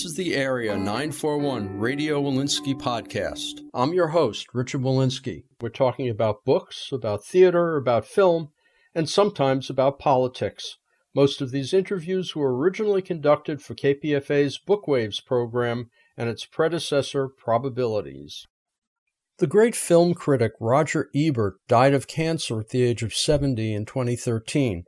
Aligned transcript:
This 0.00 0.12
is 0.12 0.16
the 0.16 0.34
Area 0.34 0.78
941 0.78 1.78
Radio 1.78 2.22
Wolinsky 2.22 2.74
podcast. 2.74 3.60
I'm 3.74 3.92
your 3.92 4.08
host, 4.08 4.46
Richard 4.54 4.80
Wolinsky. 4.80 5.42
We're 5.60 5.68
talking 5.68 6.08
about 6.08 6.42
books, 6.46 6.88
about 6.90 7.22
theater, 7.22 7.76
about 7.76 8.06
film, 8.06 8.48
and 8.94 9.06
sometimes 9.10 9.68
about 9.68 9.98
politics. 9.98 10.78
Most 11.14 11.42
of 11.42 11.50
these 11.50 11.74
interviews 11.74 12.34
were 12.34 12.56
originally 12.56 13.02
conducted 13.02 13.60
for 13.60 13.74
KPFA's 13.74 14.58
Bookwaves 14.66 15.22
program 15.22 15.90
and 16.16 16.30
its 16.30 16.46
predecessor, 16.46 17.28
Probabilities. 17.28 18.46
The 19.36 19.46
great 19.46 19.76
film 19.76 20.14
critic 20.14 20.52
Roger 20.58 21.10
Ebert 21.14 21.56
died 21.68 21.92
of 21.92 22.06
cancer 22.06 22.60
at 22.60 22.70
the 22.70 22.80
age 22.80 23.02
of 23.02 23.12
70 23.12 23.74
in 23.74 23.84
2013. 23.84 24.84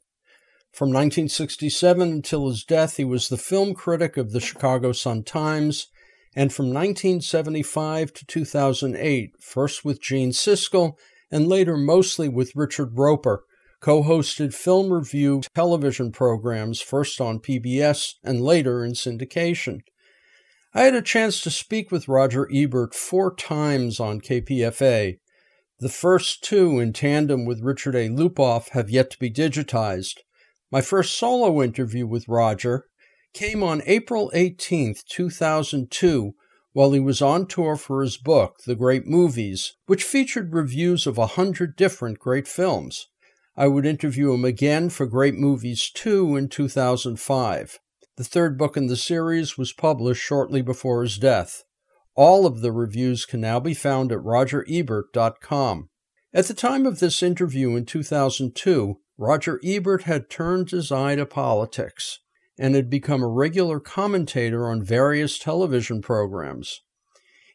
From 0.72 0.88
1967 0.88 2.10
until 2.10 2.48
his 2.48 2.64
death, 2.64 2.96
he 2.96 3.04
was 3.04 3.28
the 3.28 3.36
film 3.36 3.74
critic 3.74 4.16
of 4.16 4.32
the 4.32 4.40
Chicago 4.40 4.92
Sun-Times, 4.92 5.88
and 6.34 6.50
from 6.50 6.72
1975 6.72 8.14
to 8.14 8.24
2008, 8.24 9.34
first 9.38 9.84
with 9.84 10.00
Gene 10.00 10.30
Siskel 10.30 10.96
and 11.30 11.46
later 11.46 11.76
mostly 11.76 12.26
with 12.26 12.56
Richard 12.56 12.96
Roeper, 12.96 13.44
co 13.80 14.02
hosted 14.02 14.54
film 14.54 14.90
review 14.90 15.42
television 15.54 16.10
programs 16.10 16.80
first 16.80 17.20
on 17.20 17.40
PBS 17.40 18.14
and 18.24 18.40
later 18.40 18.82
in 18.82 18.92
syndication. 18.92 19.80
I 20.72 20.84
had 20.84 20.94
a 20.94 21.02
chance 21.02 21.42
to 21.42 21.50
speak 21.50 21.92
with 21.92 22.08
Roger 22.08 22.48
Ebert 22.50 22.94
four 22.94 23.34
times 23.34 24.00
on 24.00 24.22
KPFA. 24.22 25.18
The 25.80 25.88
first 25.90 26.42
two, 26.42 26.78
in 26.78 26.94
tandem 26.94 27.44
with 27.44 27.60
Richard 27.60 27.94
A. 27.94 28.08
Lupoff, 28.08 28.70
have 28.70 28.88
yet 28.88 29.10
to 29.10 29.18
be 29.18 29.30
digitized. 29.30 30.20
My 30.72 30.80
first 30.80 31.18
solo 31.18 31.62
interview 31.62 32.06
with 32.06 32.26
Roger 32.28 32.86
came 33.34 33.62
on 33.62 33.82
April 33.84 34.30
18, 34.32 34.94
2002, 35.06 36.32
while 36.72 36.92
he 36.92 36.98
was 36.98 37.20
on 37.20 37.46
tour 37.46 37.76
for 37.76 38.00
his 38.00 38.16
book, 38.16 38.60
The 38.64 38.74
Great 38.74 39.06
Movies, 39.06 39.76
which 39.84 40.02
featured 40.02 40.54
reviews 40.54 41.06
of 41.06 41.18
a 41.18 41.26
hundred 41.26 41.76
different 41.76 42.18
great 42.18 42.48
films. 42.48 43.08
I 43.54 43.66
would 43.66 43.84
interview 43.84 44.32
him 44.32 44.46
again 44.46 44.88
for 44.88 45.04
Great 45.04 45.34
Movies 45.34 45.90
2 45.92 46.36
in 46.36 46.48
2005. 46.48 47.78
The 48.16 48.24
third 48.24 48.56
book 48.56 48.74
in 48.74 48.86
the 48.86 48.96
series 48.96 49.58
was 49.58 49.74
published 49.74 50.22
shortly 50.22 50.62
before 50.62 51.02
his 51.02 51.18
death. 51.18 51.64
All 52.14 52.46
of 52.46 52.62
the 52.62 52.72
reviews 52.72 53.26
can 53.26 53.42
now 53.42 53.60
be 53.60 53.74
found 53.74 54.10
at 54.10 54.20
rogerebert.com. 54.20 55.90
At 56.32 56.46
the 56.46 56.54
time 56.54 56.86
of 56.86 56.98
this 56.98 57.22
interview 57.22 57.76
in 57.76 57.84
2002, 57.84 59.01
Roger 59.22 59.60
Ebert 59.62 60.02
had 60.02 60.28
turned 60.28 60.72
his 60.72 60.90
eye 60.90 61.14
to 61.14 61.24
politics 61.24 62.18
and 62.58 62.74
had 62.74 62.90
become 62.90 63.22
a 63.22 63.28
regular 63.28 63.78
commentator 63.78 64.68
on 64.68 64.82
various 64.82 65.38
television 65.38 66.02
programs. 66.02 66.80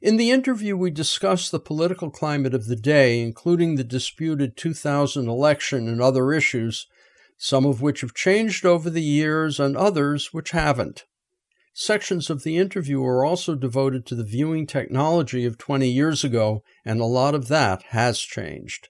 In 0.02 0.16
the 0.16 0.32
interview, 0.32 0.78
we 0.78 0.92
discussed 0.92 1.52
the 1.52 1.60
political 1.60 2.10
climate 2.10 2.54
of 2.54 2.68
the 2.68 2.78
day, 2.78 3.20
including 3.20 3.76
the 3.76 3.84
disputed 3.84 4.56
2000 4.56 5.28
election 5.28 5.90
and 5.90 6.02
other 6.02 6.32
issues, 6.32 6.88
some 7.38 7.66
of 7.66 7.82
which 7.82 8.00
have 8.00 8.14
changed 8.14 8.66
over 8.66 8.90
the 8.90 9.04
years 9.04 9.60
and 9.60 9.76
others 9.76 10.34
which 10.34 10.52
haven't. 10.52 11.04
Sections 11.74 12.30
of 12.30 12.44
the 12.44 12.56
interview 12.56 13.04
are 13.04 13.26
also 13.26 13.56
devoted 13.56 14.06
to 14.06 14.16
the 14.16 14.24
viewing 14.24 14.68
technology 14.68 15.44
of 15.44 15.58
20 15.58 15.90
years 15.90 16.24
ago, 16.24 16.64
and 16.86 17.02
a 17.02 17.06
lot 17.06 17.36
of 17.36 17.50
that 17.50 17.84
has 17.90 18.20
changed. 18.20 18.88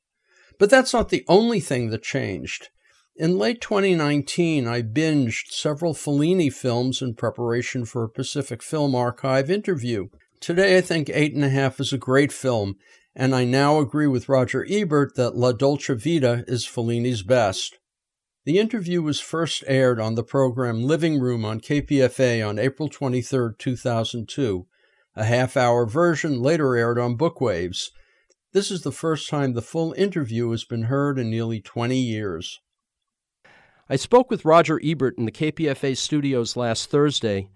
But 0.59 0.69
that's 0.69 0.94
not 0.94 1.09
the 1.09 1.25
only 1.28 1.59
thing 1.59 1.90
that 1.90 2.03
changed. 2.03 2.69
In 3.16 3.38
late 3.38 3.62
2019, 3.62 4.68
I 4.68 4.81
binged 4.81 5.51
several 5.51 5.94
Fellini 5.94 6.53
films 6.53 7.01
in 7.01 7.16
preparation 7.16 7.85
for 7.85 8.03
a 8.03 8.09
Pacific 8.09 8.62
Film 8.62 8.94
Archive 8.94 9.50
interview. 9.50 10.07
Today, 10.40 10.78
I 10.78 10.81
think 10.81 11.09
Eight 11.09 11.34
and 11.34 11.44
a 11.44 11.50
Half 11.50 11.79
is 11.79 11.91
a 11.91 11.97
great 11.97 12.31
film, 12.31 12.75
and 13.16 13.34
I 13.34 13.44
now 13.44 13.79
agree 13.79 14.06
with 14.06 14.29
Roger 14.29 14.66
Ebert 14.69 15.16
that 15.16 15.35
La 15.35 15.51
Dolce 15.51 15.95
Vita 15.95 16.44
is 16.47 16.68
Fellini's 16.68 17.24
best. 17.24 17.79
The 18.45 18.59
interview 18.59 19.01
was 19.01 19.19
first 19.19 19.63
aired 19.66 20.00
on 20.00 20.13
the 20.13 20.24
program 20.24 20.84
Living 20.84 21.19
Room 21.19 21.44
on 21.44 21.59
KPFA 21.59 22.47
on 22.47 22.59
April 22.59 22.88
23, 22.88 23.56
2002. 23.57 24.68
A 25.16 25.24
half 25.24 25.57
hour 25.57 25.88
version 25.88 26.39
later 26.39 26.75
aired 26.75 27.00
on 27.00 27.18
Bookwaves. 27.18 27.89
This 28.57 28.72
is 28.72 28.81
the 28.81 28.91
first 28.91 29.29
time 29.29 29.53
the 29.53 29.62
full 29.62 29.94
interview 29.94 30.50
has 30.50 30.63
been 30.63 30.85
heard 30.85 31.19
in 31.19 31.29
nearly 31.29 31.62
20 31.62 31.95
years. 31.95 32.59
I 33.88 33.97
spoke 33.97 34.31
with 34.31 34.45
Roger 34.45 34.81
Ebert 34.84 35.16
in 35.16 35.25
the 35.25 35.31
KPFA 35.31 35.95
studios 35.95 36.57
last 36.57 36.90
Thursday 36.90 37.50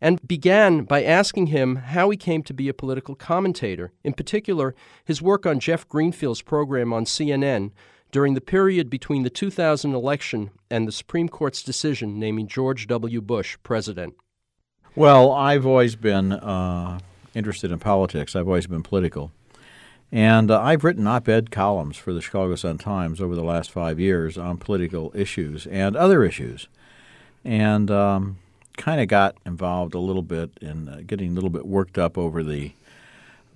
and 0.00 0.24
began 0.28 0.84
by 0.84 1.02
asking 1.02 1.48
him 1.48 1.74
how 1.74 2.08
he 2.08 2.16
came 2.16 2.44
to 2.44 2.54
be 2.54 2.68
a 2.68 2.72
political 2.72 3.16
commentator, 3.16 3.90
in 4.04 4.12
particular, 4.12 4.76
his 5.04 5.20
work 5.20 5.44
on 5.44 5.58
Jeff 5.58 5.88
Greenfield's 5.88 6.42
program 6.42 6.92
on 6.92 7.04
CNN 7.04 7.72
during 8.12 8.34
the 8.34 8.40
period 8.40 8.88
between 8.88 9.24
the 9.24 9.30
2000 9.30 9.92
election 9.92 10.52
and 10.70 10.86
the 10.86 10.92
Supreme 10.92 11.28
Court's 11.28 11.64
decision 11.64 12.20
naming 12.20 12.46
George 12.46 12.86
W. 12.86 13.20
Bush 13.20 13.58
president. 13.64 14.14
Well, 14.94 15.32
I've 15.32 15.66
always 15.66 15.96
been 15.96 16.30
uh, 16.30 17.00
interested 17.34 17.72
in 17.72 17.80
politics, 17.80 18.36
I've 18.36 18.46
always 18.46 18.68
been 18.68 18.84
political. 18.84 19.32
And 20.14 20.48
uh, 20.48 20.60
I've 20.60 20.84
written 20.84 21.08
op 21.08 21.28
ed 21.28 21.50
columns 21.50 21.96
for 21.96 22.12
the 22.12 22.20
Chicago 22.20 22.54
Sun 22.54 22.78
Times 22.78 23.20
over 23.20 23.34
the 23.34 23.42
last 23.42 23.72
five 23.72 23.98
years 23.98 24.38
on 24.38 24.58
political 24.58 25.10
issues 25.12 25.66
and 25.66 25.96
other 25.96 26.22
issues. 26.22 26.68
And 27.44 27.90
um, 27.90 28.38
kind 28.76 29.00
of 29.00 29.08
got 29.08 29.36
involved 29.44 29.92
a 29.92 29.98
little 29.98 30.22
bit 30.22 30.52
in 30.60 30.88
uh, 30.88 31.00
getting 31.04 31.32
a 31.32 31.34
little 31.34 31.50
bit 31.50 31.66
worked 31.66 31.98
up 31.98 32.16
over 32.16 32.44
the 32.44 32.74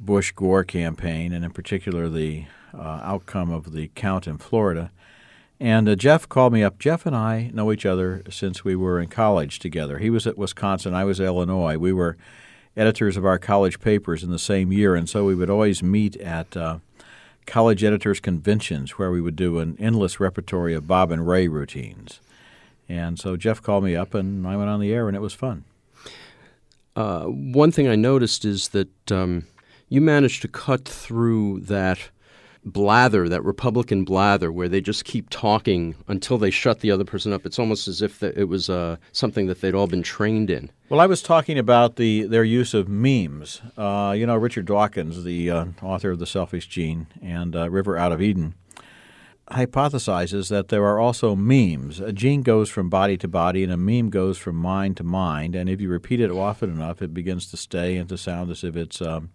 Bush 0.01 0.33
Gore 0.33 0.65
campaign, 0.65 1.33
and 1.33 1.45
in 1.45 1.53
particular 1.53 2.09
the 2.09 2.47
uh, 2.75 3.03
outcome 3.05 3.53
of 3.53 3.73
the 3.73 3.93
count 3.95 4.27
in 4.27 4.37
Florida. 4.37 4.91
And 5.61 5.89
uh, 5.89 5.95
Jeff 5.95 6.29
called 6.29 6.53
me 6.53 6.65
up. 6.65 6.81
Jeff 6.81 7.07
and 7.07 7.15
I 7.15 7.53
know 7.55 7.71
each 7.71 7.87
other 7.87 8.25
since 8.31 8.65
we 8.65 8.75
were 8.75 8.99
in 8.99 9.11
college 9.11 9.61
together. 9.61 9.99
He 9.99 10.11
was 10.11 10.27
at 10.27 10.37
Wisconsin, 10.37 10.93
I 10.93 11.05
was 11.05 11.21
at 11.21 11.27
Illinois. 11.27 11.79
We 11.79 11.93
were 11.93 12.17
editors 12.78 13.16
of 13.16 13.27
our 13.27 13.39
college 13.39 13.81
papers 13.81 14.22
in 14.22 14.31
the 14.31 14.39
same 14.39 14.72
year, 14.72 14.94
and 14.94 15.09
so 15.09 15.25
we 15.25 15.34
would 15.34 15.50
always 15.50 15.83
meet 15.83 16.16
at 16.16 16.56
uh, 16.56 16.78
college 17.47 17.83
editors' 17.83 18.21
conventions 18.21 18.93
where 18.93 19.11
we 19.11 19.21
would 19.21 19.37
do 19.37 19.59
an 19.59 19.77
endless 19.81 20.21
repertory 20.21 20.75
of 20.75 20.87
Bob 20.87 21.11
and 21.11 21.27
Ray 21.27 21.49
routines. 21.49 22.21
And 22.88 23.19
so 23.19 23.37
Jeff 23.37 23.61
called 23.61 23.84
me 23.84 23.97
up, 23.97 24.15
and 24.15 24.47
I 24.47 24.56
went 24.56 24.71
on 24.71 24.81
the 24.81 24.93
air, 24.93 25.09
and 25.09 25.17
it 25.17 25.21
was 25.21 25.34
fun. 25.34 25.65
Uh, 26.97 27.25
one 27.25 27.71
thing 27.71 27.88
I 27.88 27.97
noticed 27.97 28.44
is 28.44 28.69
that 28.69 29.12
um, 29.12 29.47
you 29.88 30.00
managed 30.00 30.43
to 30.43 30.49
cut 30.49 30.84
through 30.84 31.61
that 31.61 31.99
blather, 32.65 33.29
that 33.29 33.43
Republican 33.45 34.05
blather, 34.05 34.51
where 34.53 34.69
they 34.69 34.81
just 34.81 35.05
keep 35.05 35.31
talking 35.31 35.95
until 36.07 36.39
they 36.39 36.51
shut 36.51 36.81
the 36.81 36.91
other 36.91 37.05
person 37.05 37.33
up. 37.33 37.47
It's 37.47 37.59
almost 37.59 37.89
as 37.89 38.03
if 38.03 38.23
it 38.23 38.49
was 38.49 38.69
uh, 38.69 38.97
something 39.13 39.47
that 39.47 39.61
they'd 39.61 39.75
all 39.75 39.87
been 39.87 40.03
trained 40.03 40.51
in. 40.51 40.71
Well, 40.89 41.01
I 41.01 41.07
was 41.07 41.23
talking 41.23 41.59
about 41.59 41.97
the 41.97 42.23
their 42.25 42.45
use 42.45 42.75
of 42.75 42.89
memes. 42.89 43.61
Uh, 43.77 44.15
you 44.17 44.27
know, 44.27 44.37
Richard 44.37 44.67
Dawkins, 44.67 45.25
the 45.25 45.50
uh, 45.50 45.67
author 45.82 46.11
of 46.12 46.19
The 46.19 46.27
Selfish 46.27 46.67
Gene 46.69 47.06
and 47.23 47.55
uh, 47.55 47.71
River 47.71 47.97
Out 47.99 48.12
of 48.12 48.23
Eden, 48.23 48.55
hypothesizes 49.50 50.49
that 50.50 50.69
there 50.69 50.85
are 50.85 50.99
also 50.99 51.35
memes. 51.35 52.00
A 52.00 52.12
gene 52.12 52.43
goes 52.43 52.69
from 52.69 52.88
body 52.88 53.17
to 53.19 53.29
body, 53.29 53.62
and 53.62 53.73
a 53.73 53.77
meme 53.77 54.11
goes 54.11 54.38
from 54.38 54.56
mind 54.56 54.97
to 54.99 55.05
mind. 55.05 55.55
And 55.55 55.69
if 55.69 55.81
you 55.81 55.88
repeat 55.88 56.21
it 56.21 56.31
often 56.31 56.71
enough, 56.71 57.03
it 57.03 57.15
begins 57.15 57.50
to 57.50 57.56
stay 57.56 57.97
and 57.97 58.09
to 58.09 58.19
sound 58.19 58.50
as 58.50 58.65
if 58.65 58.77
it's 58.77 59.00
um, 59.00 59.31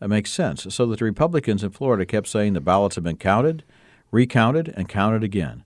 it 0.00 0.08
makes 0.08 0.30
sense. 0.30 0.66
So 0.70 0.86
that 0.86 0.98
the 0.98 1.04
Republicans 1.04 1.62
in 1.62 1.70
Florida 1.70 2.06
kept 2.06 2.28
saying 2.28 2.54
the 2.54 2.60
ballots 2.60 2.94
have 2.94 3.04
been 3.04 3.16
counted, 3.16 3.64
recounted, 4.10 4.72
and 4.76 4.88
counted 4.88 5.22
again. 5.22 5.64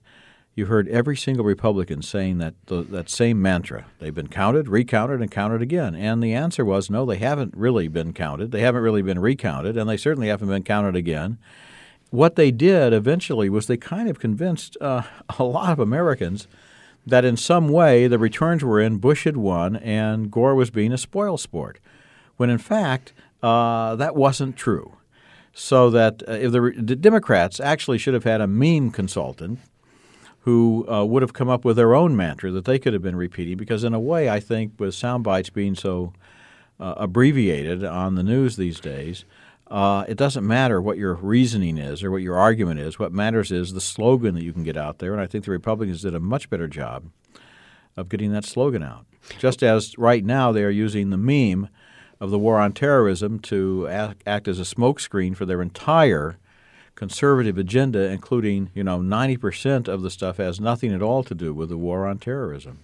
You 0.55 0.67
heard 0.67 0.87
every 0.87 1.17
single 1.17 1.43
Republican 1.43 2.01
saying 2.01 2.37
that 2.37 2.53
that 2.67 3.09
same 3.09 3.41
mantra. 3.41 3.87
They've 3.99 4.15
been 4.15 4.29
counted, 4.29 4.69
recounted, 4.69 5.21
and 5.21 5.29
counted 5.29 5.61
again. 5.61 5.95
And 5.95 6.23
the 6.23 6.33
answer 6.33 6.63
was 6.63 6.89
no, 6.89 7.05
they 7.05 7.17
haven't 7.17 7.53
really 7.57 7.89
been 7.89 8.13
counted. 8.13 8.51
They 8.51 8.61
haven't 8.61 8.81
really 8.81 9.01
been 9.01 9.19
recounted, 9.19 9.75
and 9.75 9.89
they 9.89 9.97
certainly 9.97 10.29
haven't 10.29 10.47
been 10.47 10.63
counted 10.63 10.95
again. 10.95 11.37
What 12.09 12.37
they 12.37 12.51
did 12.51 12.93
eventually 12.93 13.49
was 13.49 13.67
they 13.67 13.75
kind 13.75 14.07
of 14.09 14.19
convinced 14.19 14.77
uh, 14.79 15.01
a 15.39 15.43
lot 15.43 15.71
of 15.71 15.79
Americans 15.79 16.47
that 17.05 17.25
in 17.25 17.35
some 17.37 17.67
way 17.67 18.07
the 18.07 18.17
returns 18.17 18.63
were 18.63 18.79
in, 18.79 18.97
Bush 18.97 19.25
had 19.25 19.37
won, 19.37 19.75
and 19.75 20.31
Gore 20.31 20.55
was 20.55 20.69
being 20.69 20.93
a 20.93 20.97
spoil 20.97 21.37
sport. 21.37 21.79
When 22.37 22.49
in 22.49 22.57
fact, 22.57 23.11
uh, 23.45 23.95
that 23.97 24.15
wasn't 24.15 24.55
true. 24.55 24.97
so 25.53 25.89
that 25.91 26.23
uh, 26.27 26.31
if 26.33 26.51
the, 26.51 26.73
the, 26.77 26.95
Democrats 26.95 27.59
actually 27.59 27.99
should 27.99 28.15
have 28.15 28.23
had 28.23 28.41
a 28.41 28.47
meme 28.47 28.89
consultant 28.89 29.59
who 30.41 30.85
uh, 30.89 31.05
would 31.05 31.21
have 31.21 31.33
come 31.33 31.47
up 31.47 31.63
with 31.63 31.75
their 31.75 31.95
own 31.95 32.15
mantra 32.15 32.51
that 32.51 32.65
they 32.65 32.79
could 32.79 32.93
have 32.93 33.01
been 33.03 33.15
repeating. 33.15 33.55
Because 33.55 33.83
in 33.83 33.93
a 33.93 33.99
way, 33.99 34.29
I 34.29 34.39
think 34.39 34.73
with 34.79 34.95
sound 34.95 35.23
bites 35.23 35.49
being 35.49 35.75
so 35.75 36.11
uh, 36.79 36.95
abbreviated 36.97 37.83
on 37.83 38.15
the 38.15 38.23
news 38.23 38.55
these 38.55 38.79
days, 38.79 39.25
uh, 39.67 40.05
it 40.07 40.17
doesn't 40.17 40.45
matter 40.45 40.81
what 40.81 40.97
your 40.97 41.13
reasoning 41.15 41.77
is 41.77 42.03
or 42.03 42.11
what 42.11 42.21
your 42.21 42.37
argument 42.37 42.79
is. 42.79 42.99
What 42.99 43.13
matters 43.13 43.51
is 43.51 43.73
the 43.73 43.81
slogan 43.81 44.35
that 44.35 44.43
you 44.43 44.53
can 44.53 44.63
get 44.63 44.77
out 44.77 44.99
there. 44.99 45.13
And 45.13 45.21
I 45.21 45.27
think 45.27 45.45
the 45.45 45.51
Republicans 45.51 46.01
did 46.01 46.15
a 46.15 46.19
much 46.19 46.49
better 46.49 46.67
job 46.67 47.11
of 47.95 48.09
getting 48.09 48.31
that 48.33 48.45
slogan 48.45 48.83
out. 48.83 49.05
Just 49.39 49.63
as 49.63 49.97
right 49.97 50.25
now 50.25 50.51
they 50.51 50.63
are 50.63 50.69
using 50.69 51.11
the 51.11 51.17
meme 51.17 51.69
of 52.19 52.31
the 52.31 52.39
war 52.39 52.59
on 52.59 52.73
terrorism 52.73 53.39
to 53.39 53.87
act, 53.87 54.23
act 54.25 54.47
as 54.47 54.59
a 54.59 54.63
smokescreen 54.63 55.35
for 55.35 55.45
their 55.45 55.61
entire 55.61 56.37
conservative 56.95 57.57
agenda, 57.57 58.09
including, 58.09 58.69
you 58.73 58.83
know, 58.83 58.99
90% 58.99 59.87
of 59.87 60.01
the 60.01 60.09
stuff 60.09 60.37
has 60.37 60.59
nothing 60.59 60.93
at 60.93 61.01
all 61.01 61.23
to 61.23 61.35
do 61.35 61.53
with 61.53 61.69
the 61.69 61.77
war 61.77 62.07
on 62.07 62.17
terrorism. 62.17 62.79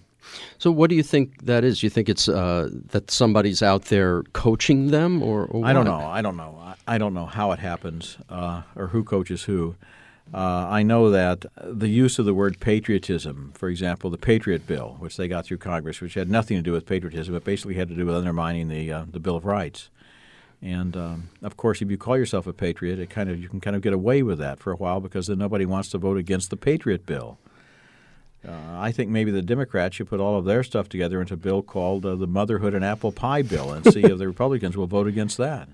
So, 0.58 0.70
what 0.70 0.88
do 0.88 0.96
you 0.96 1.02
think 1.02 1.46
that 1.46 1.64
is? 1.64 1.82
You 1.82 1.90
think 1.90 2.08
it's 2.08 2.28
uh, 2.28 2.70
that 2.90 3.10
somebody's 3.10 3.60
out 3.60 3.86
there 3.86 4.22
coaching 4.34 4.92
them, 4.92 5.20
or, 5.20 5.46
or 5.46 5.66
I 5.66 5.72
don't 5.72 5.84
know. 5.84 5.96
I 5.96 6.22
don't 6.22 6.36
know. 6.36 6.74
I 6.86 6.98
don't 6.98 7.12
know 7.12 7.26
how 7.26 7.50
it 7.50 7.58
happens 7.58 8.18
uh, 8.28 8.62
or 8.76 8.88
who 8.88 9.02
coaches 9.02 9.42
who. 9.44 9.74
Uh, 10.32 10.66
I 10.70 10.82
know 10.82 11.10
that 11.10 11.44
the 11.62 11.88
use 11.88 12.18
of 12.18 12.24
the 12.24 12.32
word 12.32 12.58
patriotism, 12.58 13.52
for 13.54 13.68
example, 13.68 14.08
the 14.08 14.16
Patriot 14.16 14.66
Bill, 14.66 14.96
which 14.98 15.18
they 15.18 15.28
got 15.28 15.44
through 15.44 15.58
Congress, 15.58 16.00
which 16.00 16.14
had 16.14 16.30
nothing 16.30 16.56
to 16.56 16.62
do 16.62 16.72
with 16.72 16.86
patriotism, 16.86 17.34
but 17.34 17.44
basically 17.44 17.74
had 17.74 17.88
to 17.88 17.94
do 17.94 18.06
with 18.06 18.14
undermining 18.14 18.68
the 18.68 18.90
uh, 18.90 19.04
the 19.10 19.20
Bill 19.20 19.36
of 19.36 19.44
Rights. 19.44 19.90
And 20.62 20.96
um, 20.96 21.30
of 21.42 21.56
course, 21.56 21.82
if 21.82 21.90
you 21.90 21.98
call 21.98 22.16
yourself 22.16 22.46
a 22.46 22.52
patriot, 22.52 22.98
it 22.98 23.10
kind 23.10 23.28
of 23.28 23.38
you 23.40 23.48
can 23.48 23.60
kind 23.60 23.76
of 23.76 23.82
get 23.82 23.92
away 23.92 24.22
with 24.22 24.38
that 24.38 24.58
for 24.58 24.72
a 24.72 24.76
while 24.76 25.00
because 25.00 25.26
then 25.26 25.38
nobody 25.38 25.66
wants 25.66 25.90
to 25.90 25.98
vote 25.98 26.16
against 26.16 26.48
the 26.50 26.56
Patriot 26.56 27.04
Bill. 27.04 27.38
Uh, 28.46 28.76
I 28.76 28.90
think 28.90 29.10
maybe 29.10 29.30
the 29.30 29.42
Democrats 29.42 29.96
should 29.96 30.08
put 30.08 30.18
all 30.18 30.36
of 30.38 30.44
their 30.44 30.62
stuff 30.64 30.88
together 30.88 31.20
into 31.20 31.34
a 31.34 31.36
bill 31.36 31.62
called 31.62 32.04
uh, 32.04 32.16
the 32.16 32.26
Motherhood 32.26 32.74
and 32.74 32.84
Apple 32.84 33.12
Pie 33.12 33.42
Bill 33.42 33.72
and 33.72 33.84
see 33.92 34.02
if 34.02 34.18
the 34.18 34.26
Republicans 34.28 34.76
will 34.76 34.88
vote 34.88 35.06
against 35.06 35.36
that. 35.36 35.68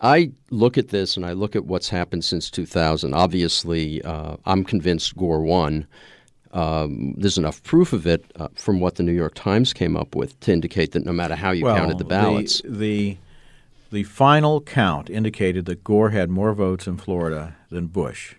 I 0.00 0.32
look 0.50 0.78
at 0.78 0.88
this 0.88 1.16
and 1.16 1.26
I 1.26 1.32
look 1.32 1.54
at 1.54 1.66
what's 1.66 1.88
happened 1.88 2.24
since 2.24 2.50
2000. 2.50 3.12
Obviously, 3.12 4.02
uh, 4.02 4.36
I'm 4.46 4.64
convinced 4.64 5.16
Gore 5.16 5.42
won. 5.42 5.86
Um, 6.52 7.14
there's 7.16 7.38
enough 7.38 7.62
proof 7.62 7.92
of 7.92 8.06
it 8.06 8.24
uh, 8.36 8.48
from 8.54 8.80
what 8.80 8.96
the 8.96 9.02
New 9.02 9.12
York 9.12 9.34
Times 9.34 9.72
came 9.72 9.96
up 9.96 10.16
with 10.16 10.38
to 10.40 10.52
indicate 10.52 10.92
that 10.92 11.04
no 11.04 11.12
matter 11.12 11.36
how 11.36 11.52
you 11.52 11.64
well, 11.64 11.76
counted 11.76 11.98
the 11.98 12.04
ballots, 12.04 12.60
the, 12.62 12.70
the 12.70 13.18
the 13.92 14.04
final 14.04 14.60
count 14.60 15.10
indicated 15.10 15.64
that 15.66 15.82
Gore 15.82 16.10
had 16.10 16.30
more 16.30 16.54
votes 16.54 16.86
in 16.86 16.96
Florida 16.96 17.56
than 17.70 17.88
Bush. 17.88 18.36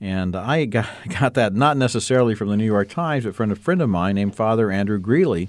And 0.00 0.34
I 0.36 0.64
got, 0.66 0.88
got 1.08 1.34
that 1.34 1.54
not 1.54 1.76
necessarily 1.76 2.34
from 2.34 2.48
the 2.48 2.56
New 2.56 2.64
York 2.64 2.88
Times, 2.88 3.24
but 3.24 3.34
from 3.34 3.50
a 3.50 3.56
friend 3.56 3.80
of 3.80 3.88
mine 3.88 4.16
named 4.16 4.34
Father 4.34 4.70
Andrew 4.70 4.98
Greeley, 4.98 5.48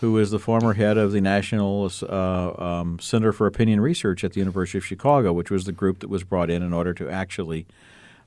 who 0.00 0.16
is 0.16 0.30
the 0.30 0.38
former 0.38 0.72
head 0.72 0.96
of 0.96 1.12
the 1.12 1.20
National 1.20 1.90
uh, 2.08 2.52
um, 2.62 2.98
Center 2.98 3.32
for 3.32 3.46
Opinion 3.46 3.82
Research 3.82 4.24
at 4.24 4.32
the 4.32 4.40
University 4.40 4.78
of 4.78 4.84
Chicago, 4.84 5.30
which 5.32 5.50
was 5.50 5.64
the 5.64 5.72
group 5.72 5.98
that 6.00 6.08
was 6.08 6.24
brought 6.24 6.48
in 6.48 6.62
in 6.62 6.72
order 6.72 6.94
to 6.94 7.08
actually 7.10 7.66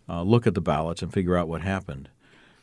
uh, 0.08 0.22
look 0.22 0.46
at 0.46 0.54
the 0.54 0.62
ballots 0.62 1.02
and 1.02 1.12
figure 1.12 1.36
out 1.36 1.48
what 1.48 1.62
happened. 1.62 2.10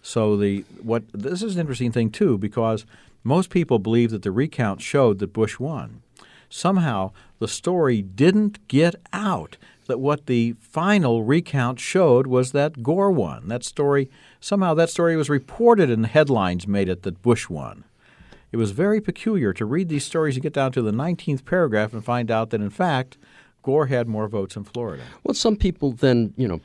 So 0.00 0.36
the 0.36 0.64
what 0.80 1.02
this 1.12 1.42
is 1.42 1.56
an 1.56 1.60
interesting 1.60 1.90
thing 1.90 2.10
too 2.10 2.38
because 2.38 2.86
most 3.24 3.50
people 3.50 3.78
believe 3.78 4.12
that 4.12 4.22
the 4.22 4.30
recount 4.30 4.80
showed 4.80 5.18
that 5.18 5.32
Bush 5.32 5.58
won. 5.58 6.02
Somehow 6.48 7.10
the 7.38 7.48
story 7.48 8.02
didn't 8.02 8.66
get 8.68 8.94
out 9.12 9.56
that 9.86 9.98
what 9.98 10.26
the 10.26 10.54
final 10.60 11.24
recount 11.24 11.80
showed 11.80 12.28
was 12.28 12.52
that 12.52 12.82
Gore 12.82 13.10
won. 13.10 13.48
That 13.48 13.64
story 13.64 14.08
somehow 14.38 14.72
that 14.74 14.88
story 14.88 15.16
was 15.16 15.28
reported 15.28 15.90
the 15.90 16.08
headlines 16.08 16.68
made 16.68 16.88
it 16.88 17.02
that 17.02 17.22
Bush 17.22 17.48
won. 17.50 17.84
It 18.52 18.56
was 18.56 18.72
very 18.72 19.00
peculiar 19.00 19.52
to 19.52 19.64
read 19.64 19.88
these 19.88 20.04
stories 20.04 20.36
and 20.36 20.42
get 20.42 20.52
down 20.52 20.72
to 20.72 20.82
the 20.82 20.90
19th 20.90 21.44
paragraph 21.44 21.92
and 21.92 22.04
find 22.04 22.30
out 22.30 22.50
that, 22.50 22.60
in 22.60 22.70
fact, 22.70 23.16
Gore 23.62 23.86
had 23.86 24.08
more 24.08 24.28
votes 24.28 24.56
in 24.56 24.64
Florida. 24.64 25.02
Well, 25.22 25.34
some 25.34 25.56
people 25.56 25.92
then, 25.92 26.34
you 26.36 26.48
know, 26.48 26.60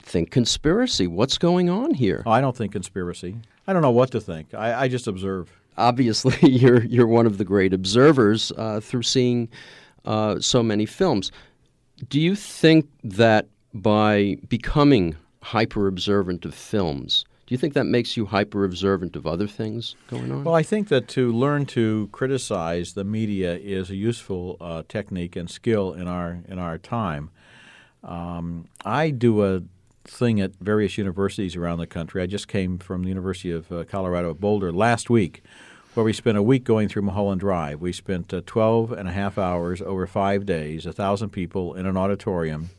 think 0.00 0.30
conspiracy. 0.30 1.06
What's 1.06 1.38
going 1.38 1.70
on 1.70 1.94
here? 1.94 2.22
Oh, 2.26 2.30
I 2.30 2.40
don't 2.40 2.56
think 2.56 2.72
conspiracy. 2.72 3.36
I 3.66 3.72
don't 3.72 3.82
know 3.82 3.90
what 3.90 4.10
to 4.12 4.20
think. 4.20 4.52
I, 4.54 4.82
I 4.82 4.88
just 4.88 5.06
observe. 5.06 5.50
Obviously, 5.76 6.36
you're 6.50 6.84
you're 6.84 7.06
one 7.06 7.26
of 7.26 7.38
the 7.38 7.44
great 7.44 7.72
observers 7.72 8.52
uh, 8.56 8.80
through 8.80 9.02
seeing 9.02 9.48
uh, 10.04 10.38
so 10.40 10.62
many 10.62 10.86
films. 10.86 11.32
Do 12.08 12.20
you 12.20 12.34
think 12.34 12.88
that 13.02 13.48
by 13.72 14.36
becoming 14.48 15.16
hyper 15.42 15.86
observant 15.86 16.44
of 16.44 16.54
films, 16.54 17.24
you 17.54 17.58
think 17.58 17.74
that 17.74 17.84
makes 17.84 18.16
you 18.16 18.26
hyper 18.26 18.64
observant 18.64 19.16
of 19.16 19.26
other 19.26 19.46
things 19.46 19.94
going 20.08 20.30
on? 20.30 20.44
Well, 20.44 20.54
I 20.54 20.62
think 20.62 20.88
that 20.88 21.08
to 21.08 21.32
learn 21.32 21.66
to 21.66 22.08
criticize 22.12 22.94
the 22.94 23.04
media 23.04 23.56
is 23.56 23.90
a 23.90 23.96
useful 23.96 24.56
uh, 24.60 24.82
technique 24.88 25.36
and 25.36 25.48
skill 25.48 25.92
in 25.92 26.08
our 26.08 26.40
in 26.48 26.58
our 26.58 26.78
time. 26.78 27.30
Um, 28.02 28.66
I 28.84 29.10
do 29.10 29.44
a 29.44 29.62
thing 30.04 30.40
at 30.40 30.56
various 30.56 30.98
universities 30.98 31.56
around 31.56 31.78
the 31.78 31.86
country. 31.86 32.22
I 32.22 32.26
just 32.26 32.48
came 32.48 32.76
from 32.78 33.02
the 33.02 33.08
University 33.08 33.50
of 33.50 33.70
uh, 33.72 33.84
Colorado 33.84 34.34
Boulder 34.34 34.72
last 34.72 35.08
week, 35.08 35.42
where 35.94 36.04
we 36.04 36.12
spent 36.12 36.36
a 36.36 36.42
week 36.42 36.64
going 36.64 36.88
through 36.88 37.02
Mulholland 37.02 37.40
Drive. 37.40 37.80
We 37.80 37.92
spent 37.92 38.34
uh, 38.34 38.42
12 38.44 38.92
and 38.92 39.08
a 39.08 39.12
half 39.12 39.38
hours 39.38 39.80
over 39.80 40.06
five 40.06 40.44
days, 40.44 40.84
a 40.84 40.92
thousand 40.92 41.30
people 41.30 41.74
in 41.74 41.86
an 41.86 41.96
auditorium 41.96 42.70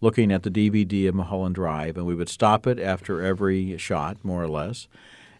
looking 0.00 0.30
at 0.30 0.42
the 0.42 0.50
DVD 0.50 1.08
of 1.08 1.14
Mulholland 1.14 1.54
Drive, 1.54 1.96
and 1.96 2.06
we 2.06 2.14
would 2.14 2.28
stop 2.28 2.66
it 2.66 2.78
after 2.78 3.22
every 3.22 3.76
shot, 3.78 4.18
more 4.22 4.42
or 4.42 4.48
less, 4.48 4.88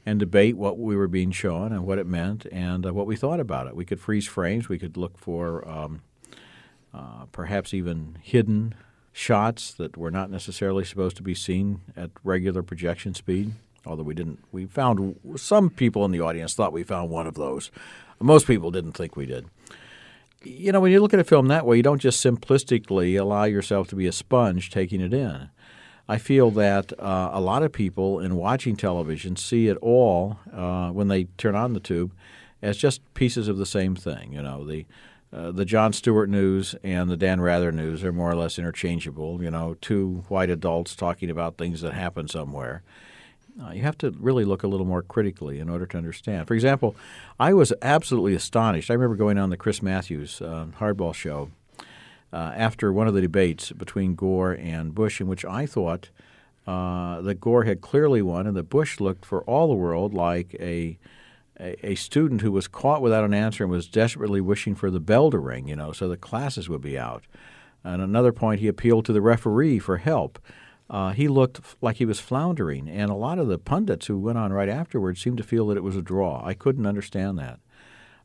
and 0.05 0.19
debate 0.19 0.57
what 0.57 0.79
we 0.79 0.97
were 0.97 1.09
being 1.09 1.31
shown 1.31 1.73
and 1.73 1.87
what 1.87 1.99
it 1.99 2.07
meant 2.07 2.47
and 2.51 2.87
uh, 2.87 2.93
what 2.93 3.07
we 3.07 3.17
thought 3.17 3.41
about 3.41 3.67
it. 3.67 3.77
We 3.77 3.85
could 3.85 4.01
freeze 4.01 4.27
frames. 4.27 4.69
We 4.69 4.79
could 4.79 4.97
look 4.97 5.19
for 5.19 5.69
um, 5.69 6.03
uh, 6.95 7.27
perhaps 7.31 7.75
even 7.75 8.19
hidden 8.23 8.75
shots 9.13 9.73
that 9.75 9.97
were 9.97 10.11
not 10.11 10.31
necessarily 10.31 10.85
supposed 10.85 11.17
to 11.17 11.23
be 11.23 11.35
seen 11.35 11.81
at 11.97 12.11
regular 12.25 12.63
projection 12.63 13.15
speed. 13.15 13.53
Although 13.87 14.03
we 14.05 14.15
didn't, 14.15 14.39
we 14.53 14.67
found 14.67 15.19
some 15.37 15.71
people 15.71 16.05
in 16.05 16.11
the 16.11 16.21
audience 16.21 16.55
thought 16.55 16.73
we 16.73 16.83
found 16.83 17.11
one 17.11 17.27
of 17.27 17.35
those. 17.35 17.71
Most 18.21 18.47
people 18.47 18.71
didn't 18.71 18.93
think 18.93 19.17
we 19.17 19.27
did 19.27 19.47
you 20.45 20.73
know, 20.73 20.81
when 20.81 20.93
you 20.93 21.01
look 21.01 21.15
at 21.15 21.21
a 21.21 21.25
film 21.25 21.49
that 21.49 21.67
way, 21.67 21.77
you 21.77 21.83
don't 21.83 22.01
just 22.01 22.25
simplistically 22.25 23.19
allow 23.19 23.45
yourself 23.45 23.89
to 23.89 23.97
be 23.97 24.07
a 24.07 24.13
sponge 24.13 24.71
taking 24.71 25.01
it 25.01 25.13
in. 25.13 25.51
I 26.09 26.17
feel 26.17 26.51
that 26.53 26.99
uh, 26.99 27.31
a 27.33 27.41
lot 27.41 27.63
of 27.63 27.73
people 27.73 28.19
in 28.19 28.37
watching 28.37 28.77
television 28.77 29.37
see 29.37 29.69
it 29.69 29.77
all 29.79 30.39
uh, 30.53 30.91
when 30.91 31.09
they 31.09 31.25
turn 31.37 31.55
on 31.55 31.75
the 31.75 31.81
tube 31.81 32.15
as 32.63 32.79
just 32.79 33.03
pieces 33.15 33.47
of 33.47 33.59
the 33.59 33.67
same 33.67 33.95
thing. 33.95 34.33
You 34.33 34.43
know, 34.43 34.65
the 34.65 34.87
uh, 35.31 35.53
the 35.53 35.67
Jon 35.67 35.93
Stewart 35.93 36.31
news 36.31 36.75
and 36.83 37.11
the 37.11 37.17
Dan 37.17 37.43
Rather 37.43 37.71
news 37.71 38.03
are 38.03 38.13
more 38.13 38.31
or 38.31 38.35
less 38.35 38.59
interchangeable. 38.59 39.43
You 39.43 39.51
know, 39.51 39.77
two 39.83 40.25
white 40.29 40.49
adults 40.49 40.97
talking 40.97 41.29
about 41.29 41.59
things 41.59 41.83
that 41.83 41.93
happen 41.93 42.29
somewhere. 42.29 42.83
Uh, 43.61 43.73
you 43.73 43.83
have 43.83 43.99
to 43.99 44.11
really 44.21 44.45
look 44.45 44.63
a 44.63 44.69
little 44.69 44.87
more 44.87 45.03
critically 45.03 45.59
in 45.59 45.69
order 45.69 45.85
to 45.85 45.99
understand. 45.99 46.47
For 46.47 46.55
example, 46.55 46.95
I 47.41 47.53
was 47.53 47.73
absolutely 47.83 48.35
astonished. 48.35 48.91
I 48.91 48.95
remember 48.95 49.17
going 49.17 49.39
on 49.39 49.51
the 49.51 49.57
Chris 49.57 49.83
Matthews 49.83 50.41
uh, 50.41 50.67
Hardball 50.79 51.13
show 51.13 51.51
uh, 52.33 52.53
after 52.55 52.93
one 52.93 53.09
of 53.09 53.15
the 53.15 53.21
debates 53.21 53.73
between 53.73 54.15
Gore 54.15 54.53
and 54.53 54.95
Bush, 54.95 55.21
in 55.21 55.27
which 55.27 55.45
I 55.45 55.67
thought 55.67 56.11
uh, 56.67 57.21
that 57.23 57.41
Gore 57.41 57.65
had 57.65 57.81
clearly 57.81 58.23
won 58.23 58.47
and 58.47 58.57
that 58.57 58.65
Bush 58.65 59.01
looked 59.01 59.25
for 59.25 59.43
all 59.43 59.69
the 59.69 59.75
world 59.75 60.15
like 60.15 60.55
a, 60.61 60.99
a, 61.59 61.95
student 61.97 62.43
who 62.43 62.53
was 62.53 62.69
caught 62.69 63.03
without 63.03 63.25
an 63.25 63.35
answer 63.35 63.65
and 63.65 63.71
was 63.71 63.89
desperately 63.89 64.41
wishing 64.41 64.75
for 64.75 64.91
the 64.91 65.01
bell 65.01 65.31
to 65.31 65.39
ring, 65.39 65.67
you 65.67 65.75
know, 65.75 65.93
so 65.93 66.09
the 66.09 66.17
classes 66.17 66.69
would 66.69 66.83
be 66.83 66.99
out. 66.99 67.25
At 67.85 68.01
another 68.01 68.33
point, 68.33 68.61
he 68.61 68.69
appealed 68.69 69.07
to 69.07 69.13
the 69.13 69.23
referee 69.23 69.79
for 69.79 69.97
help 69.97 70.39
uh, 70.91 71.11
he 71.11 71.29
looked 71.29 71.61
like 71.81 71.97
he 71.97 72.05
was 72.05 72.21
floundering. 72.21 72.89
And 72.89 73.11
a 73.11 73.15
lot 73.15 73.39
of 73.39 73.49
the 73.49 73.59
pundits 73.59 74.07
who 74.07 74.19
went 74.19 74.39
on 74.39 74.53
right 74.53 74.69
afterwards 74.69 75.21
seemed 75.21 75.39
to 75.39 75.43
feel 75.43 75.67
that 75.69 75.77
it 75.77 75.83
was 75.83 75.97
a 75.97 76.03
draw. 76.03 76.43
I 76.45 76.55
couldn't 76.55 76.87
understand 76.87 77.39
that. 77.39 77.61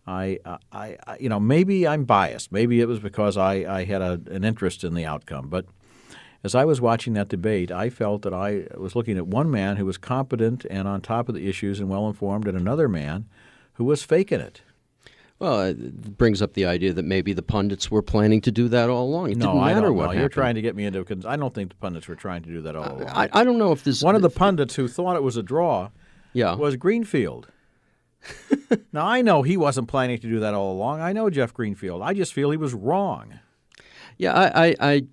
I, 0.06 0.40
I, 0.72 0.98
I 1.06 1.18
you 1.20 1.30
know, 1.30 1.40
maybe 1.40 1.88
I'm 1.88 2.06
biased. 2.06 2.52
Maybe 2.52 2.82
it 2.82 2.88
was 2.88 3.00
because 3.00 3.38
I, 3.38 3.54
I 3.80 3.84
had 3.86 4.02
a, 4.02 4.22
an 4.32 4.44
interest 4.44 4.84
in 4.84 4.94
the 4.94 5.06
outcome. 5.06 5.50
But 5.50 5.66
as 6.44 6.56
I 6.56 6.66
was 6.66 6.82
watching 6.82 7.14
that 7.14 7.30
debate, 7.30 7.72
I 7.72 7.90
felt 7.90 8.22
that 8.24 8.34
I 8.34 8.68
was 8.78 8.96
looking 8.96 9.18
at 9.18 9.28
one 9.28 9.50
man 9.50 9.78
who 9.78 9.86
was 9.86 9.98
competent 9.98 10.66
and 10.70 10.88
on 10.88 11.02
top 11.02 11.30
of 11.30 11.36
the 11.36 11.48
issues 11.48 11.80
and 11.80 11.90
well 11.90 12.08
informed, 12.08 12.48
and 12.48 12.58
another 12.58 12.90
man 12.90 13.30
who 13.74 13.86
was 13.86 14.04
faking 14.04 14.42
it. 14.42 14.62
Well, 15.40 15.62
it 15.62 16.18
brings 16.18 16.42
up 16.42 16.54
the 16.54 16.66
idea 16.66 16.94
that 16.94 17.04
maybe 17.04 17.34
the 17.34 17.42
pundits 17.42 17.92
were 17.92 18.02
planning 18.02 18.40
to 18.42 18.52
do 18.52 18.70
that 18.70 18.90
all 18.90 19.06
along. 19.06 19.32
It 19.32 19.38
no, 19.38 19.48
didn't 19.48 19.62
matter 19.62 19.78
I 19.78 19.82
don't 19.82 19.96
what 19.96 20.04
know. 20.04 20.08
happened. 20.08 20.20
You're 20.22 20.30
trying 20.30 20.56
to 20.56 20.62
get 20.62 20.76
me 20.76 20.86
into. 20.86 21.06
I 21.28 21.36
don't 21.36 21.54
think 21.54 21.70
the 21.70 21.76
pundits 21.76 22.08
were 22.08 22.16
trying 22.16 22.44
to 22.44 22.50
do 22.50 22.62
that 22.62 22.76
all 22.76 22.98
along. 22.98 23.10
I, 23.10 23.30
I 23.34 23.44
don't 23.44 23.58
know 23.58 23.72
if 23.72 23.84
this. 23.84 24.02
One 24.02 24.16
of 24.16 24.22
the 24.22 24.30
pundits 24.30 24.76
who 24.76 24.88
thought 24.88 25.16
it 25.16 25.24
was 25.24 25.36
a 25.36 25.44
draw 25.44 25.90
yeah. 26.32 26.56
was 26.56 26.76
Greenfield. 26.78 27.48
now 28.94 29.06
I 29.06 29.22
know 29.22 29.42
he 29.42 29.58
wasn't 29.58 29.90
planning 29.90 30.18
to 30.20 30.28
do 30.28 30.40
that 30.40 30.54
all 30.54 30.72
along. 30.72 31.02
I 31.02 31.12
know 31.12 31.30
Jeff 31.30 31.54
Greenfield. 31.54 32.02
I 32.02 32.14
just 32.14 32.32
feel 32.34 32.52
he 32.52 32.58
was 32.58 32.74
wrong. 32.74 33.40
Yeah, 34.18 34.34
I, 34.34 34.68
I, 34.68 34.76
I 34.80 35.04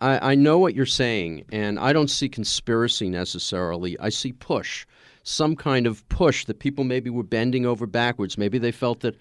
I, 0.00 0.32
I 0.32 0.34
know 0.34 0.58
what 0.58 0.74
you're 0.74 0.86
saying, 0.86 1.44
and 1.52 1.78
I 1.78 1.92
don't 1.92 2.10
see 2.10 2.28
conspiracy 2.28 3.08
necessarily. 3.08 3.98
I 4.00 4.08
see 4.08 4.32
push, 4.32 4.86
some 5.28 5.54
kind 5.56 5.86
of 5.86 6.08
push 6.08 6.44
that 6.46 6.58
people 6.58 6.84
maybe 6.84 7.10
were 7.10 7.22
bending 7.22 7.66
over 7.66 7.86
backwards. 7.86 8.38
Maybe 8.38 8.58
they 8.58 8.72
felt 8.72 9.00
that 9.00 9.16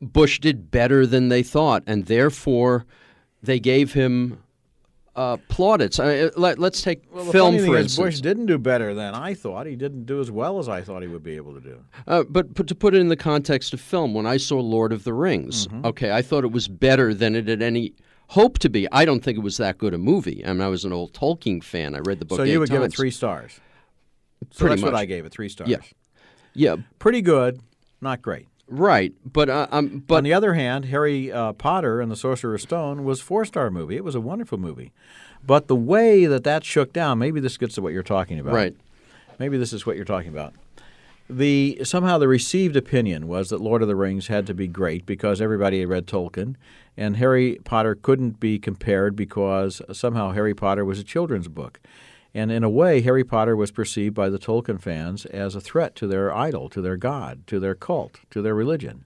Bush 0.00 0.40
did 0.40 0.70
better 0.70 1.06
than 1.06 1.28
they 1.28 1.42
thought, 1.42 1.82
and 1.86 2.06
therefore 2.06 2.86
they 3.42 3.58
gave 3.60 3.92
him 3.92 4.42
uh, 5.14 5.36
plaudits. 5.48 5.98
I 5.98 6.06
mean, 6.06 6.30
let, 6.36 6.58
us 6.58 6.82
take 6.82 7.02
well, 7.12 7.24
film 7.30 7.58
for 7.58 7.76
instance. 7.76 7.96
Bush 7.96 8.20
didn't 8.20 8.46
do 8.46 8.58
better 8.58 8.94
than 8.94 9.14
I 9.14 9.34
thought. 9.34 9.66
He 9.66 9.76
didn't 9.76 10.06
do 10.06 10.20
as 10.20 10.30
well 10.30 10.58
as 10.58 10.68
I 10.68 10.80
thought 10.80 11.02
he 11.02 11.08
would 11.08 11.22
be 11.22 11.36
able 11.36 11.54
to 11.54 11.60
do. 11.60 11.84
Uh, 12.06 12.24
but, 12.28 12.54
but 12.54 12.66
to 12.68 12.74
put 12.74 12.94
it 12.94 12.98
in 12.98 13.08
the 13.08 13.16
context 13.16 13.74
of 13.74 13.80
film, 13.80 14.14
when 14.14 14.26
I 14.26 14.38
saw 14.38 14.58
Lord 14.58 14.92
of 14.92 15.04
the 15.04 15.12
Rings, 15.12 15.66
mm-hmm. 15.66 15.86
okay, 15.86 16.12
I 16.12 16.22
thought 16.22 16.44
it 16.44 16.52
was 16.52 16.66
better 16.68 17.12
than 17.12 17.34
it 17.34 17.48
had 17.48 17.62
any 17.62 17.94
hope 18.28 18.58
to 18.60 18.70
be. 18.70 18.90
I 18.90 19.04
don't 19.04 19.22
think 19.22 19.36
it 19.36 19.42
was 19.42 19.58
that 19.58 19.76
good 19.76 19.92
a 19.92 19.98
movie. 19.98 20.44
I 20.46 20.52
mean, 20.52 20.62
I 20.62 20.68
was 20.68 20.84
an 20.84 20.92
old 20.92 21.12
Tolkien 21.12 21.62
fan. 21.62 21.94
I 21.94 21.98
read 21.98 22.18
the 22.18 22.24
book. 22.24 22.38
So 22.38 22.44
you 22.44 22.60
would 22.60 22.68
times. 22.68 22.80
give 22.80 22.86
it 22.86 22.94
three 22.94 23.10
stars. 23.10 23.60
So 24.50 24.60
Pretty 24.60 24.72
that's 24.72 24.82
much. 24.82 24.92
what 24.92 24.98
I 24.98 25.04
gave 25.04 25.24
it. 25.24 25.32
Three 25.32 25.48
stars. 25.48 25.70
Yeah, 25.70 25.78
yeah, 26.54 26.76
pretty 26.98 27.22
good, 27.22 27.60
not 28.00 28.22
great. 28.22 28.48
Right, 28.68 29.12
but 29.30 29.50
uh, 29.50 29.66
um, 29.70 30.02
but 30.06 30.16
on 30.16 30.24
the 30.24 30.32
other 30.32 30.54
hand, 30.54 30.86
Harry 30.86 31.30
uh, 31.30 31.52
Potter 31.52 32.00
and 32.00 32.10
the 32.10 32.16
Sorcerer's 32.16 32.62
Stone 32.62 33.04
was 33.04 33.20
four 33.20 33.44
star 33.44 33.70
movie. 33.70 33.96
It 33.96 34.04
was 34.04 34.14
a 34.14 34.20
wonderful 34.20 34.58
movie, 34.58 34.92
but 35.44 35.68
the 35.68 35.76
way 35.76 36.26
that 36.26 36.44
that 36.44 36.64
shook 36.64 36.92
down, 36.92 37.18
maybe 37.18 37.40
this 37.40 37.58
gets 37.58 37.74
to 37.74 37.82
what 37.82 37.92
you're 37.92 38.02
talking 38.02 38.38
about. 38.38 38.54
Right. 38.54 38.74
Maybe 39.38 39.58
this 39.58 39.72
is 39.72 39.84
what 39.84 39.96
you're 39.96 40.04
talking 40.04 40.30
about. 40.30 40.54
The 41.28 41.80
somehow 41.84 42.18
the 42.18 42.28
received 42.28 42.76
opinion 42.76 43.26
was 43.28 43.50
that 43.50 43.60
Lord 43.60 43.82
of 43.82 43.88
the 43.88 43.96
Rings 43.96 44.28
had 44.28 44.46
to 44.46 44.54
be 44.54 44.66
great 44.66 45.06
because 45.06 45.40
everybody 45.40 45.80
had 45.80 45.88
read 45.88 46.06
Tolkien, 46.06 46.56
and 46.96 47.16
Harry 47.16 47.58
Potter 47.64 47.94
couldn't 47.94 48.40
be 48.40 48.58
compared 48.58 49.16
because 49.16 49.82
somehow 49.92 50.32
Harry 50.32 50.54
Potter 50.54 50.84
was 50.84 50.98
a 50.98 51.04
children's 51.04 51.48
book. 51.48 51.80
And 52.34 52.50
in 52.50 52.64
a 52.64 52.70
way, 52.70 53.02
Harry 53.02 53.24
Potter 53.24 53.54
was 53.54 53.70
perceived 53.70 54.14
by 54.14 54.30
the 54.30 54.38
Tolkien 54.38 54.80
fans 54.80 55.26
as 55.26 55.54
a 55.54 55.60
threat 55.60 55.94
to 55.96 56.06
their 56.06 56.34
idol, 56.34 56.68
to 56.70 56.80
their 56.80 56.96
god, 56.96 57.46
to 57.48 57.60
their 57.60 57.74
cult, 57.74 58.20
to 58.30 58.40
their 58.40 58.54
religion. 58.54 59.04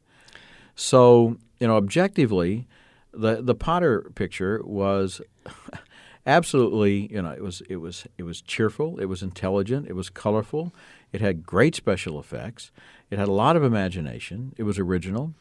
So, 0.76 1.36
you 1.58 1.66
know, 1.66 1.76
objectively, 1.76 2.66
the 3.12 3.42
the 3.42 3.54
Potter 3.54 4.10
picture 4.14 4.60
was 4.64 5.20
absolutely, 6.26 7.12
you 7.12 7.22
know, 7.22 7.30
it 7.30 7.42
was 7.42 7.62
it 7.68 7.76
was 7.76 8.06
it 8.18 8.22
was 8.22 8.40
cheerful, 8.42 8.98
it 8.98 9.06
was 9.06 9.22
intelligent, 9.22 9.88
it 9.88 9.94
was 9.94 10.10
colorful, 10.10 10.72
it 11.12 11.20
had 11.20 11.44
great 11.44 11.74
special 11.74 12.20
effects, 12.20 12.70
it 13.10 13.18
had 13.18 13.28
a 13.28 13.32
lot 13.32 13.56
of 13.56 13.64
imagination, 13.64 14.52
it 14.56 14.62
was 14.62 14.78
original. 14.78 15.34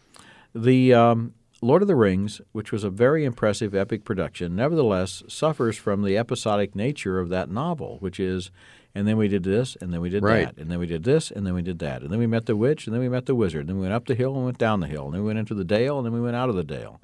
The 0.56 0.94
um, 0.94 1.34
Lord 1.62 1.82
of 1.82 1.88
the 1.88 1.96
Rings, 1.96 2.42
which 2.52 2.72
was 2.72 2.84
a 2.84 2.90
very 2.90 3.24
impressive 3.24 3.74
epic 3.74 4.04
production, 4.04 4.56
nevertheless 4.56 5.24
suffers 5.28 5.78
from 5.78 6.04
the 6.04 6.18
episodic 6.18 6.76
nature 6.76 7.20
of 7.20 7.30
that 7.30 7.50
novel, 7.50 7.98
which 8.02 8.20
is, 8.20 8.52
and 8.94 9.08
then 9.08 9.18
we 9.18 9.28
did 9.28 9.44
this, 9.44 9.78
and 9.80 9.94
then 9.94 10.02
we 10.02 10.10
did 10.10 10.22
right. 10.22 10.46
that, 10.46 10.58
and 10.62 10.70
then 10.70 10.80
we 10.80 10.86
did 10.86 11.04
this, 11.04 11.32
and 11.32 11.48
then 11.48 11.54
we 11.54 11.62
did 11.62 11.80
that, 11.80 12.02
and 12.02 12.12
then 12.12 12.20
we 12.20 12.28
met 12.28 12.46
the 12.46 12.56
witch, 12.56 12.86
and 12.86 12.94
then 12.94 13.02
we 13.02 13.10
met 13.10 13.26
the 13.26 13.36
wizard, 13.36 13.62
and 13.62 13.70
then 13.70 13.76
we 13.78 13.84
went 13.84 13.94
up 13.94 14.06
the 14.06 14.16
hill 14.16 14.36
and 14.36 14.46
went 14.46 14.58
down 14.58 14.82
the 14.82 14.88
hill, 14.88 15.06
and 15.06 15.14
then 15.14 15.22
we 15.22 15.28
went 15.28 15.40
into 15.40 15.56
the 15.56 15.64
dale, 15.64 15.98
and 15.98 16.06
then 16.06 16.14
we 16.14 16.22
went 16.22 16.36
out 16.36 16.50
of 16.50 16.56
the 16.56 16.64
dale. 16.64 17.00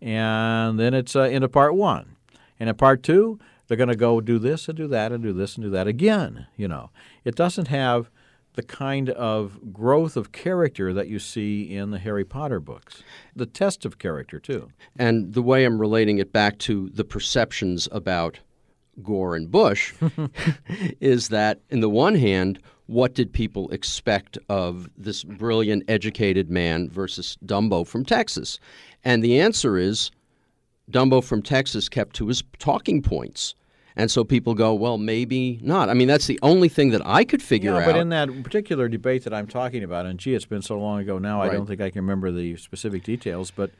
And 0.00 0.78
then 0.78 0.94
it's 0.94 1.16
uh, 1.16 1.22
into 1.22 1.48
part 1.48 1.74
one. 1.74 2.16
And 2.58 2.68
in 2.68 2.74
part 2.74 3.02
two, 3.02 3.38
they're 3.66 3.76
going 3.76 3.88
to 3.88 3.96
go 3.96 4.20
do 4.20 4.38
this 4.38 4.68
and 4.68 4.76
do 4.76 4.88
that 4.88 5.12
and 5.12 5.22
do 5.22 5.32
this 5.32 5.56
and 5.56 5.64
do 5.64 5.70
that 5.70 5.86
again. 5.86 6.46
You 6.56 6.68
know, 6.68 6.90
it 7.24 7.34
doesn't 7.34 7.68
have 7.68 8.10
the 8.54 8.62
kind 8.62 9.10
of 9.10 9.72
growth 9.72 10.16
of 10.16 10.32
character 10.32 10.92
that 10.92 11.08
you 11.08 11.18
see 11.18 11.74
in 11.74 11.90
the 11.90 11.98
Harry 11.98 12.24
Potter 12.24 12.60
books. 12.60 13.02
The 13.34 13.46
test 13.46 13.84
of 13.84 13.98
character, 13.98 14.38
too. 14.38 14.68
And 14.98 15.34
the 15.34 15.42
way 15.42 15.64
I'm 15.64 15.80
relating 15.80 16.18
it 16.18 16.32
back 16.32 16.58
to 16.58 16.88
the 16.90 17.04
perceptions 17.04 17.88
about 17.92 18.40
Gore 19.02 19.36
and 19.36 19.50
Bush 19.50 19.94
is 21.00 21.28
that, 21.28 21.60
in 21.70 21.80
the 21.80 21.88
one 21.88 22.14
hand, 22.14 22.60
what 22.86 23.14
did 23.14 23.32
people 23.32 23.70
expect 23.70 24.36
of 24.48 24.88
this 24.96 25.22
brilliant, 25.22 25.84
educated 25.88 26.50
man 26.50 26.90
versus 26.90 27.38
Dumbo 27.46 27.86
from 27.86 28.04
Texas? 28.04 28.58
And 29.04 29.22
the 29.22 29.40
answer 29.40 29.78
is 29.78 30.10
Dumbo 30.90 31.22
from 31.22 31.40
Texas 31.40 31.88
kept 31.88 32.16
to 32.16 32.26
his 32.26 32.42
talking 32.58 33.00
points. 33.00 33.54
And 34.00 34.10
so 34.10 34.24
people 34.24 34.54
go, 34.54 34.72
well, 34.72 34.96
maybe 34.96 35.58
not. 35.60 35.90
I 35.90 35.94
mean, 35.94 36.08
that's 36.08 36.26
the 36.26 36.38
only 36.40 36.70
thing 36.70 36.88
that 36.88 37.02
I 37.04 37.22
could 37.22 37.42
figure 37.42 37.72
yeah, 37.72 37.80
out. 37.80 37.84
But 37.84 37.96
in 37.96 38.08
that 38.08 38.42
particular 38.42 38.88
debate 38.88 39.24
that 39.24 39.34
I'm 39.34 39.46
talking 39.46 39.84
about, 39.84 40.06
and 40.06 40.18
gee, 40.18 40.34
it's 40.34 40.46
been 40.46 40.62
so 40.62 40.78
long 40.78 41.00
ago 41.00 41.18
now, 41.18 41.40
right. 41.40 41.50
I 41.50 41.52
don't 41.52 41.66
think 41.66 41.82
I 41.82 41.90
can 41.90 42.00
remember 42.00 42.32
the 42.32 42.56
specific 42.56 43.04
details, 43.04 43.50
but 43.50 43.72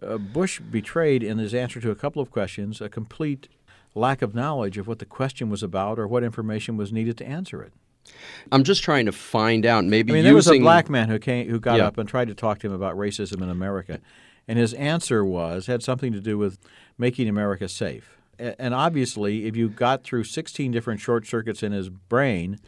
uh, 0.00 0.16
Bush 0.16 0.58
betrayed 0.58 1.22
in 1.22 1.36
his 1.36 1.52
answer 1.52 1.82
to 1.82 1.90
a 1.90 1.94
couple 1.94 2.22
of 2.22 2.30
questions 2.30 2.80
a 2.80 2.88
complete 2.88 3.48
lack 3.94 4.22
of 4.22 4.34
knowledge 4.34 4.78
of 4.78 4.88
what 4.88 5.00
the 5.00 5.04
question 5.04 5.50
was 5.50 5.62
about 5.62 5.98
or 5.98 6.08
what 6.08 6.24
information 6.24 6.78
was 6.78 6.90
needed 6.90 7.18
to 7.18 7.26
answer 7.26 7.60
it. 7.62 7.74
I'm 8.50 8.64
just 8.64 8.82
trying 8.82 9.04
to 9.04 9.12
find 9.12 9.66
out. 9.66 9.84
Maybe 9.84 10.12
I 10.12 10.14
mean, 10.14 10.24
using... 10.24 10.24
there 10.24 10.34
was 10.34 10.50
a 10.50 10.58
black 10.60 10.88
man 10.88 11.10
who 11.10 11.18
came, 11.18 11.46
who 11.50 11.60
got 11.60 11.76
yeah. 11.76 11.86
up 11.86 11.98
and 11.98 12.08
tried 12.08 12.28
to 12.28 12.34
talk 12.34 12.60
to 12.60 12.68
him 12.68 12.72
about 12.72 12.96
racism 12.96 13.42
in 13.42 13.50
America, 13.50 14.00
and 14.46 14.58
his 14.58 14.72
answer 14.72 15.22
was 15.22 15.66
had 15.66 15.82
something 15.82 16.10
to 16.14 16.22
do 16.22 16.38
with 16.38 16.58
making 16.96 17.28
America 17.28 17.68
safe 17.68 18.17
and 18.38 18.74
obviously, 18.74 19.46
if 19.46 19.56
you 19.56 19.68
got 19.68 20.04
through 20.04 20.24
16 20.24 20.70
different 20.70 21.00
short 21.00 21.26
circuits 21.26 21.62
in 21.62 21.72
his 21.72 21.88
brain, 21.88 22.58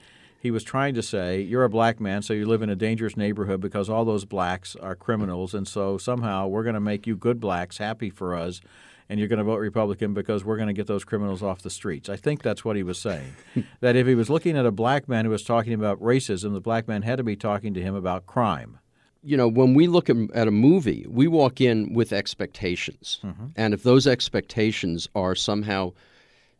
he 0.40 0.50
was 0.50 0.64
trying 0.64 0.94
to 0.94 1.02
say, 1.02 1.40
You're 1.40 1.64
a 1.64 1.70
black 1.70 2.00
man, 2.00 2.22
so 2.22 2.32
you 2.32 2.46
live 2.46 2.62
in 2.62 2.70
a 2.70 2.76
dangerous 2.76 3.16
neighborhood 3.16 3.60
because 3.60 3.88
all 3.88 4.04
those 4.04 4.24
blacks 4.24 4.74
are 4.76 4.94
criminals. 4.94 5.54
And 5.54 5.68
so 5.68 5.98
somehow 5.98 6.48
we're 6.48 6.62
going 6.62 6.74
to 6.74 6.80
make 6.80 7.06
you 7.06 7.16
good 7.16 7.40
blacks 7.40 7.78
happy 7.78 8.10
for 8.10 8.34
us, 8.34 8.60
and 9.08 9.20
you're 9.20 9.28
going 9.28 9.38
to 9.38 9.44
vote 9.44 9.58
Republican 9.58 10.14
because 10.14 10.44
we're 10.44 10.56
going 10.56 10.68
to 10.68 10.74
get 10.74 10.86
those 10.86 11.04
criminals 11.04 11.42
off 11.42 11.62
the 11.62 11.70
streets. 11.70 12.08
I 12.08 12.16
think 12.16 12.42
that's 12.42 12.64
what 12.64 12.76
he 12.76 12.82
was 12.82 12.98
saying. 12.98 13.34
that 13.80 13.96
if 13.96 14.06
he 14.06 14.14
was 14.14 14.30
looking 14.30 14.56
at 14.56 14.66
a 14.66 14.72
black 14.72 15.08
man 15.08 15.26
who 15.26 15.30
was 15.30 15.44
talking 15.44 15.74
about 15.74 16.00
racism, 16.00 16.54
the 16.54 16.60
black 16.60 16.88
man 16.88 17.02
had 17.02 17.18
to 17.18 17.24
be 17.24 17.36
talking 17.36 17.74
to 17.74 17.82
him 17.82 17.94
about 17.94 18.26
crime 18.26 18.78
you 19.22 19.36
know, 19.36 19.48
when 19.48 19.74
we 19.74 19.86
look 19.86 20.08
at 20.08 20.48
a 20.48 20.50
movie, 20.50 21.06
we 21.08 21.26
walk 21.26 21.60
in 21.60 21.92
with 21.92 22.12
expectations. 22.12 23.20
Mm-hmm. 23.22 23.46
And 23.56 23.74
if 23.74 23.82
those 23.82 24.06
expectations 24.06 25.08
are 25.14 25.34
somehow 25.34 25.92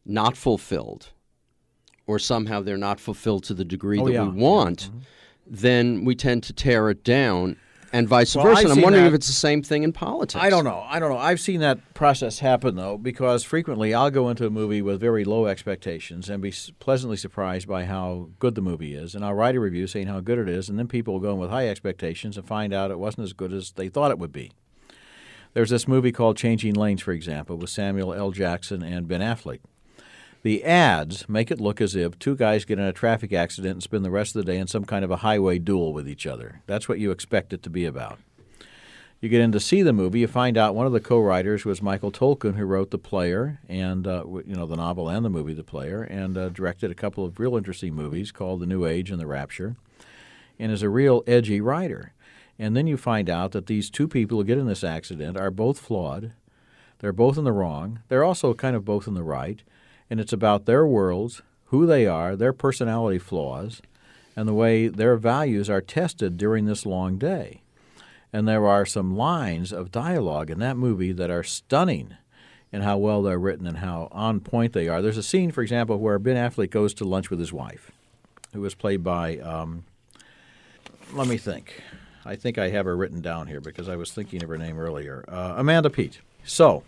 not 0.05 0.37
fulfilled, 0.37 1.11
or 2.07 2.19
somehow 2.19 2.61
they're 2.61 2.77
not 2.77 3.01
fulfilled 3.01 3.45
to 3.45 3.55
the 3.55 3.65
degree 3.65 4.01
oh, 4.01 4.07
that 4.07 4.13
yeah. 4.13 4.25
we 4.25 4.31
want, 4.31 4.91
mm-hmm. 4.91 4.99
then 5.47 6.05
we 6.05 6.15
tend 6.15 6.43
to 6.43 6.53
tear 6.53 6.91
it 6.91 7.05
down 7.05 7.57
and 7.93 8.09
vice 8.09 8.35
well, 8.35 8.47
versa. 8.47 8.63
And 8.63 8.73
I'm 8.73 8.81
wondering 8.83 9.05
that. 9.05 9.11
if 9.11 9.15
it's 9.15 9.27
the 9.27 9.33
same 9.33 9.63
thing 9.63 9.83
in 9.83 9.93
politics. 9.93 10.43
I 10.43 10.51
don't 10.51 10.65
know. 10.65 10.85
I 10.87 10.99
don't 10.99 11.11
know. 11.11 11.19
I've 11.19 11.41
seen 11.41 11.61
that 11.61 11.95
process 11.95 12.39
happen 12.39 12.77
though, 12.77 12.97
because 12.97 13.45
frequently 13.45 13.95
I'll 13.95 14.11
go 14.11 14.29
into 14.29 14.47
a 14.47 14.51
movie 14.51 14.83
with 14.83 15.01
very 15.01 15.25
low 15.25 15.47
expectations 15.47 16.31
and 16.31 16.43
be 16.43 16.53
pleasantly 16.79 17.17
surprised 17.17 17.67
by 17.69 17.85
how 17.85 18.29
good 18.39 18.55
the 18.55 18.63
movie 18.63 18.95
is, 18.95 19.15
and 19.15 19.25
I'll 19.25 19.35
write 19.35 19.57
a 19.57 19.61
review 19.61 19.87
saying 19.87 20.07
how 20.07 20.21
good 20.21 20.39
it 20.39 20.49
is, 20.49 20.69
and 20.69 20.79
then 20.79 20.89
people 20.89 21.15
will 21.15 21.21
go 21.21 21.33
in 21.33 21.39
with 21.39 21.51
high 21.51 21.69
expectations 21.69 22.37
and 22.37 22.47
find 22.47 22.73
out 22.73 22.91
it 22.91 22.99
wasn't 22.99 23.25
as 23.25 23.33
good 23.33 23.53
as 23.53 23.73
they 23.73 23.89
thought 23.89 24.11
it 24.11 24.19
would 24.19 24.33
be. 24.33 24.53
There's 25.53 25.71
this 25.71 25.89
movie 25.89 26.13
called 26.13 26.37
Changing 26.37 26.75
Lanes, 26.75 27.03
for 27.03 27.13
example, 27.13 27.57
with 27.57 27.71
Samuel 27.71 28.15
L. 28.15 28.31
Jackson 28.31 28.85
and 28.85 29.09
Ben 29.09 29.21
Affleck. 29.21 29.59
The 30.43 30.65
ads 30.65 31.29
make 31.29 31.51
it 31.51 31.61
look 31.61 31.83
as 31.83 31.95
if 31.95 32.19
two 32.19 32.35
guys 32.35 32.65
get 32.65 32.79
in 32.79 32.85
a 32.85 32.93
traffic 32.93 33.33
accident 33.33 33.73
and 33.73 33.83
spend 33.83 34.05
the 34.05 34.11
rest 34.11 34.35
of 34.35 34.45
the 34.45 34.51
day 34.51 34.59
in 34.59 34.67
some 34.67 34.87
kind 34.87 35.05
of 35.05 35.11
a 35.11 35.19
highway 35.19 35.59
duel 35.59 35.93
with 35.93 36.09
each 36.09 36.27
other. 36.27 36.63
That's 36.67 36.89
what 36.89 36.99
you 36.99 37.11
expect 37.11 37.53
it 37.53 37.63
to 37.65 37.71
be 37.71 37.85
about. 37.85 38.19
You 39.21 39.29
get 39.29 39.43
in 39.43 39.53
to 39.53 39.61
see 39.61 39.83
the 39.83 39.93
movie, 39.93 40.21
you 40.21 40.27
find 40.27 40.57
out 40.57 40.75
one 40.75 40.87
of 40.87 40.95
the 40.95 41.01
co-writers 41.01 41.67
was 41.67 41.83
Michael 41.83 42.11
Tolkin, 42.11 42.55
who 42.57 42.65
wrote 42.65 42.91
The 42.91 42.97
Player 42.97 43.61
and 43.69 44.07
uh, 44.07 44.25
you 44.27 44.55
know 44.57 44.65
the 44.65 44.77
novel 44.77 45.11
and 45.11 45.23
the 45.23 45.29
movie 45.29 45.53
The 45.53 45.63
Player, 45.63 46.03
and 46.03 46.39
uh, 46.39 46.49
directed 46.49 46.91
a 46.91 46.95
couple 46.95 47.27
of 47.27 47.39
real 47.39 47.55
interesting 47.55 47.95
movies 47.95 48.33
called 48.33 48.61
The 48.61 48.67
New 48.67 48.87
Age 48.87 49.11
and 49.11 49.21
The 49.21 49.27
Rapture, 49.27 49.77
and 50.59 50.73
is 50.73 50.83
a 50.83 50.89
real 50.89 51.23
edgy 51.27 51.61
writer. 51.61 52.15
And 52.59 52.75
then 52.75 52.87
you 52.87 52.97
find 52.97 53.29
out 53.29 53.53
that 53.53 53.67
these 53.67 53.91
two 53.91 54.09
people 54.09 54.39
who 54.39 54.45
get 54.45 54.57
in 54.57 54.67
this 54.67 54.85
accident 54.85 55.37
are 55.37 55.51
both 55.51 55.79
flawed. 55.79 56.33
They're 57.01 57.13
both 57.13 57.37
in 57.37 57.45
the 57.45 57.53
wrong. 57.53 58.01
They're 58.09 58.25
also 58.25 58.55
kind 58.55 58.75
of 58.75 58.87
both 58.87 59.07
in 59.07 59.13
the 59.13 59.23
right 59.23 59.63
and 60.11 60.21
it's 60.21 60.33
about 60.33 60.67
their 60.67 60.85
worlds, 60.85 61.41
who 61.67 61.87
they 61.87 62.07
are, 62.07 62.37
their 62.37 62.53
personality 62.53 63.19
flaws, 63.19 63.81
and 64.37 64.49
the 64.49 64.55
way 64.55 64.89
their 64.89 65.17
values 65.17 65.71
are 65.71 65.81
tested 65.81 66.37
during 66.37 66.67
this 66.67 66.85
long 66.85 67.17
day. 67.17 67.63
And 68.33 68.47
there 68.47 68.67
are 68.67 68.85
some 68.85 69.17
lines 69.17 69.73
of 69.73 69.91
dialogue 69.91 70.51
in 70.51 70.59
that 70.59 70.77
movie 70.77 71.13
that 71.13 71.31
are 71.31 71.43
stunning 71.43 72.15
in 72.73 72.83
how 72.83 72.99
well 72.99 73.23
they're 73.23 73.39
written 73.39 73.67
and 73.67 73.79
how 73.79 74.09
on 74.13 74.41
point 74.41 74.73
they 74.73 74.89
are. 74.89 75.03
There's 75.03 75.17
a 75.17 75.23
scene, 75.23 75.51
for 75.51 75.63
example, 75.63 75.99
where 75.99 76.19
Ben 76.19 76.37
Affleck 76.37 76.71
goes 76.71 76.95
to 76.95 77.05
lunch 77.05 77.31
with 77.31 77.41
his 77.41 77.53
wife, 77.53 77.91
who 78.53 78.65
is 78.65 78.75
played 78.75 79.03
by, 79.03 79.39
um, 79.39 79.85
let 81.13 81.27
me 81.27 81.37
think. 81.37 81.83
I 82.25 82.37
think 82.37 82.59
I 82.59 82.69
have 82.69 82.85
her 82.85 82.97
written 82.97 83.21
down 83.21 83.49
here 83.49 83.61
because 83.61 83.89
I 83.89 83.97
was 83.97 84.13
thinking 84.13 84.43
of 84.43 84.49
her 84.49 84.59
name 84.59 84.79
earlier. 84.79 85.25
Uh, 85.27 85.55
Amanda 85.57 85.91
Peet. 85.91 86.21
So 86.45 86.85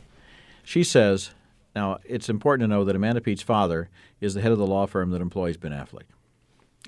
she 0.62 0.84
says, 0.84 1.30
now, 1.74 1.98
it's 2.04 2.28
important 2.28 2.68
to 2.68 2.74
know 2.74 2.84
that 2.84 2.96
Amanda 2.96 3.20
Peet's 3.20 3.42
father 3.42 3.88
is 4.20 4.34
the 4.34 4.42
head 4.42 4.52
of 4.52 4.58
the 4.58 4.66
law 4.66 4.86
firm 4.86 5.10
that 5.10 5.22
employs 5.22 5.56
Ben 5.56 5.72
Affleck. 5.72 6.04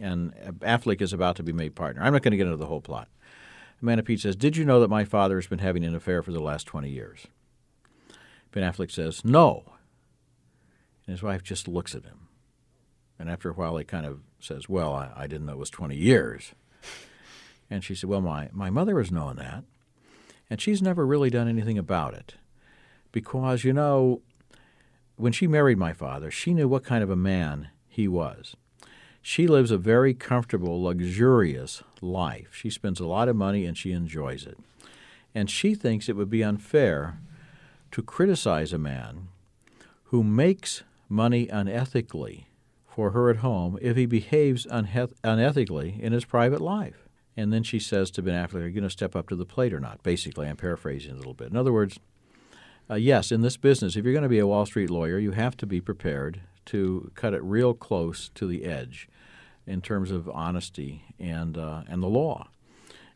And 0.00 0.34
Affleck 0.60 1.00
is 1.00 1.12
about 1.12 1.36
to 1.36 1.42
be 1.42 1.52
made 1.52 1.74
partner. 1.74 2.02
I'm 2.02 2.12
not 2.12 2.22
going 2.22 2.32
to 2.32 2.36
get 2.36 2.46
into 2.46 2.56
the 2.56 2.66
whole 2.66 2.80
plot. 2.80 3.08
Amanda 3.80 4.02
Peet 4.02 4.20
says, 4.20 4.36
Did 4.36 4.56
you 4.56 4.64
know 4.64 4.80
that 4.80 4.90
my 4.90 5.04
father 5.04 5.36
has 5.36 5.46
been 5.46 5.58
having 5.60 5.84
an 5.84 5.94
affair 5.94 6.22
for 6.22 6.32
the 6.32 6.40
last 6.40 6.66
20 6.66 6.88
years? 6.90 7.26
Ben 8.50 8.70
Affleck 8.70 8.90
says, 8.90 9.24
No. 9.24 9.64
And 11.06 11.14
his 11.14 11.22
wife 11.22 11.42
just 11.42 11.68
looks 11.68 11.94
at 11.94 12.04
him. 12.04 12.28
And 13.18 13.30
after 13.30 13.50
a 13.50 13.52
while, 13.52 13.76
he 13.76 13.84
kind 13.84 14.06
of 14.06 14.20
says, 14.40 14.68
Well, 14.68 14.94
I, 14.94 15.10
I 15.16 15.26
didn't 15.26 15.46
know 15.46 15.52
it 15.52 15.58
was 15.58 15.70
20 15.70 15.96
years. 15.96 16.52
And 17.70 17.82
she 17.84 17.94
said, 17.94 18.10
Well, 18.10 18.20
my, 18.20 18.48
my 18.52 18.70
mother 18.70 18.98
has 18.98 19.10
known 19.10 19.36
that. 19.36 19.64
And 20.50 20.60
she's 20.60 20.82
never 20.82 21.06
really 21.06 21.30
done 21.30 21.48
anything 21.48 21.78
about 21.78 22.14
it. 22.14 22.34
Because, 23.12 23.64
you 23.64 23.72
know, 23.72 24.22
when 25.16 25.32
she 25.32 25.46
married 25.46 25.78
my 25.78 25.92
father, 25.92 26.30
she 26.30 26.54
knew 26.54 26.68
what 26.68 26.84
kind 26.84 27.02
of 27.02 27.10
a 27.10 27.16
man 27.16 27.68
he 27.88 28.08
was. 28.08 28.56
She 29.22 29.46
lives 29.46 29.70
a 29.70 29.78
very 29.78 30.12
comfortable, 30.12 30.82
luxurious 30.82 31.82
life. 32.00 32.50
She 32.52 32.68
spends 32.68 33.00
a 33.00 33.06
lot 33.06 33.28
of 33.28 33.36
money 33.36 33.64
and 33.64 33.76
she 33.76 33.92
enjoys 33.92 34.46
it. 34.46 34.58
And 35.34 35.48
she 35.48 35.74
thinks 35.74 36.08
it 36.08 36.16
would 36.16 36.30
be 36.30 36.44
unfair 36.44 37.18
to 37.92 38.02
criticize 38.02 38.72
a 38.72 38.78
man 38.78 39.28
who 40.04 40.22
makes 40.22 40.82
money 41.08 41.46
unethically 41.46 42.44
for 42.86 43.10
her 43.10 43.30
at 43.30 43.36
home 43.36 43.78
if 43.80 43.96
he 43.96 44.06
behaves 44.06 44.66
uneth- 44.66 45.14
unethically 45.22 45.98
in 45.98 46.12
his 46.12 46.24
private 46.24 46.60
life. 46.60 47.08
And 47.36 47.52
then 47.52 47.62
she 47.62 47.78
says 47.78 48.10
to 48.12 48.22
Ben 48.22 48.34
Affleck, 48.34 48.62
Are 48.62 48.66
you 48.66 48.74
going 48.74 48.84
to 48.84 48.90
step 48.90 49.16
up 49.16 49.28
to 49.28 49.36
the 49.36 49.46
plate 49.46 49.72
or 49.72 49.80
not? 49.80 50.02
Basically, 50.02 50.46
I'm 50.46 50.56
paraphrasing 50.56 51.12
a 51.12 51.16
little 51.16 51.34
bit. 51.34 51.50
In 51.50 51.56
other 51.56 51.72
words, 51.72 51.98
uh, 52.90 52.94
yes, 52.94 53.32
in 53.32 53.40
this 53.40 53.56
business, 53.56 53.96
if 53.96 54.04
you're 54.04 54.12
going 54.12 54.22
to 54.22 54.28
be 54.28 54.38
a 54.38 54.46
Wall 54.46 54.66
Street 54.66 54.90
lawyer, 54.90 55.18
you 55.18 55.32
have 55.32 55.56
to 55.58 55.66
be 55.66 55.80
prepared 55.80 56.40
to 56.66 57.10
cut 57.14 57.34
it 57.34 57.42
real 57.42 57.74
close 57.74 58.30
to 58.34 58.46
the 58.46 58.64
edge 58.64 59.08
in 59.66 59.80
terms 59.80 60.10
of 60.10 60.28
honesty 60.28 61.04
and 61.18 61.56
uh, 61.56 61.82
and 61.88 62.02
the 62.02 62.08
law. 62.08 62.48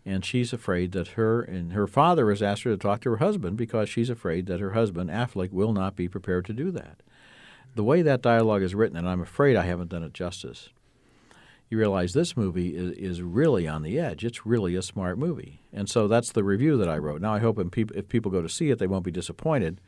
And 0.06 0.25
she's 0.25 0.54
afraid 0.54 0.92
that 0.92 1.08
her 1.08 1.42
and 1.42 1.72
her 1.72 1.87
father 1.87 2.30
has 2.30 2.42
asked 2.42 2.62
her 2.62 2.70
to 2.70 2.78
talk 2.78 3.02
to 3.02 3.10
her 3.10 3.16
husband 3.18 3.58
because 3.58 3.90
she's 3.90 4.08
afraid 4.08 4.46
that 4.46 4.60
her 4.60 4.72
husband 4.72 5.10
Affleck 5.10 5.52
will 5.52 5.75
not 5.75 5.96
be 5.96 6.08
prepared 6.08 6.46
to 6.46 6.54
do 6.54 6.70
that. 6.70 7.02
The 7.75 7.84
way 7.84 8.00
that 8.00 8.22
dialogue 8.22 8.62
is 8.62 8.75
written, 8.75 8.96
and 8.96 9.08
I'm 9.08 9.20
afraid 9.20 9.54
I 9.54 9.64
haven't 9.64 9.90
done 9.90 10.02
it 10.02 10.14
justice. 10.14 10.70
You 11.70 11.78
realize 11.78 12.14
this 12.14 12.37
movie 12.37 12.75
is, 12.75 12.92
is 12.92 13.22
really 13.22 13.68
on 13.68 13.82
the 13.82 13.98
edge. 13.98 14.25
It's 14.25 14.46
really 14.46 14.75
a 14.75 14.82
smart 14.82 15.18
movie, 15.18 15.60
and 15.72 15.88
so 15.88 16.08
that's 16.08 16.32
the 16.32 16.42
review 16.42 16.78
that 16.78 16.88
I 16.88 16.96
wrote. 16.96 17.20
Now 17.20 17.34
I 17.34 17.40
hope 17.40 17.58
if 17.58 18.08
people, 18.08 18.32
go 18.32 18.40
to 18.40 18.48
see 18.48 18.70
it, 18.70 18.78
they 18.78 18.87
won't 18.87 19.04
be 19.04 19.10
disappointed 19.10 19.80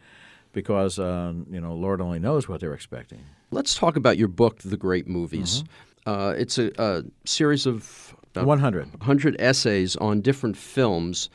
because 0.53 0.99
uh, 0.99 1.33
you 1.51 1.61
know 1.61 1.75
Lord 1.75 2.01
only 2.01 2.19
knows 2.19 2.49
what 2.49 2.61
they're 2.61 2.75
expecting. 2.75 3.21
Let's 3.51 3.75
talk 3.75 3.97
about 3.97 4.19
your 4.19 4.29
book, 4.29 4.59
The 4.59 4.77
Great 4.77 5.09
Movies. 5.09 5.63
Mm-hmm. 5.63 6.11
Uh, 6.11 6.31
it's 6.33 6.59
a, 6.59 6.71
a, 6.79 7.03
series 7.25 7.67
of 7.67 8.15
uh, 8.37 8.45
100. 8.45 8.91
100 8.93 9.37
essays 9.39 9.97
on 9.97 10.21
different 10.21 10.57
films. 10.57 11.31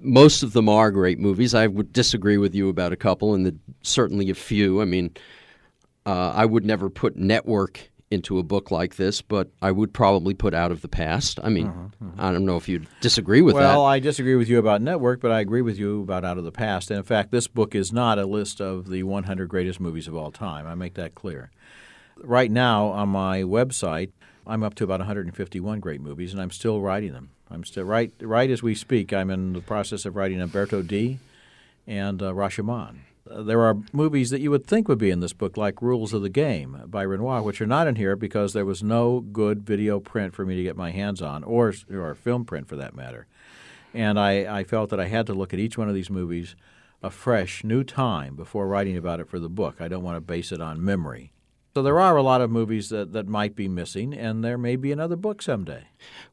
Most 0.00 0.42
of 0.42 0.52
them 0.52 0.68
are 0.68 0.90
great 0.90 1.18
movies. 1.18 1.54
I 1.54 1.66
would 1.66 1.92
disagree 1.92 2.36
with 2.36 2.54
you 2.54 2.68
about 2.68 2.92
a 2.92 2.96
couple, 2.96 3.34
and 3.34 3.46
the, 3.46 3.54
certainly 3.82 4.30
a 4.30 4.34
few. 4.34 4.82
I 4.82 4.84
mean, 4.84 5.14
uh, 6.04 6.32
I 6.34 6.44
would 6.44 6.64
never 6.64 6.90
put 6.90 7.16
Network 7.16 7.90
into 8.12 8.38
a 8.38 8.42
book 8.42 8.70
like 8.70 8.96
this, 8.96 9.22
but 9.22 9.48
I 9.62 9.72
would 9.72 9.92
probably 9.92 10.34
put 10.34 10.52
Out 10.52 10.70
of 10.70 10.82
the 10.82 10.88
Past. 10.88 11.40
I 11.42 11.48
mean, 11.48 11.68
uh-huh, 11.68 11.80
uh-huh. 11.80 12.28
I 12.28 12.30
don't 12.30 12.44
know 12.44 12.56
if 12.56 12.68
you 12.68 12.82
disagree 13.00 13.40
with 13.40 13.54
well, 13.54 13.62
that. 13.62 13.76
Well, 13.76 13.86
I 13.86 13.98
disagree 13.98 14.36
with 14.36 14.48
you 14.48 14.58
about 14.58 14.82
Network, 14.82 15.20
but 15.20 15.32
I 15.32 15.40
agree 15.40 15.62
with 15.62 15.78
you 15.78 16.02
about 16.02 16.24
Out 16.24 16.38
of 16.38 16.44
the 16.44 16.52
Past. 16.52 16.90
And 16.90 16.98
in 16.98 17.04
fact, 17.04 17.30
this 17.30 17.48
book 17.48 17.74
is 17.74 17.92
not 17.92 18.18
a 18.18 18.26
list 18.26 18.60
of 18.60 18.90
the 18.90 19.02
100 19.02 19.48
greatest 19.48 19.80
movies 19.80 20.06
of 20.06 20.14
all 20.14 20.30
time. 20.30 20.66
I 20.66 20.74
make 20.74 20.94
that 20.94 21.14
clear. 21.14 21.50
Right 22.18 22.50
now 22.50 22.88
on 22.88 23.08
my 23.08 23.42
website, 23.42 24.10
I'm 24.46 24.62
up 24.62 24.74
to 24.76 24.84
about 24.84 25.00
151 25.00 25.80
great 25.80 26.00
movies, 26.00 26.32
and 26.32 26.42
I'm 26.42 26.50
still 26.50 26.80
writing 26.80 27.12
them. 27.12 27.30
I'm 27.50 27.64
still 27.64 27.84
right 27.84 28.12
right 28.20 28.50
as 28.50 28.62
we 28.62 28.74
speak. 28.74 29.12
I'm 29.12 29.30
in 29.30 29.52
the 29.52 29.60
process 29.60 30.04
of 30.04 30.16
writing 30.16 30.40
Umberto 30.40 30.82
D. 30.82 31.18
and 31.86 32.22
uh, 32.22 32.32
Rashomon. 32.32 33.00
There 33.24 33.62
are 33.62 33.78
movies 33.92 34.30
that 34.30 34.40
you 34.40 34.50
would 34.50 34.66
think 34.66 34.88
would 34.88 34.98
be 34.98 35.10
in 35.10 35.20
this 35.20 35.32
book, 35.32 35.56
like 35.56 35.80
Rules 35.80 36.12
of 36.12 36.22
the 36.22 36.28
Game 36.28 36.82
by 36.86 37.02
Renoir, 37.02 37.42
which 37.42 37.60
are 37.60 37.66
not 37.66 37.86
in 37.86 37.96
here 37.96 38.16
because 38.16 38.52
there 38.52 38.64
was 38.64 38.82
no 38.82 39.20
good 39.20 39.62
video 39.62 40.00
print 40.00 40.34
for 40.34 40.44
me 40.44 40.56
to 40.56 40.62
get 40.62 40.76
my 40.76 40.90
hands 40.90 41.22
on, 41.22 41.44
or 41.44 41.72
or 41.90 42.14
film 42.14 42.44
print 42.44 42.68
for 42.68 42.76
that 42.76 42.96
matter. 42.96 43.26
And 43.94 44.18
I, 44.18 44.60
I 44.60 44.64
felt 44.64 44.90
that 44.90 45.00
I 45.00 45.06
had 45.06 45.26
to 45.26 45.34
look 45.34 45.52
at 45.54 45.60
each 45.60 45.78
one 45.78 45.88
of 45.88 45.94
these 45.94 46.10
movies 46.10 46.56
a 47.02 47.10
fresh, 47.10 47.64
new 47.64 47.82
time 47.82 48.36
before 48.36 48.66
writing 48.66 48.96
about 48.96 49.20
it 49.20 49.28
for 49.28 49.38
the 49.38 49.48
book. 49.48 49.80
I 49.80 49.88
don't 49.88 50.04
want 50.04 50.16
to 50.16 50.20
base 50.20 50.52
it 50.52 50.60
on 50.60 50.84
memory. 50.84 51.32
So 51.74 51.82
there 51.82 51.98
are 52.00 52.16
a 52.16 52.22
lot 52.22 52.40
of 52.40 52.50
movies 52.50 52.90
that, 52.90 53.12
that 53.12 53.26
might 53.26 53.56
be 53.56 53.66
missing, 53.66 54.12
and 54.12 54.44
there 54.44 54.58
may 54.58 54.76
be 54.76 54.92
another 54.92 55.16
book 55.16 55.42
someday. 55.42 55.84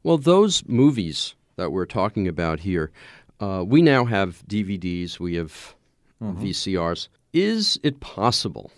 Well, 0.03 0.17
those 0.17 0.63
movies 0.67 1.35
that 1.55 1.71
we're 1.71 1.85
talking 1.85 2.27
about 2.27 2.61
here, 2.61 2.91
uh, 3.39 3.63
we 3.65 3.81
now 3.81 4.05
have 4.05 4.43
DVDs, 4.47 5.19
we 5.19 5.35
have 5.35 5.75
mm-hmm. 6.21 6.43
VCRs. 6.43 7.07
Is 7.33 7.79
it 7.83 7.99
possible? 7.99 8.71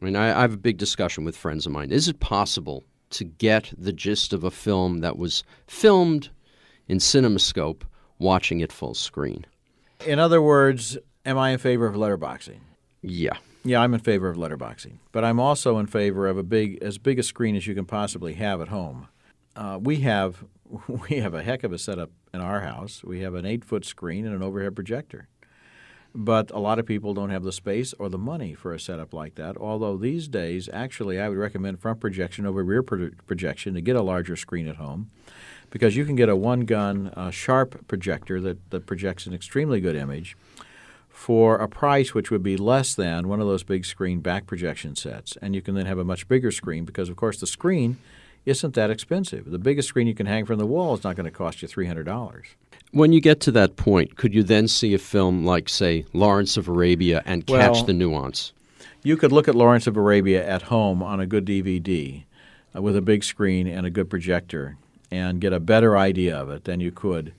I 0.00 0.04
mean, 0.04 0.16
I, 0.16 0.38
I 0.38 0.40
have 0.42 0.54
a 0.54 0.58
big 0.58 0.78
discussion 0.78 1.24
with 1.24 1.36
friends 1.36 1.66
of 1.66 1.72
mine. 1.72 1.90
Is 1.90 2.08
it 2.08 2.20
possible 2.20 2.84
to 3.10 3.24
get 3.24 3.72
the 3.76 3.92
gist 3.92 4.32
of 4.32 4.44
a 4.44 4.50
film 4.50 5.00
that 5.00 5.18
was 5.18 5.44
filmed 5.66 6.30
in 6.88 6.98
CinemaScope 6.98 7.82
watching 8.18 8.60
it 8.60 8.72
full 8.72 8.94
screen? 8.94 9.44
In 10.06 10.18
other 10.18 10.40
words, 10.40 10.96
am 11.26 11.38
I 11.38 11.50
in 11.50 11.58
favor 11.58 11.86
of 11.86 11.94
letterboxing? 11.94 12.60
Yeah. 13.02 13.36
Yeah, 13.64 13.80
I'm 13.80 13.94
in 13.94 14.00
favor 14.00 14.28
of 14.28 14.36
letterboxing, 14.36 14.98
but 15.12 15.24
I'm 15.24 15.38
also 15.38 15.78
in 15.78 15.86
favor 15.86 16.26
of 16.26 16.36
a 16.36 16.42
big, 16.42 16.82
as 16.82 16.98
big 16.98 17.18
a 17.18 17.22
screen 17.22 17.54
as 17.54 17.66
you 17.66 17.74
can 17.74 17.84
possibly 17.84 18.34
have 18.34 18.60
at 18.60 18.68
home. 18.68 19.08
Uh, 19.54 19.78
we 19.80 19.98
have 19.98 20.44
we 20.88 21.18
have 21.18 21.34
a 21.34 21.42
heck 21.42 21.64
of 21.64 21.72
a 21.72 21.78
setup 21.78 22.10
in 22.32 22.40
our 22.40 22.60
house. 22.60 23.04
We 23.04 23.20
have 23.20 23.34
an 23.34 23.46
eight 23.46 23.64
foot 23.64 23.84
screen 23.84 24.26
and 24.26 24.34
an 24.34 24.42
overhead 24.42 24.74
projector, 24.74 25.28
but 26.14 26.50
a 26.50 26.58
lot 26.58 26.78
of 26.78 26.86
people 26.86 27.14
don't 27.14 27.30
have 27.30 27.42
the 27.42 27.52
space 27.52 27.94
or 27.98 28.08
the 28.08 28.18
money 28.18 28.54
for 28.54 28.72
a 28.72 28.80
setup 28.80 29.14
like 29.14 29.34
that. 29.36 29.56
Although 29.56 29.96
these 29.96 30.28
days, 30.28 30.68
actually, 30.72 31.20
I 31.20 31.28
would 31.28 31.38
recommend 31.38 31.80
front 31.80 32.00
projection 32.00 32.46
over 32.46 32.62
rear 32.62 32.82
pro- 32.82 33.10
projection 33.26 33.74
to 33.74 33.80
get 33.80 33.96
a 33.96 34.02
larger 34.02 34.36
screen 34.36 34.66
at 34.66 34.76
home, 34.76 35.10
because 35.70 35.96
you 35.96 36.04
can 36.04 36.16
get 36.16 36.28
a 36.28 36.36
one 36.36 36.60
gun 36.60 37.12
uh, 37.16 37.30
sharp 37.30 37.86
projector 37.88 38.40
that, 38.40 38.70
that 38.70 38.86
projects 38.86 39.26
an 39.26 39.32
extremely 39.32 39.80
good 39.80 39.96
image 39.96 40.36
for 41.08 41.56
a 41.56 41.68
price 41.68 42.14
which 42.14 42.30
would 42.30 42.42
be 42.42 42.56
less 42.56 42.94
than 42.94 43.28
one 43.28 43.40
of 43.40 43.46
those 43.46 43.62
big 43.62 43.84
screen 43.84 44.20
back 44.20 44.46
projection 44.46 44.96
sets. 44.96 45.36
And 45.40 45.54
you 45.54 45.62
can 45.62 45.74
then 45.74 45.86
have 45.86 45.98
a 45.98 46.04
much 46.04 46.26
bigger 46.28 46.50
screen 46.50 46.84
because, 46.84 47.08
of 47.08 47.16
course, 47.16 47.38
the 47.38 47.46
screen 47.46 47.98
isn't 48.44 48.74
that 48.74 48.90
expensive. 48.90 49.50
The 49.50 49.58
biggest 49.58 49.88
screen 49.88 50.06
you 50.06 50.14
can 50.14 50.26
hang 50.26 50.46
from 50.46 50.58
the 50.58 50.66
wall 50.66 50.94
is 50.94 51.04
not 51.04 51.16
going 51.16 51.24
to 51.24 51.30
cost 51.30 51.62
you 51.62 51.68
$300. 51.68 52.44
When 52.92 53.12
you 53.12 53.20
get 53.20 53.40
to 53.40 53.52
that 53.52 53.76
point, 53.76 54.16
could 54.16 54.34
you 54.34 54.42
then 54.42 54.68
see 54.68 54.94
a 54.94 54.98
film 54.98 55.44
like, 55.44 55.68
say, 55.68 56.04
Lawrence 56.12 56.56
of 56.56 56.68
Arabia 56.68 57.22
and 57.24 57.46
catch 57.46 57.72
well, 57.72 57.84
the 57.84 57.92
nuance? 57.92 58.52
You 59.02 59.16
could 59.16 59.32
look 59.32 59.48
at 59.48 59.54
Lawrence 59.54 59.86
of 59.86 59.96
Arabia 59.96 60.46
at 60.46 60.62
home 60.62 61.02
on 61.02 61.18
a 61.18 61.26
good 61.26 61.46
DVD 61.46 62.24
uh, 62.76 62.82
with 62.82 62.96
a 62.96 63.02
big 63.02 63.24
screen 63.24 63.66
and 63.66 63.86
a 63.86 63.90
good 63.90 64.10
projector 64.10 64.76
and 65.10 65.40
get 65.40 65.52
a 65.52 65.60
better 65.60 65.96
idea 65.96 66.36
of 66.36 66.50
it 66.50 66.64
than 66.64 66.80
you 66.80 66.92
could 66.92 67.32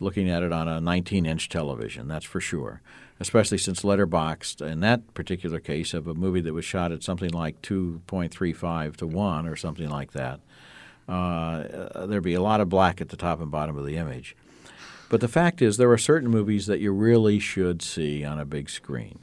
looking 0.00 0.30
at 0.30 0.42
it 0.42 0.52
on 0.52 0.66
a 0.66 0.80
19 0.80 1.26
inch 1.26 1.48
television, 1.48 2.08
that's 2.08 2.24
for 2.24 2.40
sure 2.40 2.80
especially 3.20 3.58
since 3.58 3.82
letterboxed, 3.82 4.66
in 4.66 4.80
that 4.80 5.12
particular 5.12 5.60
case 5.60 5.92
of 5.92 6.08
a 6.08 6.14
movie 6.14 6.40
that 6.40 6.54
was 6.54 6.64
shot 6.64 6.90
at 6.90 7.02
something 7.02 7.30
like 7.30 7.60
2.35 7.60 8.96
to 8.96 9.06
1 9.06 9.46
or 9.46 9.54
something 9.54 9.90
like 9.90 10.12
that, 10.12 10.40
uh, 11.06 12.06
there'd 12.06 12.22
be 12.22 12.34
a 12.34 12.42
lot 12.42 12.60
of 12.60 12.70
black 12.70 13.00
at 13.00 13.10
the 13.10 13.16
top 13.16 13.40
and 13.40 13.50
bottom 13.50 13.76
of 13.76 13.84
the 13.84 13.96
image. 13.96 14.34
But 15.10 15.20
the 15.20 15.28
fact 15.28 15.60
is, 15.60 15.76
there 15.76 15.90
are 15.90 15.98
certain 15.98 16.30
movies 16.30 16.66
that 16.66 16.78
you 16.78 16.92
really 16.92 17.40
should 17.40 17.82
see 17.82 18.24
on 18.24 18.38
a 18.38 18.44
big 18.44 18.70
screen. 18.70 19.18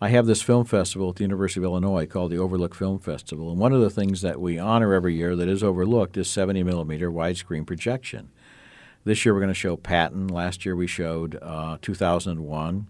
I 0.00 0.08
have 0.10 0.26
this 0.26 0.42
film 0.42 0.64
festival 0.64 1.10
at 1.10 1.16
the 1.16 1.24
University 1.24 1.58
of 1.58 1.64
Illinois 1.64 2.06
called 2.06 2.30
the 2.30 2.38
Overlook 2.38 2.72
Film 2.72 3.00
Festival, 3.00 3.50
and 3.50 3.58
one 3.58 3.72
of 3.72 3.80
the 3.80 3.90
things 3.90 4.22
that 4.22 4.40
we 4.40 4.60
honor 4.60 4.94
every 4.94 5.14
year 5.14 5.34
that 5.34 5.48
is 5.48 5.62
overlooked 5.62 6.16
is 6.16 6.30
70 6.30 6.62
millimeter 6.62 7.10
widescreen 7.10 7.66
projection. 7.66 8.30
This 9.04 9.24
year 9.24 9.34
we're 9.34 9.40
going 9.40 9.48
to 9.48 9.54
show 9.54 9.76
Patton. 9.76 10.28
Last 10.28 10.64
year 10.64 10.76
we 10.76 10.86
showed 10.86 11.36
uh, 11.42 11.78
2001. 11.82 12.86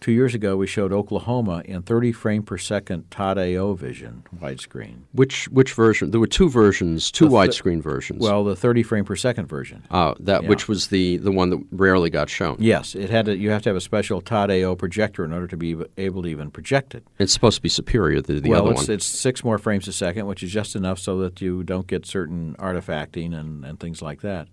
Two 0.00 0.12
years 0.12 0.34
ago, 0.34 0.56
we 0.56 0.66
showed 0.66 0.92
Oklahoma 0.92 1.62
in 1.64 1.82
30 1.82 2.12
frame 2.12 2.42
per 2.42 2.56
second 2.56 3.10
Todd 3.10 3.36
AO 3.36 3.74
vision 3.74 4.24
widescreen. 4.40 5.02
Which 5.12 5.46
which 5.48 5.72
version? 5.72 6.12
There 6.12 6.20
were 6.20 6.26
two 6.26 6.48
versions, 6.48 7.10
two 7.10 7.28
widescreen 7.28 7.82
versions. 7.82 8.22
Well, 8.22 8.44
the 8.44 8.54
30 8.54 8.84
frame 8.84 9.04
per 9.04 9.16
second 9.16 9.46
version. 9.46 9.82
Oh, 9.90 10.14
that 10.20 10.42
yeah. 10.42 10.48
which 10.48 10.68
was 10.68 10.88
the, 10.88 11.16
the 11.16 11.32
one 11.32 11.50
that 11.50 11.64
rarely 11.72 12.10
got 12.10 12.30
shown. 12.30 12.56
Yes, 12.60 12.94
it 12.94 13.10
had 13.10 13.26
to, 13.26 13.36
you 13.36 13.50
have 13.50 13.62
to 13.62 13.70
have 13.70 13.76
a 13.76 13.80
special 13.80 14.20
Todd 14.20 14.50
AO 14.50 14.76
projector 14.76 15.24
in 15.24 15.32
order 15.32 15.48
to 15.48 15.56
be 15.56 15.76
able 15.96 16.22
to 16.22 16.28
even 16.28 16.50
project 16.50 16.94
it. 16.94 17.04
It's 17.18 17.32
supposed 17.32 17.56
to 17.56 17.62
be 17.62 17.68
superior 17.68 18.20
to 18.20 18.40
the 18.40 18.50
well, 18.50 18.62
other 18.62 18.72
it's, 18.72 18.88
one. 18.88 18.94
it's 18.94 19.06
six 19.06 19.42
more 19.42 19.58
frames 19.58 19.88
a 19.88 19.92
second, 19.92 20.26
which 20.26 20.42
is 20.42 20.52
just 20.52 20.76
enough 20.76 20.98
so 20.98 21.18
that 21.18 21.40
you 21.40 21.64
don't 21.64 21.86
get 21.86 22.06
certain 22.06 22.54
artifacting 22.58 23.38
and, 23.38 23.64
and 23.64 23.80
things 23.80 24.00
like 24.00 24.20
that. 24.20 24.48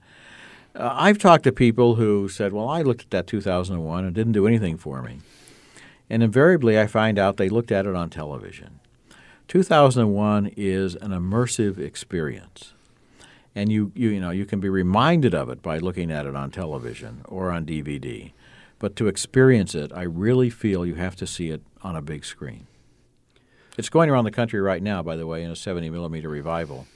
Uh, 0.75 0.93
I've 0.93 1.17
talked 1.17 1.45
to 1.45 1.51
people 1.51 1.95
who 1.95 2.27
said, 2.27 2.51
"Well, 2.51 2.67
I 2.67 2.81
looked 2.81 3.01
at 3.03 3.09
that 3.11 3.27
2001 3.27 4.05
and 4.05 4.13
didn't 4.13 4.33
do 4.33 4.47
anything 4.47 4.77
for 4.77 5.01
me." 5.01 5.19
And 6.09 6.21
invariably, 6.21 6.79
I 6.79 6.87
find 6.87 7.17
out 7.17 7.37
they 7.37 7.49
looked 7.49 7.71
at 7.71 7.85
it 7.85 7.95
on 7.95 8.09
television. 8.09 8.79
2001 9.47 10.51
is 10.57 10.95
an 10.95 11.11
immersive 11.11 11.77
experience. 11.77 12.73
And 13.55 13.71
you, 13.71 13.91
you, 13.95 14.09
you, 14.09 14.19
know, 14.19 14.31
you 14.31 14.45
can 14.45 14.59
be 14.59 14.69
reminded 14.69 15.33
of 15.33 15.49
it 15.49 15.61
by 15.61 15.77
looking 15.77 16.11
at 16.11 16.25
it 16.25 16.35
on 16.35 16.51
television 16.51 17.21
or 17.25 17.51
on 17.51 17.65
DVD. 17.65 18.33
But 18.79 18.95
to 18.97 19.07
experience 19.07 19.73
it, 19.73 19.91
I 19.93 20.03
really 20.03 20.49
feel 20.49 20.85
you 20.85 20.95
have 20.95 21.15
to 21.17 21.27
see 21.27 21.49
it 21.51 21.61
on 21.81 21.95
a 21.95 22.01
big 22.01 22.25
screen. 22.25 22.67
It's 23.77 23.89
going 23.89 24.09
around 24.09 24.25
the 24.25 24.31
country 24.31 24.59
right 24.59 24.83
now, 24.83 25.01
by 25.01 25.15
the 25.15 25.27
way, 25.27 25.43
in 25.43 25.51
a 25.51 25.55
70 25.55 25.89
millimeter 25.89 26.27
revival. 26.27 26.87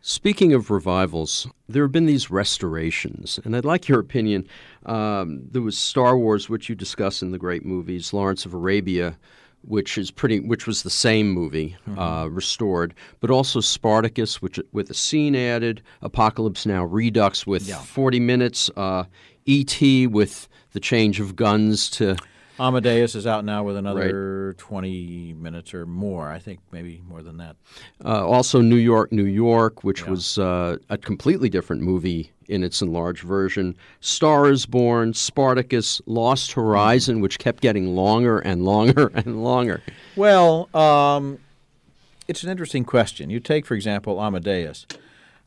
Speaking 0.00 0.52
of 0.52 0.70
revivals, 0.70 1.46
there 1.68 1.82
have 1.82 1.92
been 1.92 2.06
these 2.06 2.30
restorations, 2.30 3.40
and 3.44 3.56
I'd 3.56 3.64
like 3.64 3.88
your 3.88 3.98
opinion. 3.98 4.46
Um, 4.86 5.42
there 5.50 5.62
was 5.62 5.76
Star 5.76 6.16
Wars, 6.16 6.48
which 6.48 6.68
you 6.68 6.74
discuss 6.74 7.20
in 7.20 7.32
the 7.32 7.38
great 7.38 7.64
movies, 7.64 8.12
Lawrence 8.12 8.46
of 8.46 8.54
Arabia, 8.54 9.18
which 9.62 9.98
is 9.98 10.10
pretty, 10.10 10.40
which 10.40 10.66
was 10.66 10.82
the 10.82 10.90
same 10.90 11.30
movie 11.30 11.76
mm-hmm. 11.86 11.98
uh, 11.98 12.26
restored, 12.26 12.94
but 13.20 13.30
also 13.30 13.60
Spartacus, 13.60 14.40
which 14.40 14.60
with 14.72 14.88
a 14.88 14.94
scene 14.94 15.34
added, 15.34 15.82
Apocalypse 16.00 16.64
Now 16.64 16.84
Redux 16.84 17.46
with 17.46 17.68
yeah. 17.68 17.78
40 17.78 18.20
minutes, 18.20 18.70
uh, 18.76 19.04
E.T. 19.46 20.06
with 20.06 20.48
the 20.72 20.80
change 20.80 21.20
of 21.20 21.34
guns 21.34 21.90
to 21.90 22.16
Amadeus 22.58 23.14
is 23.14 23.26
out 23.26 23.44
now 23.44 23.62
with 23.62 23.76
another 23.76 24.48
right. 24.48 24.58
20 24.58 25.34
minutes 25.34 25.74
or 25.74 25.86
more. 25.86 26.28
I 26.28 26.38
think 26.38 26.60
maybe 26.72 27.02
more 27.08 27.22
than 27.22 27.36
that. 27.38 27.56
Uh, 28.04 28.26
also, 28.26 28.60
New 28.60 28.76
York, 28.76 29.12
New 29.12 29.24
York, 29.24 29.84
which 29.84 30.02
yeah. 30.02 30.10
was 30.10 30.38
uh, 30.38 30.76
a 30.88 30.98
completely 30.98 31.48
different 31.48 31.82
movie 31.82 32.32
in 32.48 32.64
its 32.64 32.82
enlarged 32.82 33.22
version. 33.22 33.76
Star 34.00 34.50
is 34.50 34.66
Born, 34.66 35.14
Spartacus, 35.14 36.00
Lost 36.06 36.52
Horizon, 36.52 37.20
which 37.20 37.38
kept 37.38 37.62
getting 37.62 37.94
longer 37.94 38.38
and 38.38 38.64
longer 38.64 39.08
and 39.14 39.44
longer. 39.44 39.82
Well, 40.16 40.74
um, 40.74 41.38
it's 42.26 42.42
an 42.42 42.50
interesting 42.50 42.84
question. 42.84 43.30
You 43.30 43.40
take, 43.40 43.66
for 43.66 43.74
example, 43.74 44.20
Amadeus. 44.20 44.86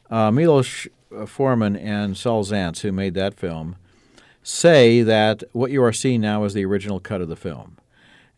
Uh, 0.09 0.31
Milos 0.31 0.87
Forman 1.25 1.75
and 1.75 2.15
Saul 2.17 2.43
Zaentz, 2.43 2.81
who 2.81 2.91
made 2.91 3.13
that 3.15 3.37
film, 3.37 3.75
say 4.43 5.01
that 5.03 5.43
what 5.51 5.71
you 5.71 5.83
are 5.83 5.93
seeing 5.93 6.21
now 6.21 6.43
is 6.43 6.53
the 6.53 6.65
original 6.65 6.99
cut 6.99 7.21
of 7.21 7.29
the 7.29 7.35
film, 7.35 7.77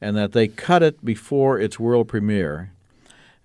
and 0.01 0.15
that 0.17 0.33
they 0.33 0.47
cut 0.47 0.83
it 0.83 1.03
before 1.03 1.59
its 1.59 1.79
world 1.79 2.07
premiere 2.07 2.71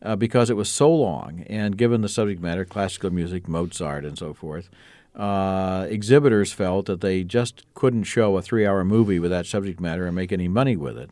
uh, 0.03 0.17
because 0.17 0.51
it 0.51 0.57
was 0.57 0.71
so 0.71 0.93
long, 0.93 1.45
and 1.49 1.77
given 1.77 2.01
the 2.01 2.09
subject 2.09 2.41
matter, 2.41 2.65
classical 2.65 3.11
music, 3.11 3.49
Mozart, 3.49 4.05
and 4.05 4.19
so 4.19 4.33
forth. 4.33 4.69
Uh, 5.17 5.87
exhibitors 5.91 6.53
felt 6.53 6.87
that 6.87 7.01
they 7.01 7.25
just 7.25 7.65
couldn't 7.75 8.05
show 8.05 8.37
a 8.37 8.43
three 8.43 8.65
hour 8.65 8.85
movie 8.85 9.19
with 9.19 9.33
that 9.33 9.47
subject 9.47 9.81
matter 9.81 10.07
and 10.07 10.15
make 10.15 10.31
any 10.31 10.47
money 10.47 10.77
with 10.77 10.97
it. 10.97 11.11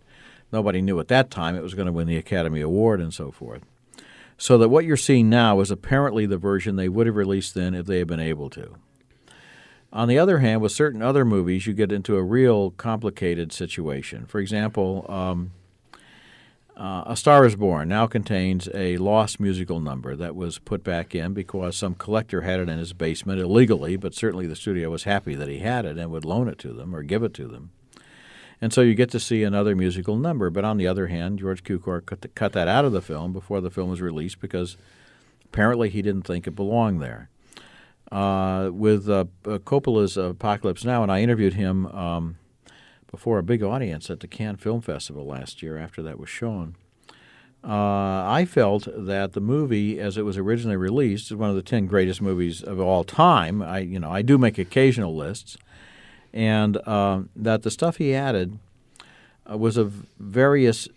Nobody 0.52 0.80
knew 0.80 1.00
at 1.00 1.08
that 1.08 1.30
time 1.30 1.56
it 1.56 1.62
was 1.62 1.74
going 1.74 1.86
to 1.86 1.92
win 1.92 2.06
the 2.06 2.16
Academy 2.16 2.60
Award 2.60 3.00
and 3.00 3.12
so 3.12 3.32
forth. 3.32 3.62
So 4.38 4.58
that 4.58 4.68
what 4.68 4.84
you're 4.84 4.96
seeing 4.96 5.28
now 5.28 5.60
is 5.60 5.70
apparently 5.72 6.26
the 6.26 6.38
version 6.38 6.76
they 6.76 6.88
would 6.88 7.06
have 7.06 7.16
released 7.16 7.54
then 7.54 7.74
if 7.74 7.86
they 7.86 7.98
had 7.98 8.06
been 8.06 8.20
able 8.20 8.48
to. 8.50 8.76
On 9.96 10.08
the 10.08 10.18
other 10.18 10.40
hand, 10.40 10.60
with 10.60 10.72
certain 10.72 11.00
other 11.00 11.24
movies, 11.24 11.66
you 11.66 11.72
get 11.72 11.90
into 11.90 12.16
a 12.16 12.22
real 12.22 12.72
complicated 12.72 13.50
situation. 13.50 14.26
For 14.26 14.40
example, 14.40 15.06
um, 15.08 15.52
uh, 16.76 17.04
A 17.06 17.16
Star 17.16 17.46
is 17.46 17.56
Born 17.56 17.88
now 17.88 18.06
contains 18.06 18.68
a 18.74 18.98
lost 18.98 19.40
musical 19.40 19.80
number 19.80 20.14
that 20.14 20.36
was 20.36 20.58
put 20.58 20.84
back 20.84 21.14
in 21.14 21.32
because 21.32 21.78
some 21.78 21.94
collector 21.94 22.42
had 22.42 22.60
it 22.60 22.68
in 22.68 22.78
his 22.78 22.92
basement 22.92 23.40
illegally, 23.40 23.96
but 23.96 24.12
certainly 24.12 24.46
the 24.46 24.54
studio 24.54 24.90
was 24.90 25.04
happy 25.04 25.34
that 25.34 25.48
he 25.48 25.60
had 25.60 25.86
it 25.86 25.96
and 25.96 26.10
would 26.10 26.26
loan 26.26 26.46
it 26.46 26.58
to 26.58 26.74
them 26.74 26.94
or 26.94 27.02
give 27.02 27.22
it 27.22 27.32
to 27.32 27.48
them. 27.48 27.70
And 28.60 28.74
so 28.74 28.82
you 28.82 28.94
get 28.94 29.10
to 29.12 29.20
see 29.20 29.44
another 29.44 29.74
musical 29.74 30.18
number. 30.18 30.50
But 30.50 30.66
on 30.66 30.76
the 30.76 30.86
other 30.86 31.06
hand, 31.06 31.38
George 31.38 31.64
Cukor 31.64 32.04
cut, 32.04 32.20
the, 32.20 32.28
cut 32.28 32.52
that 32.52 32.68
out 32.68 32.84
of 32.84 32.92
the 32.92 33.00
film 33.00 33.32
before 33.32 33.62
the 33.62 33.70
film 33.70 33.88
was 33.88 34.02
released 34.02 34.40
because 34.40 34.76
apparently 35.42 35.88
he 35.88 36.02
didn't 36.02 36.26
think 36.26 36.46
it 36.46 36.54
belonged 36.54 37.00
there 37.00 37.30
uh, 38.12 38.70
with 38.72 39.08
uh, 39.08 39.24
uh, 39.44 39.58
Coppola's 39.58 40.16
Apocalypse 40.16 40.84
Now, 40.84 41.02
and 41.02 41.10
I 41.10 41.20
interviewed 41.20 41.54
him 41.54 41.86
um, 41.86 42.38
before 43.10 43.38
a 43.38 43.42
big 43.42 43.62
audience 43.62 44.10
at 44.10 44.20
the 44.20 44.28
Cannes 44.28 44.56
Film 44.56 44.80
Festival 44.80 45.26
last 45.26 45.62
year 45.62 45.78
after 45.78 46.02
that 46.02 46.18
was 46.18 46.28
shown. 46.28 46.76
Uh, 47.64 48.22
I 48.28 48.46
felt 48.48 48.86
that 48.94 49.32
the 49.32 49.40
movie, 49.40 49.98
as 49.98 50.16
it 50.16 50.22
was 50.22 50.38
originally 50.38 50.76
released, 50.76 51.32
is 51.32 51.36
one 51.36 51.50
of 51.50 51.56
the 51.56 51.62
ten 51.62 51.86
greatest 51.86 52.22
movies 52.22 52.62
of 52.62 52.78
all 52.78 53.02
time. 53.02 53.60
I, 53.60 53.80
you 53.80 53.98
know, 53.98 54.10
I 54.10 54.22
do 54.22 54.38
make 54.38 54.56
occasional 54.56 55.16
lists, 55.16 55.56
and 56.32 56.76
uh, 56.86 57.22
that 57.34 57.62
the 57.62 57.70
stuff 57.72 57.96
he 57.96 58.14
added 58.14 58.58
uh, 59.50 59.58
was 59.58 59.76
of 59.76 60.06
various 60.20 60.88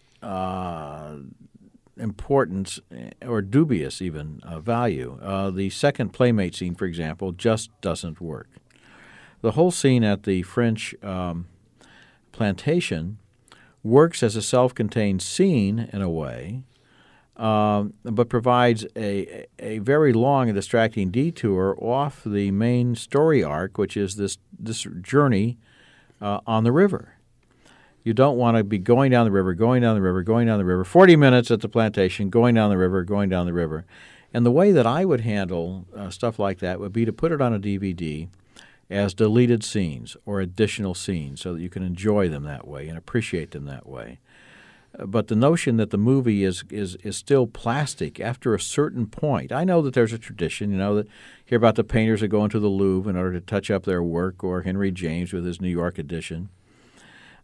importance 2.00 2.80
eh, 2.96 3.12
or 3.26 3.42
dubious 3.42 4.02
even 4.02 4.42
uh, 4.44 4.60
value. 4.60 5.20
Uh, 5.22 5.50
the 5.50 5.70
second 5.70 6.10
playmate 6.14 6.56
scene, 6.56 6.76
for 6.76 6.86
example, 6.86 7.32
just 7.32 7.70
doesn't 7.82 8.22
work. 8.22 8.50
The 9.42 9.52
whole 9.52 9.72
scene 9.72 10.04
at 10.04 10.24
the 10.24 10.42
French 10.44 10.96
um, 11.04 11.48
plantation 12.32 13.20
works 13.84 14.22
as 14.22 14.36
a 14.36 14.42
self-contained 14.42 15.22
scene 15.22 15.90
in 15.94 16.02
a 16.02 16.10
way, 16.10 16.64
um, 17.38 17.94
but 18.04 18.28
provides 18.28 18.86
a, 18.98 19.46
a 19.58 19.80
very 19.80 20.12
long 20.12 20.50
and 20.50 20.56
distracting 20.56 21.10
detour 21.10 21.78
off 21.82 22.24
the 22.26 22.52
main 22.52 22.96
story 22.96 23.42
arc, 23.44 23.78
which 23.78 23.96
is 23.96 24.16
this 24.16 24.38
this 24.58 24.86
journey 25.02 25.58
uh, 26.22 26.42
on 26.46 26.66
the 26.66 26.72
river. 26.74 27.19
You 28.04 28.14
don't 28.14 28.38
want 28.38 28.58
to 28.58 28.64
be 28.64 28.78
going 28.78 29.12
down 29.12 29.26
the 29.26 29.32
river, 29.32 29.54
going 29.54 29.82
down 29.82 29.96
the 29.96 30.02
river, 30.02 30.24
going 30.24 30.48
down 30.48 30.58
the 30.58 30.66
river, 30.66 30.84
40 30.84 31.16
minutes 31.16 31.52
at 31.52 31.62
the 31.62 31.70
plantation, 31.70 32.30
going 32.30 32.56
down 32.56 32.70
the 32.70 32.78
river, 32.78 33.04
going 33.04 33.30
down 33.30 33.46
the 33.46 33.54
river. 33.54 33.86
And 34.34 34.46
the 34.46 34.52
way 34.52 34.72
that 34.72 34.86
I 34.86 35.06
would 35.06 35.22
handle 35.22 35.86
uh, 35.96 36.10
stuff 36.10 36.40
like 36.40 36.60
that 36.60 36.80
would 36.80 36.94
be 36.94 37.06
to 37.06 37.14
put 37.14 37.32
it 37.32 37.42
on 37.42 37.54
a 37.54 37.60
DVD 37.60 38.30
as 38.90 39.14
deleted 39.14 39.64
scenes 39.64 40.18
or 40.26 40.40
additional 40.40 40.94
scenes 40.94 41.42
so 41.42 41.54
that 41.54 41.62
you 41.62 41.70
can 41.70 41.84
enjoy 41.84 42.30
them 42.30 42.44
that 42.44 42.68
way 42.68 42.88
and 42.88 42.98
appreciate 42.98 43.52
them 43.52 43.66
that 43.66 43.88
way. 43.88 44.20
Uh, 44.98 45.06
but 45.06 45.28
the 45.28 45.36
notion 45.36 45.78
that 45.78 45.92
the 45.92 45.98
movie 45.98 46.44
is, 46.44 46.64
is, 46.70 46.96
is 46.98 47.16
still 47.16 47.46
plastic 47.46 48.20
after 48.20 48.54
a 48.54 48.60
certain 48.60 49.06
point, 49.06 49.52
I 49.52 49.64
know 49.64 49.82
that 49.82 49.94
there's 49.94 50.14
a 50.14 50.18
tradition, 50.18 50.72
you 50.72 50.78
know, 50.78 50.96
that 50.96 51.08
hear 51.46 51.58
about 51.58 51.76
the 51.76 51.84
painters 51.84 52.22
that 52.22 52.30
go 52.30 52.44
into 52.44 52.60
the 52.60 52.68
Louvre 52.68 53.10
in 53.10 53.18
order 53.18 53.34
to 53.34 53.46
touch 53.46 53.70
up 53.70 53.84
their 53.84 54.02
work, 54.02 54.44
or 54.44 54.62
Henry 54.62 54.92
James 54.92 55.34
with 55.34 55.46
his 55.46 55.62
New 55.62 55.70
York 55.70 56.00
edition. 56.00 56.50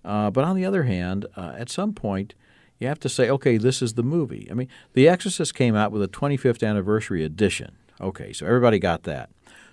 Uh, 0.06 0.30
but 0.30 0.44
on 0.44 0.56
the 0.56 0.66
other 0.66 0.84
hand, 0.84 1.26
uh, 1.36 1.54
at 1.58 1.70
some 1.70 1.94
point, 1.94 2.36
you 2.80 2.88
have 2.88 3.00
to 3.00 3.10
say, 3.10 3.30
okay, 3.30 3.58
this 3.58 3.82
is 3.82 3.94
the 3.94 4.04
movie. 4.04 4.48
I 4.52 4.54
mean, 4.54 4.68
The 4.94 5.08
Exorcist 5.08 5.56
came 5.56 5.76
out 5.76 5.92
with 5.92 6.04
a 6.04 6.08
25th 6.08 6.68
anniversary 6.68 7.24
edition. 7.24 7.76
Okay, 8.00 8.34
so 8.34 8.46
everybody 8.46 8.80
got 8.80 9.04
that. 9.04 9.30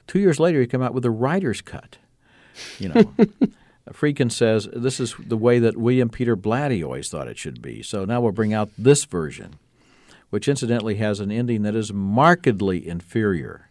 Two 0.07 0.21
years 0.21 0.41
later, 0.41 0.61
he 0.61 0.67
came 0.67 0.83
out 0.83 0.95
with 0.95 1.05
a 1.05 1.11
writer's 1.11 1.61
cut. 1.61 1.99
You 2.79 2.91
know, 2.91 3.03
Friedkin 3.91 4.31
says 4.31 4.69
this 4.73 5.01
is 5.01 5.15
the 5.19 5.37
way 5.37 5.59
that 5.59 5.77
William 5.77 6.09
Peter 6.09 6.37
Blatty 6.37 6.85
always 6.85 7.09
thought 7.09 7.29
it 7.29 7.39
should 7.39 7.61
be. 7.61 7.83
So 7.83 8.05
now 8.05 8.21
we'll 8.21 8.33
bring 8.33 8.55
out 8.55 8.71
this 8.79 9.05
version, 9.05 9.57
which 10.31 10.49
incidentally 10.49 10.97
has 10.97 11.19
an 11.21 11.33
ending 11.33 11.63
that 11.63 11.75
is 11.75 11.93
markedly 11.93 12.87
inferior 12.87 13.71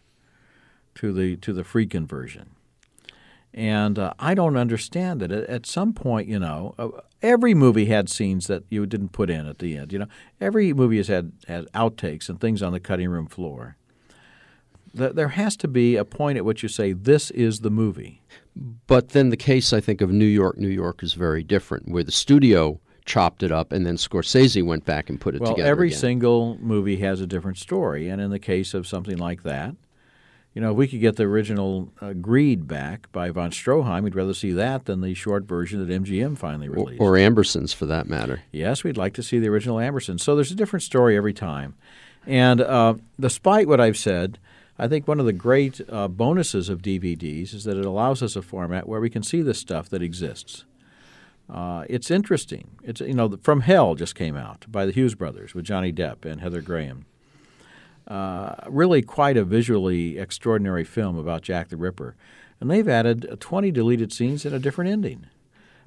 to 0.96 1.12
the 1.12 1.36
to 1.36 1.52
the 1.52 1.62
Friedkin 1.62 2.06
version. 2.06 2.50
And 3.54 3.98
uh, 3.98 4.14
I 4.18 4.34
don't 4.34 4.56
understand 4.56 5.22
it. 5.22 5.30
At, 5.30 5.66
some 5.66 5.92
point, 5.92 6.26
you 6.26 6.38
know, 6.38 6.74
uh, 6.78 6.88
every 7.20 7.52
movie 7.52 7.86
had 7.86 8.08
scenes 8.08 8.46
that 8.46 8.64
you 8.70 8.86
didn't 8.86 9.10
put 9.10 9.28
in 9.28 9.46
at 9.46 9.58
the 9.58 9.76
end. 9.76 9.92
You 9.92 10.00
know, 10.00 10.06
every 10.40 10.72
movie 10.72 10.96
has 10.96 11.08
had, 11.08 11.32
had 11.46 11.66
outtakes 11.72 12.28
and 12.28 12.40
things 12.40 12.62
on 12.62 12.72
the 12.72 12.80
cutting 12.80 13.10
room 13.10 13.26
floor. 13.26 13.76
there 14.94 15.28
has 15.28 15.56
to 15.58 15.68
be 15.68 15.96
a 15.96 16.04
point 16.04 16.38
at 16.38 16.46
which 16.46 16.62
you 16.62 16.68
say, 16.68 16.94
this 16.94 17.30
is 17.32 17.60
the 17.60 17.70
movie. 17.70 18.22
But 18.86 19.10
then 19.10 19.28
the 19.28 19.36
case, 19.36 19.74
I 19.74 19.80
think, 19.80 20.00
of 20.00 20.10
New 20.10 20.24
York, 20.24 20.56
New 20.56 20.68
York 20.68 21.02
is 21.02 21.12
very 21.12 21.42
different, 21.42 21.88
where 21.88 22.04
the 22.04 22.12
studio 22.12 22.80
chopped 23.04 23.42
it 23.42 23.50
up 23.50 23.72
and 23.72 23.84
then 23.84 23.96
Scorsese 23.96 24.64
went 24.64 24.84
back 24.84 25.10
and 25.10 25.20
put 25.20 25.34
it 25.34 25.40
well, 25.40 25.50
together. 25.50 25.64
Well, 25.64 25.70
every 25.70 25.88
again. 25.88 25.98
single 25.98 26.56
movie 26.58 26.96
has 26.98 27.20
a 27.20 27.26
different 27.26 27.58
story. 27.58 28.08
And 28.08 28.20
in 28.20 28.30
the 28.30 28.38
case 28.38 28.74
of 28.74 28.86
something 28.86 29.18
like 29.18 29.42
that, 29.42 29.74
you 30.54 30.60
know, 30.60 30.72
if 30.72 30.76
we 30.76 30.86
could 30.86 31.00
get 31.00 31.16
the 31.16 31.24
original 31.24 31.90
uh, 32.00 32.12
Greed 32.12 32.68
back 32.68 33.10
by 33.10 33.30
von 33.30 33.50
Stroheim, 33.50 34.02
we'd 34.02 34.14
rather 34.14 34.34
see 34.34 34.52
that 34.52 34.84
than 34.84 35.00
the 35.00 35.14
short 35.14 35.44
version 35.44 35.86
that 35.86 36.02
MGM 36.02 36.36
finally 36.36 36.68
released. 36.68 37.00
Or, 37.00 37.16
or 37.16 37.18
Ambersons, 37.18 37.74
for 37.74 37.86
that 37.86 38.06
matter. 38.06 38.42
Yes, 38.52 38.84
we'd 38.84 38.98
like 38.98 39.14
to 39.14 39.22
see 39.22 39.38
the 39.38 39.48
original 39.48 39.76
Ambersons. 39.76 40.20
So 40.20 40.34
there's 40.34 40.50
a 40.50 40.56
different 40.56 40.82
story 40.82 41.16
every 41.16 41.32
time. 41.32 41.74
And 42.26 42.60
uh, 42.60 42.94
despite 43.18 43.66
what 43.66 43.80
I've 43.80 43.96
said, 43.96 44.38
I 44.78 44.88
think 44.88 45.08
one 45.08 45.20
of 45.20 45.26
the 45.26 45.32
great 45.32 45.80
uh, 45.88 46.08
bonuses 46.08 46.68
of 46.68 46.82
DVDs 46.82 47.54
is 47.54 47.64
that 47.64 47.76
it 47.76 47.86
allows 47.86 48.22
us 48.22 48.36
a 48.36 48.42
format 48.42 48.86
where 48.86 49.00
we 49.00 49.10
can 49.10 49.22
see 49.22 49.40
the 49.40 49.54
stuff 49.54 49.88
that 49.88 50.02
exists. 50.02 50.64
Uh, 51.48 51.84
it's 51.88 52.10
interesting. 52.10 52.70
It's 52.82 53.00
you 53.00 53.14
know, 53.14 53.36
From 53.42 53.62
Hell 53.62 53.94
just 53.94 54.14
came 54.14 54.36
out 54.36 54.64
by 54.68 54.86
the 54.86 54.92
Hughes 54.92 55.14
brothers 55.14 55.54
with 55.54 55.64
Johnny 55.64 55.92
Depp 55.92 56.24
and 56.24 56.40
Heather 56.40 56.60
Graham. 56.60 57.06
Uh, 58.06 58.54
really 58.68 59.00
quite 59.00 59.36
a 59.36 59.44
visually 59.44 60.18
extraordinary 60.18 60.84
film 60.84 61.16
about 61.16 61.42
Jack 61.42 61.68
the 61.68 61.76
Ripper. 61.76 62.16
And 62.60 62.70
they've 62.70 62.88
added 62.88 63.36
20 63.40 63.70
deleted 63.70 64.12
scenes 64.12 64.44
and 64.44 64.54
a 64.54 64.58
different 64.58 64.90
ending. 64.90 65.26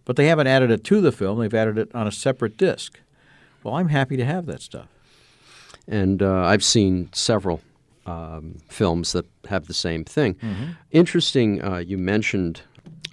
But 0.05 0.15
they 0.15 0.27
haven't 0.27 0.47
added 0.47 0.71
it 0.71 0.83
to 0.85 1.01
the 1.01 1.11
film, 1.11 1.39
they've 1.39 1.53
added 1.53 1.77
it 1.77 1.93
on 1.93 2.07
a 2.07 2.11
separate 2.11 2.57
disc. 2.57 2.99
Well, 3.63 3.75
I'm 3.75 3.89
happy 3.89 4.15
to 4.17 4.25
have 4.25 4.45
that 4.45 4.61
stuff. 4.61 4.87
And 5.87 6.21
uh, 6.21 6.43
I've 6.45 6.63
seen 6.63 7.09
several 7.13 7.61
um, 8.05 8.59
films 8.69 9.11
that 9.13 9.25
have 9.49 9.67
the 9.67 9.73
same 9.73 10.03
thing. 10.03 10.35
Mm-hmm. 10.35 10.71
Interesting, 10.91 11.63
uh, 11.63 11.77
you 11.77 11.97
mentioned 11.97 12.61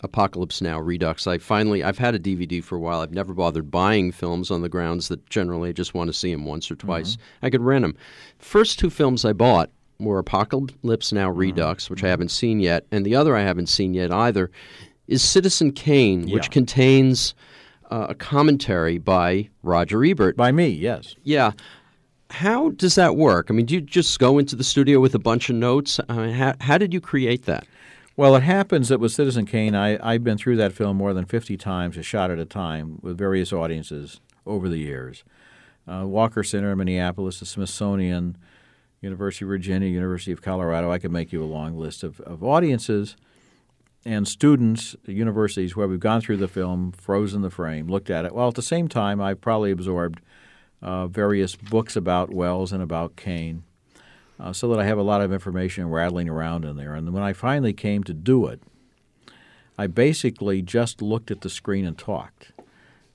Apocalypse 0.03 0.61
Now 0.61 0.81
Redux. 0.81 1.27
I 1.27 1.39
finally 1.39 1.85
I've 1.85 1.99
had 1.99 2.15
a 2.15 2.19
DVD 2.19 2.63
for 2.63 2.77
a 2.77 2.81
while. 2.81 3.01
I've 3.01 3.13
never 3.13 3.33
bothered 3.33 3.71
buying 3.71 4.13
films 4.13 4.51
on 4.51 4.63
the 4.63 4.69
grounds 4.69 5.09
that 5.09 5.29
generally 5.31 5.71
I 5.71 5.73
just 5.73 5.95
want 5.95 6.09
to 6.09 6.13
see 6.13 6.33
them 6.33 6.45
once 6.45 6.71
or 6.71 6.77
twice. 6.77 7.13
Mm-hmm. 7.13 7.47
I 7.47 7.51
could 7.51 7.63
rent 7.63 7.83
them. 7.83 7.97
First 8.39 8.79
two 8.79 8.91
films 8.91 9.25
I 9.25 9.33
bought 9.33 9.71
were 10.01 10.19
Apocalypse 10.19 11.13
Now 11.13 11.31
mm-hmm. 11.31 11.39
Redux, 11.39 11.89
which 11.89 12.01
I 12.01 12.07
mm-hmm. 12.07 12.11
haven't 12.11 12.31
seen 12.31 12.61
yet, 12.61 12.87
and 12.91 13.07
the 13.07 13.15
other 13.15 13.37
I 13.37 13.43
haven't 13.43 13.69
seen 13.69 13.95
yet 13.95 14.13
either 14.13 14.51
is 15.07 15.23
Citizen 15.23 15.73
Kane, 15.73 16.31
which 16.31 16.51
contains 16.51 17.35
uh, 17.91 18.07
a 18.09 18.15
commentary 18.15 18.99
by 18.99 19.51
Roger 19.63 20.05
Ebert. 20.05 20.37
By 20.37 20.53
me, 20.53 20.69
yes. 20.69 21.15
Yeah. 21.23 21.53
How 22.31 22.71
does 22.71 22.95
that 22.95 23.17
work? 23.17 23.49
I 23.51 23.53
mean, 23.53 23.67
do 23.67 23.75
you 23.75 23.83
just 23.83 24.19
go 24.19 24.39
into 24.39 24.57
the 24.57 24.65
studio 24.65 25.01
with 25.01 25.15
a 25.15 25.19
bunch 25.19 25.51
of 25.51 25.57
notes? 25.57 26.01
I 26.09 26.17
mean, 26.17 26.31
how, 26.31 26.55
how 26.61 26.79
did 26.79 26.95
you 26.95 27.01
create 27.01 27.45
that? 27.45 27.67
Well, 28.15 28.37
it 28.37 28.43
happens 28.43 28.91
that 28.91 29.01
with 29.01 29.13
Citizen 29.13 29.47
Kane, 29.47 29.75
I, 29.75 29.99
I've 30.07 30.23
been 30.23 30.37
through 30.37 30.57
that 30.57 30.75
film 30.75 30.99
more 30.99 31.15
than 31.15 31.25
50 31.25 31.57
times, 31.57 31.97
a 31.97 32.03
shot 32.03 32.31
at 32.31 32.39
a 32.39 32.45
time, 32.45 32.99
with 33.01 33.17
various 33.17 33.55
audiences 33.55 34.21
over 34.45 34.69
the 34.69 34.77
years. 34.77 35.25
Uh, 35.89 36.07
Walker 36.07 36.43
Center 36.43 36.73
in 36.73 36.79
Minneapolis, 36.79 37.41
the 37.41 37.47
Smithsonian, 37.47 38.37
University 39.01 39.47
of 39.47 39.49
Virginia, 39.49 39.89
University 39.89 40.31
of 40.31 40.43
Colorado. 40.43 40.93
I 40.93 40.99
could 40.99 41.11
make 41.11 41.33
you 41.33 41.43
a 41.43 41.47
long 41.47 41.79
list 41.79 42.03
of, 42.03 42.21
of 42.21 42.45
audiences 42.45 43.17
and 44.05 44.29
students 44.29 44.95
universities 45.07 45.75
where 45.75 45.89
we've 45.89 45.99
gone 45.99 46.21
through 46.21 46.37
the 46.37 46.49
film, 46.49 46.93
frozen 46.93 47.41
the 47.41 47.51
frame, 47.51 47.89
looked 47.89 48.11
at 48.11 48.27
it. 48.27 48.35
Well, 48.35 48.49
at 48.49 48.55
the 48.55 48.63
same 48.63 48.89
time, 48.89 49.21
I've 49.21 49.41
probably 49.41 49.71
absorbed 49.71 50.21
uh, 50.83 51.07
various 51.07 51.57
books 51.57 51.97
about 51.97 52.33
Welles 52.33 52.73
and 52.73 52.83
about 52.83 53.17
Kane 53.17 53.63
uh, 54.41 54.53
so 54.53 54.69
that 54.69 54.81
I 54.81 54.85
have 54.85 54.99
a 54.99 55.03
lot 55.03 55.21
of 55.21 55.33
information 55.33 55.89
rattling 55.89 56.29
around 56.29 56.65
in 56.65 56.77
there. 56.77 56.95
And 56.95 57.13
when 57.13 57.23
I 57.23 57.33
finally 57.33 57.73
came 57.73 58.05
to 58.05 58.15
do 58.15 58.47
it, 58.47 58.61
I 59.79 59.87
basically 59.87 60.63
just 60.63 61.01
looked 61.01 61.31
at 61.31 61.41
the 61.41 61.51
screen 61.51 61.87
and 61.87 61.97
talked 61.97 62.53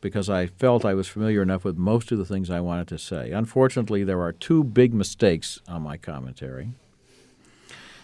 because 0.02 0.30
I 0.30 0.48
felt 0.48 0.86
I 0.86 0.94
was 0.94 1.08
familiar 1.08 1.42
enough 1.42 1.64
with 1.64 1.78
most 1.78 2.12
of 2.12 2.18
the 2.18 2.26
things 2.26 2.50
I 2.50 2.60
wanted 2.60 2.88
to 2.90 2.98
say. 2.98 3.32
Unfortunately, 3.32 4.04
there 4.04 4.22
are 4.22 4.32
two 4.32 4.64
big 4.64 4.94
mistakes 4.94 5.60
on 5.68 5.82
my 5.82 5.98
commentary. 5.98 6.70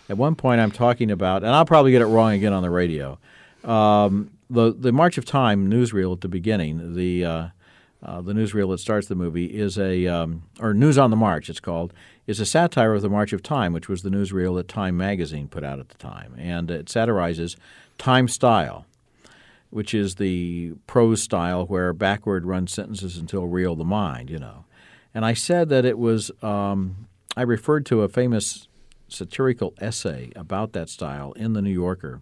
At 0.10 0.18
one 0.18 0.36
point, 0.36 0.60
I'm 0.60 0.72
talking 0.72 1.10
about, 1.12 1.44
and 1.44 1.52
I'll 1.52 1.66
probably 1.66 1.92
get 1.92 2.02
it 2.02 2.08
wrong 2.08 2.34
again 2.34 2.54
on 2.54 2.62
the 2.62 2.70
radio. 2.70 3.18
Um, 3.64 4.32
the 4.50 4.74
the 4.74 4.92
March 4.92 5.18
of 5.18 5.26
Time 5.26 5.70
newsreel 5.70 6.14
at 6.14 6.22
the 6.22 6.28
beginning, 6.28 6.96
the 6.96 7.26
uh, 7.26 7.48
uh, 8.04 8.22
the 8.22 8.34
newsreel 8.34 8.70
that 8.72 8.80
starts 8.80 9.08
the 9.08 9.16
movie 9.16 9.46
is 9.46 9.78
a 9.78 10.08
um, 10.08 10.44
or 10.60 10.74
News 10.74 10.98
on 10.98 11.10
the 11.10 11.16
March, 11.16 11.50
it's 11.50 11.62
called, 11.62 11.94
is 12.26 12.40
a 12.40 12.46
satire 12.46 12.94
of 12.94 13.02
the 13.02 13.10
March 13.10 13.34
of 13.34 13.44
Time, 13.44 13.74
which 13.74 13.90
was 13.90 14.02
the 14.02 14.10
newsreel 14.10 14.56
that 14.56 14.68
Time 14.68 14.96
magazine 14.96 15.48
put 15.48 15.64
out 15.64 15.80
at 15.80 15.90
the 15.90 15.98
time, 15.98 16.36
and 16.38 16.72
it 16.72 16.90
satirizes 16.90 17.58
time 17.98 18.28
style, 18.28 18.86
which 19.70 19.94
is 19.94 20.16
the 20.16 20.74
prose 20.88 21.22
style 21.22 21.66
where 21.66 21.92
backward 21.94 22.46
run 22.46 22.68
sentences 22.68 23.18
until 23.18 23.48
reel 23.48 23.76
the 23.76 23.84
mind, 23.84 24.30
you 24.30 24.40
know. 24.40 24.66
And 25.14 25.26
I 25.26 25.34
said 25.34 25.70
that 25.70 25.86
it 25.86 25.98
was. 25.98 26.32
Um, 26.42 27.08
I 27.36 27.42
referred 27.42 27.86
to 27.88 28.02
a 28.02 28.10
famous 28.10 28.68
satirical 29.08 29.74
essay 29.80 30.32
about 30.36 30.74
that 30.74 30.90
style 30.90 31.32
in 31.34 31.54
the 31.54 31.62
New 31.62 31.72
Yorker 31.72 32.22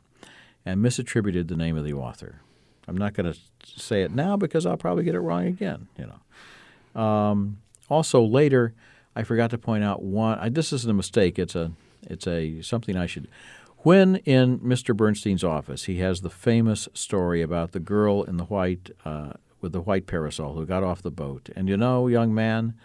and 0.65 0.83
misattributed 0.83 1.47
the 1.47 1.55
name 1.55 1.75
of 1.75 1.83
the 1.83 1.93
author. 1.93 2.41
I'm 2.87 2.97
not 2.97 3.13
going 3.13 3.31
to 3.31 3.39
say 3.65 4.03
it 4.03 4.11
now 4.11 4.37
because 4.37 4.65
I'll 4.65 4.77
probably 4.77 5.03
get 5.03 5.15
it 5.15 5.19
wrong 5.19 5.45
again, 5.45 5.87
you 5.97 6.05
know. 6.05 7.01
Um, 7.01 7.57
also 7.89 8.21
later 8.21 8.73
I 9.15 9.23
forgot 9.23 9.49
to 9.51 9.57
point 9.57 9.83
out 9.83 10.01
one 10.01 10.39
I, 10.39 10.49
this 10.49 10.73
isn't 10.73 10.89
a 10.89 10.93
mistake, 10.93 11.37
it's 11.39 11.55
a 11.55 11.71
it's 12.03 12.27
a 12.27 12.61
something 12.61 12.95
I 12.97 13.05
should 13.05 13.27
when 13.83 14.17
in 14.17 14.59
Mr. 14.59 14.95
Bernstein's 14.95 15.43
office, 15.43 15.85
he 15.85 15.97
has 15.97 16.21
the 16.21 16.29
famous 16.29 16.87
story 16.93 17.41
about 17.41 17.71
the 17.71 17.79
girl 17.79 18.23
in 18.23 18.37
the 18.37 18.43
white 18.45 18.91
uh, 19.05 19.31
with 19.59 19.71
the 19.71 19.81
white 19.81 20.05
parasol 20.05 20.53
who 20.53 20.65
got 20.65 20.83
off 20.83 21.01
the 21.01 21.11
boat. 21.11 21.49
And 21.55 21.67
you 21.67 21.77
know, 21.77 22.07
young 22.07 22.33
man, 22.33 22.75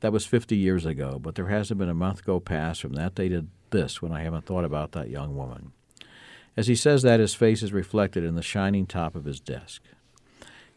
that 0.00 0.12
was 0.12 0.26
50 0.26 0.56
years 0.56 0.84
ago, 0.84 1.18
but 1.20 1.34
there 1.34 1.48
hasn't 1.48 1.78
been 1.78 1.88
a 1.88 1.94
month 1.94 2.24
go 2.24 2.40
past 2.40 2.80
from 2.80 2.94
that 2.94 3.14
day 3.14 3.28
to 3.28 3.46
this 3.70 4.02
when 4.02 4.12
I 4.12 4.22
haven't 4.22 4.46
thought 4.46 4.64
about 4.64 4.92
that 4.92 5.10
young 5.10 5.36
woman. 5.36 5.72
As 6.56 6.66
he 6.66 6.74
says 6.74 7.02
that, 7.02 7.20
his 7.20 7.34
face 7.34 7.62
is 7.62 7.72
reflected 7.72 8.24
in 8.24 8.34
the 8.34 8.42
shining 8.42 8.86
top 8.86 9.14
of 9.14 9.26
his 9.26 9.40
desk. 9.40 9.82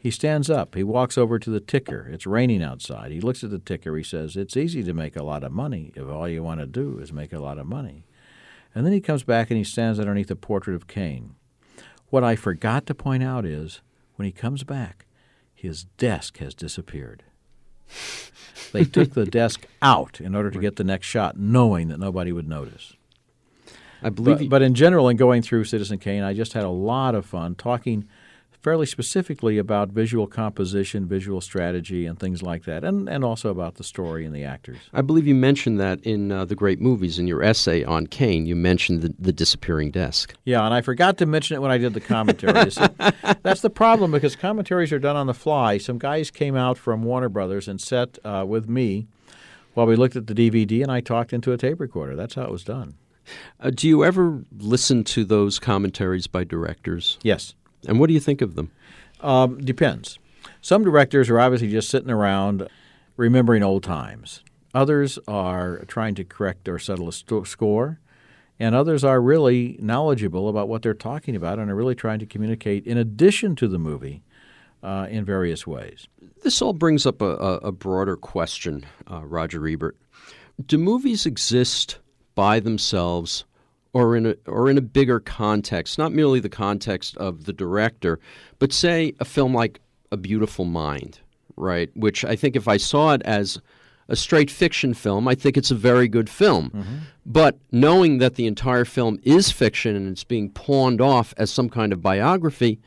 He 0.01 0.11
stands 0.11 0.49
up. 0.49 0.75
He 0.75 0.83
walks 0.83 1.17
over 1.17 1.37
to 1.37 1.49
the 1.49 1.59
ticker. 1.59 2.07
It's 2.09 2.25
raining 2.25 2.63
outside. 2.63 3.11
He 3.11 3.19
looks 3.19 3.43
at 3.43 3.49
the 3.49 3.59
ticker. 3.59 3.97
He 3.97 4.03
says, 4.03 4.37
It's 4.37 4.55
easy 4.55 4.81
to 4.83 4.93
make 4.93 5.17
a 5.17 5.23
lot 5.23 5.43
of 5.43 5.51
money 5.51 5.91
if 5.93 6.07
all 6.07 6.27
you 6.27 6.41
want 6.41 6.61
to 6.61 6.65
do 6.65 6.99
is 6.99 7.11
make 7.11 7.33
a 7.33 7.39
lot 7.39 7.59
of 7.59 7.67
money. 7.67 8.05
And 8.73 8.85
then 8.85 8.93
he 8.93 9.01
comes 9.01 9.23
back 9.23 9.51
and 9.51 9.57
he 9.57 9.63
stands 9.65 9.99
underneath 9.99 10.31
a 10.31 10.37
portrait 10.37 10.75
of 10.75 10.87
Kane. 10.87 11.35
What 12.09 12.23
I 12.23 12.37
forgot 12.37 12.85
to 12.85 12.95
point 12.95 13.23
out 13.23 13.45
is 13.45 13.81
when 14.15 14.25
he 14.25 14.31
comes 14.31 14.63
back, 14.63 15.05
his 15.53 15.83
desk 15.97 16.37
has 16.37 16.55
disappeared. 16.55 17.23
They 18.71 18.83
took 18.83 19.13
the 19.13 19.25
desk 19.25 19.65
out 19.81 20.21
in 20.21 20.35
order 20.35 20.51
to 20.51 20.59
get 20.59 20.75
the 20.75 20.83
next 20.83 21.07
shot, 21.07 21.39
knowing 21.39 21.87
that 21.87 21.99
nobody 21.99 22.31
would 22.31 22.47
notice. 22.47 22.93
I 24.03 24.09
believe 24.09 24.37
But, 24.37 24.49
but 24.49 24.61
in 24.61 24.75
general, 24.75 25.09
in 25.09 25.17
going 25.17 25.41
through 25.41 25.63
Citizen 25.63 25.97
Kane, 25.97 26.23
I 26.23 26.33
just 26.33 26.53
had 26.53 26.65
a 26.65 26.69
lot 26.69 27.15
of 27.15 27.25
fun 27.25 27.55
talking 27.55 28.07
fairly 28.61 28.85
specifically 28.85 29.57
about 29.57 29.89
visual 29.89 30.27
composition, 30.27 31.05
visual 31.07 31.41
strategy, 31.41 32.05
and 32.05 32.19
things 32.19 32.43
like 32.43 32.65
that, 32.65 32.83
and, 32.83 33.07
and 33.07 33.23
also 33.23 33.49
about 33.49 33.75
the 33.75 33.83
story 33.83 34.25
and 34.25 34.35
the 34.35 34.43
actors. 34.43 34.77
I 34.93 35.01
believe 35.01 35.27
you 35.27 35.35
mentioned 35.35 35.79
that 35.79 36.01
in 36.01 36.31
uh, 36.31 36.45
the 36.45 36.55
great 36.55 36.81
movies 36.81 37.19
in 37.19 37.27
your 37.27 37.41
essay 37.41 37.83
on 37.83 38.07
Kane. 38.07 38.45
You 38.45 38.55
mentioned 38.55 39.01
the, 39.01 39.13
the 39.17 39.31
disappearing 39.31 39.91
desk. 39.91 40.35
Yeah, 40.45 40.65
and 40.65 40.73
I 40.73 40.81
forgot 40.81 41.17
to 41.19 41.25
mention 41.25 41.55
it 41.55 41.61
when 41.61 41.71
I 41.71 41.77
did 41.77 41.93
the 41.93 42.01
commentary. 42.01 42.69
See, 42.71 42.85
That's 43.43 43.61
the 43.61 43.69
problem 43.69 44.11
because 44.11 44.35
commentaries 44.35 44.91
are 44.91 44.99
done 44.99 45.15
on 45.15 45.27
the 45.27 45.33
fly. 45.33 45.77
Some 45.77 45.97
guys 45.97 46.31
came 46.31 46.55
out 46.55 46.77
from 46.77 47.03
Warner 47.03 47.29
Brothers 47.29 47.67
and 47.67 47.79
sat 47.79 48.17
uh, 48.25 48.43
with 48.47 48.67
me 48.67 49.07
while 49.73 49.85
we 49.85 49.95
looked 49.95 50.15
at 50.15 50.27
the 50.27 50.33
DVD, 50.33 50.81
and 50.81 50.91
I 50.91 50.99
talked 50.99 51.31
into 51.31 51.53
a 51.53 51.57
tape 51.57 51.79
recorder. 51.79 52.15
That's 52.15 52.35
how 52.35 52.43
it 52.43 52.51
was 52.51 52.63
done. 52.63 52.95
Uh, 53.59 53.69
do 53.69 53.87
you 53.87 54.03
ever 54.03 54.43
listen 54.57 55.03
to 55.03 55.23
those 55.23 55.59
commentaries 55.59 56.27
by 56.27 56.43
directors? 56.43 57.19
Yes. 57.21 57.53
And 57.87 57.99
what 57.99 58.07
do 58.07 58.13
you 58.13 58.19
think 58.19 58.41
of 58.41 58.55
them? 58.55 58.71
Um, 59.21 59.57
depends. 59.59 60.19
Some 60.61 60.83
directors 60.83 61.29
are 61.29 61.39
obviously 61.39 61.69
just 61.69 61.89
sitting 61.89 62.09
around 62.09 62.67
remembering 63.17 63.63
old 63.63 63.83
times. 63.83 64.43
Others 64.73 65.19
are 65.27 65.83
trying 65.85 66.15
to 66.15 66.23
correct 66.23 66.67
or 66.67 66.79
settle 66.79 67.09
a 67.09 67.13
sto- 67.13 67.43
score. 67.43 67.99
And 68.59 68.75
others 68.75 69.03
are 69.05 69.21
really 69.21 69.77
knowledgeable 69.79 70.49
about 70.49 70.67
what 70.67 70.81
they're 70.81 70.93
talking 70.93 71.35
about 71.35 71.59
and 71.59 71.71
are 71.71 71.75
really 71.75 71.95
trying 71.95 72.19
to 72.19 72.25
communicate 72.25 72.85
in 72.85 72.97
addition 72.97 73.55
to 73.55 73.67
the 73.69 73.79
movie 73.79 74.21
uh, 74.83 75.07
in 75.09 75.23
various 75.23 75.65
ways. 75.65 76.07
This 76.43 76.61
all 76.61 76.73
brings 76.73 77.05
up 77.05 77.21
a, 77.21 77.35
a, 77.37 77.53
a 77.57 77.71
broader 77.71 78.17
question, 78.17 78.85
uh, 79.09 79.25
Roger 79.25 79.65
Ebert. 79.65 79.97
Do 80.65 80.77
movies 80.77 81.25
exist 81.25 81.99
by 82.35 82.59
themselves 82.59 83.45
or 83.93 84.15
in 84.15 84.25
a 84.25 84.35
or 84.45 84.69
in 84.69 84.77
a 84.77 84.81
bigger 84.81 85.19
context, 85.19 85.97
not 85.97 86.11
merely 86.11 86.39
the 86.39 86.49
context 86.49 87.17
of 87.17 87.45
the 87.45 87.53
director, 87.53 88.19
but 88.59 88.71
say 88.73 89.13
a 89.19 89.25
film 89.25 89.53
like 89.53 89.79
A 90.11 90.17
Beautiful 90.17 90.65
Mind, 90.65 91.19
right? 91.55 91.89
Which 91.95 92.23
I 92.25 92.35
think 92.35 92.55
if 92.55 92.67
I 92.67 92.77
saw 92.77 93.13
it 93.13 93.21
as 93.23 93.59
a 94.07 94.15
straight 94.15 94.49
fiction 94.49 94.93
film, 94.93 95.27
I 95.27 95.35
think 95.35 95.55
it's 95.55 95.71
a 95.71 95.75
very 95.75 96.07
good 96.07 96.29
film. 96.29 96.71
Mm-hmm. 96.71 96.97
But 97.25 97.59
knowing 97.71 98.17
that 98.17 98.35
the 98.35 98.47
entire 98.47 98.85
film 98.85 99.19
is 99.23 99.51
fiction 99.51 99.95
and 99.95 100.09
it's 100.09 100.23
being 100.23 100.49
pawned 100.49 100.99
off 100.99 101.33
as 101.37 101.51
some 101.51 101.69
kind 101.69 101.93
of 101.93 102.01
biography 102.01 102.79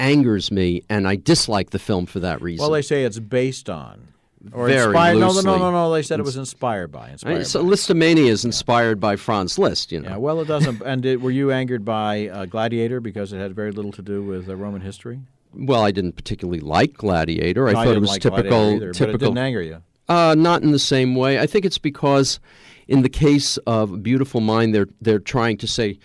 angers 0.00 0.50
me, 0.50 0.82
and 0.88 1.06
I 1.06 1.14
dislike 1.14 1.70
the 1.70 1.78
film 1.78 2.06
for 2.06 2.18
that 2.20 2.42
reason. 2.42 2.62
Well, 2.62 2.72
they 2.72 2.82
say 2.82 3.04
it's 3.04 3.20
based 3.20 3.70
on. 3.70 4.08
Or 4.52 4.66
Very 4.68 4.84
inspired. 4.86 5.18
No, 5.18 5.32
no, 5.32 5.40
no, 5.40 5.58
no, 5.58 5.70
no. 5.70 5.92
They 5.92 6.02
said 6.02 6.20
it 6.20 6.24
was 6.24 6.36
inspired 6.36 6.92
by. 6.92 7.08
I 7.08 7.10
Inspired 7.12 7.34
mean, 7.34 7.44
so 7.44 7.62
by. 7.62 7.68
Lisztomania 7.70 8.26
is 8.26 8.44
inspired 8.44 9.00
by 9.00 9.16
Franz 9.16 9.58
Liszt, 9.58 9.90
you 9.92 10.00
know. 10.00 10.10
Yeah, 10.10 10.16
well, 10.16 10.40
it 10.40 10.46
doesn't. 10.48 10.82
and 10.86 11.02
did, 11.02 11.22
were 11.22 11.30
you 11.30 11.50
angered 11.50 11.84
by 11.84 12.28
uh, 12.28 12.44
Gladiator 12.44 13.00
because 13.00 13.32
it 13.32 13.38
had 13.38 13.54
very 13.54 13.70
little 13.72 13.92
to 13.92 14.02
do 14.02 14.22
with 14.22 14.48
uh, 14.48 14.56
Roman 14.56 14.80
history? 14.80 15.20
well, 15.56 15.82
I 15.82 15.92
didn't 15.92 16.16
particularly 16.16 16.58
like 16.60 16.94
Gladiator. 16.94 17.68
I 17.68 17.72
No, 17.72 17.78
thought 17.78 17.84
didn't 17.84 17.96
it 17.96 18.00
was 18.00 18.10
like 18.10 18.22
typical. 18.22 18.70
Either, 18.74 18.86
but 18.88 18.88
it 18.88 18.94
typical. 18.98 19.18
didn't 19.28 19.38
anger 19.38 19.62
you. 19.62 19.82
Uh, 20.08 20.34
not 20.36 20.62
in 20.62 20.72
the 20.72 20.78
same 20.80 21.14
way. 21.14 21.38
I 21.38 21.46
think 21.46 21.64
it's 21.64 21.78
because, 21.78 22.40
in 22.88 23.02
the 23.02 23.08
case 23.08 23.56
of 23.58 24.02
Beautiful 24.02 24.40
Mind, 24.40 24.74
they're 24.74 24.88
they're 25.00 25.18
trying 25.20 25.56
to 25.58 25.66
say, 25.68 25.98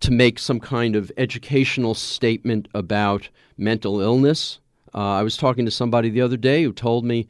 to 0.00 0.10
make 0.10 0.38
some 0.38 0.60
kind 0.60 0.96
of 0.96 1.10
educational 1.16 1.94
statement 1.94 2.68
about 2.74 3.28
mental 3.56 4.00
illness. 4.00 4.58
Uh, 4.92 4.98
I 4.98 5.22
was 5.22 5.36
talking 5.36 5.64
to 5.64 5.70
somebody 5.70 6.10
the 6.10 6.20
other 6.20 6.36
day 6.36 6.62
who 6.64 6.72
told 6.72 7.04
me 7.04 7.28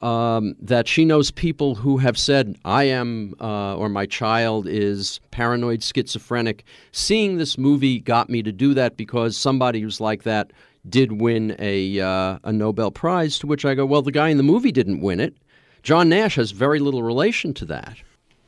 um, 0.00 0.54
that 0.60 0.86
she 0.86 1.04
knows 1.04 1.30
people 1.30 1.74
who 1.74 1.98
have 1.98 2.18
said, 2.18 2.56
"I 2.64 2.84
am," 2.84 3.34
uh, 3.40 3.76
or 3.76 3.88
"My 3.88 4.06
child 4.06 4.66
is 4.66 5.20
paranoid 5.30 5.82
schizophrenic." 5.82 6.64
Seeing 6.92 7.38
this 7.38 7.58
movie 7.58 7.98
got 7.98 8.30
me 8.30 8.42
to 8.42 8.52
do 8.52 8.74
that 8.74 8.96
because 8.96 9.36
somebody 9.36 9.80
who's 9.80 10.00
like 10.00 10.22
that 10.22 10.52
did 10.88 11.20
win 11.20 11.56
a 11.58 12.00
uh, 12.00 12.38
a 12.44 12.52
Nobel 12.52 12.90
Prize. 12.90 13.38
To 13.40 13.46
which 13.46 13.64
I 13.64 13.74
go, 13.74 13.84
"Well, 13.84 14.02
the 14.02 14.12
guy 14.12 14.28
in 14.28 14.36
the 14.36 14.42
movie 14.42 14.72
didn't 14.72 15.00
win 15.00 15.20
it." 15.20 15.36
John 15.82 16.08
Nash 16.08 16.36
has 16.36 16.50
very 16.50 16.78
little 16.80 17.02
relation 17.02 17.54
to 17.54 17.64
that. 17.66 17.96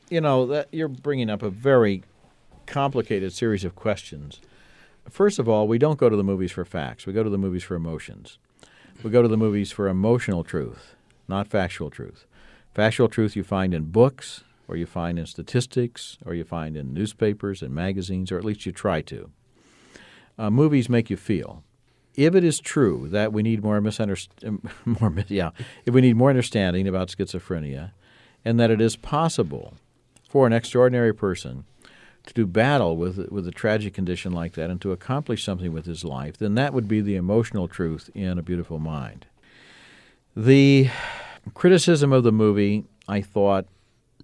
You 0.09 0.21
know 0.21 0.45
that 0.47 0.67
you're 0.71 0.87
bringing 0.87 1.29
up 1.29 1.41
a 1.41 1.49
very 1.49 2.03
complicated 2.65 3.33
series 3.33 3.63
of 3.63 3.75
questions. 3.75 4.39
First 5.09 5.39
of 5.39 5.49
all, 5.49 5.67
we 5.67 5.77
don't 5.77 5.97
go 5.97 6.09
to 6.09 6.15
the 6.15 6.23
movies 6.23 6.51
for 6.51 6.63
facts. 6.63 7.05
We 7.05 7.13
go 7.13 7.23
to 7.23 7.29
the 7.29 7.37
movies 7.37 7.63
for 7.63 7.75
emotions. 7.75 8.37
We 9.03 9.09
go 9.09 9.21
to 9.21 9.27
the 9.27 9.37
movies 9.37 9.71
for 9.71 9.87
emotional 9.87 10.43
truth, 10.43 10.95
not 11.31 11.47
factual 11.47 11.89
truth. 11.89 12.27
Factual 12.75 13.09
truth 13.09 13.35
you 13.35 13.43
find 13.43 13.73
in 13.73 13.85
books, 13.85 14.43
or 14.67 14.75
you 14.75 14.85
find 14.85 15.17
in 15.17 15.25
statistics, 15.25 16.17
or 16.25 16.35
you 16.35 16.43
find 16.43 16.77
in 16.77 16.93
newspapers 16.93 17.63
and 17.63 17.73
magazines, 17.73 18.31
or 18.31 18.37
at 18.37 18.45
least 18.45 18.65
you 18.65 18.71
try 18.71 19.01
to. 19.01 19.31
Uh, 20.37 20.49
movies 20.49 20.89
make 20.89 21.09
you 21.09 21.17
feel. 21.17 21.63
If 22.15 22.35
it 22.35 22.43
is 22.43 22.59
true 22.59 23.07
that 23.09 23.33
we 23.33 23.41
need 23.41 23.63
more 23.63 23.81
misunderstanding, 23.81 24.69
more 24.85 25.13
yeah, 25.27 25.51
if 25.85 25.93
we 25.93 26.01
need 26.01 26.15
more 26.15 26.29
understanding 26.29 26.87
about 26.87 27.09
schizophrenia, 27.09 27.91
and 28.45 28.59
that 28.59 28.71
it 28.71 28.81
is 28.81 28.95
possible 28.95 29.75
for 30.29 30.45
an 30.47 30.53
extraordinary 30.53 31.13
person 31.13 31.65
to 32.25 32.33
do 32.33 32.45
battle 32.45 32.97
with 32.97 33.17
with 33.29 33.47
a 33.47 33.51
tragic 33.51 33.93
condition 33.93 34.31
like 34.31 34.53
that 34.53 34.69
and 34.69 34.79
to 34.81 34.91
accomplish 34.91 35.43
something 35.43 35.73
with 35.73 35.85
his 35.85 36.03
life, 36.03 36.37
then 36.37 36.55
that 36.55 36.73
would 36.73 36.87
be 36.87 37.01
the 37.01 37.15
emotional 37.15 37.67
truth 37.67 38.09
in 38.13 38.37
A 38.37 38.43
Beautiful 38.43 38.79
Mind. 38.79 39.25
The 40.35 40.89
criticism 41.53 42.13
of 42.13 42.23
the 42.23 42.31
movie, 42.31 42.85
I 43.05 43.21
thought, 43.21 43.65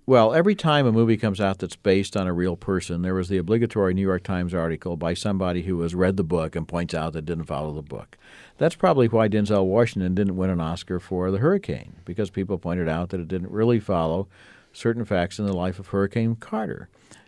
well, 0.06 0.34
every 0.34 0.56
time 0.56 0.86
a 0.86 0.92
movie 0.94 1.18
comes 1.18 1.42
out 1.42 1.60
that's 1.60 1.76
based 1.76 2.16
on 2.16 2.28
a 2.28 2.34
real 2.34 2.56
person, 2.56 3.02
there 3.02 3.14
was 3.14 3.28
the 3.28 3.38
obligatory 3.38 3.94
New 3.94 4.04
York 4.04 4.24
Times 4.24 4.54
article 4.54 4.96
by 4.96 5.14
somebody 5.14 5.64
who 5.64 5.82
has 5.82 5.94
read 5.94 6.16
the 6.16 6.24
book 6.24 6.56
and 6.56 6.66
points 6.66 6.94
out 6.94 7.12
that 7.12 7.26
didn't 7.26 7.44
follow 7.44 7.74
the 7.74 7.82
book. 7.82 8.18
That's 8.58 8.76
probably 8.76 9.10
why 9.10 9.28
Denzel 9.28 9.66
Washington 9.66 10.16
didn't 10.16 10.38
win 10.38 10.50
an 10.50 10.62
Oscar 10.62 11.02
for 11.02 11.30
The 11.30 11.40
Hurricane, 11.40 11.98
because 12.06 12.30
people 12.30 12.58
pointed 12.58 12.88
out 12.88 13.10
that 13.10 13.20
it 13.20 13.28
didn't 13.28 13.52
really 13.52 13.82
follow 13.82 14.30
certain 14.72 15.04
facts 15.04 15.40
in 15.40 15.46
the 15.46 15.52
life 15.52 15.78
of 15.78 15.88
Hurricane 15.88 16.38
Carter 16.38 16.88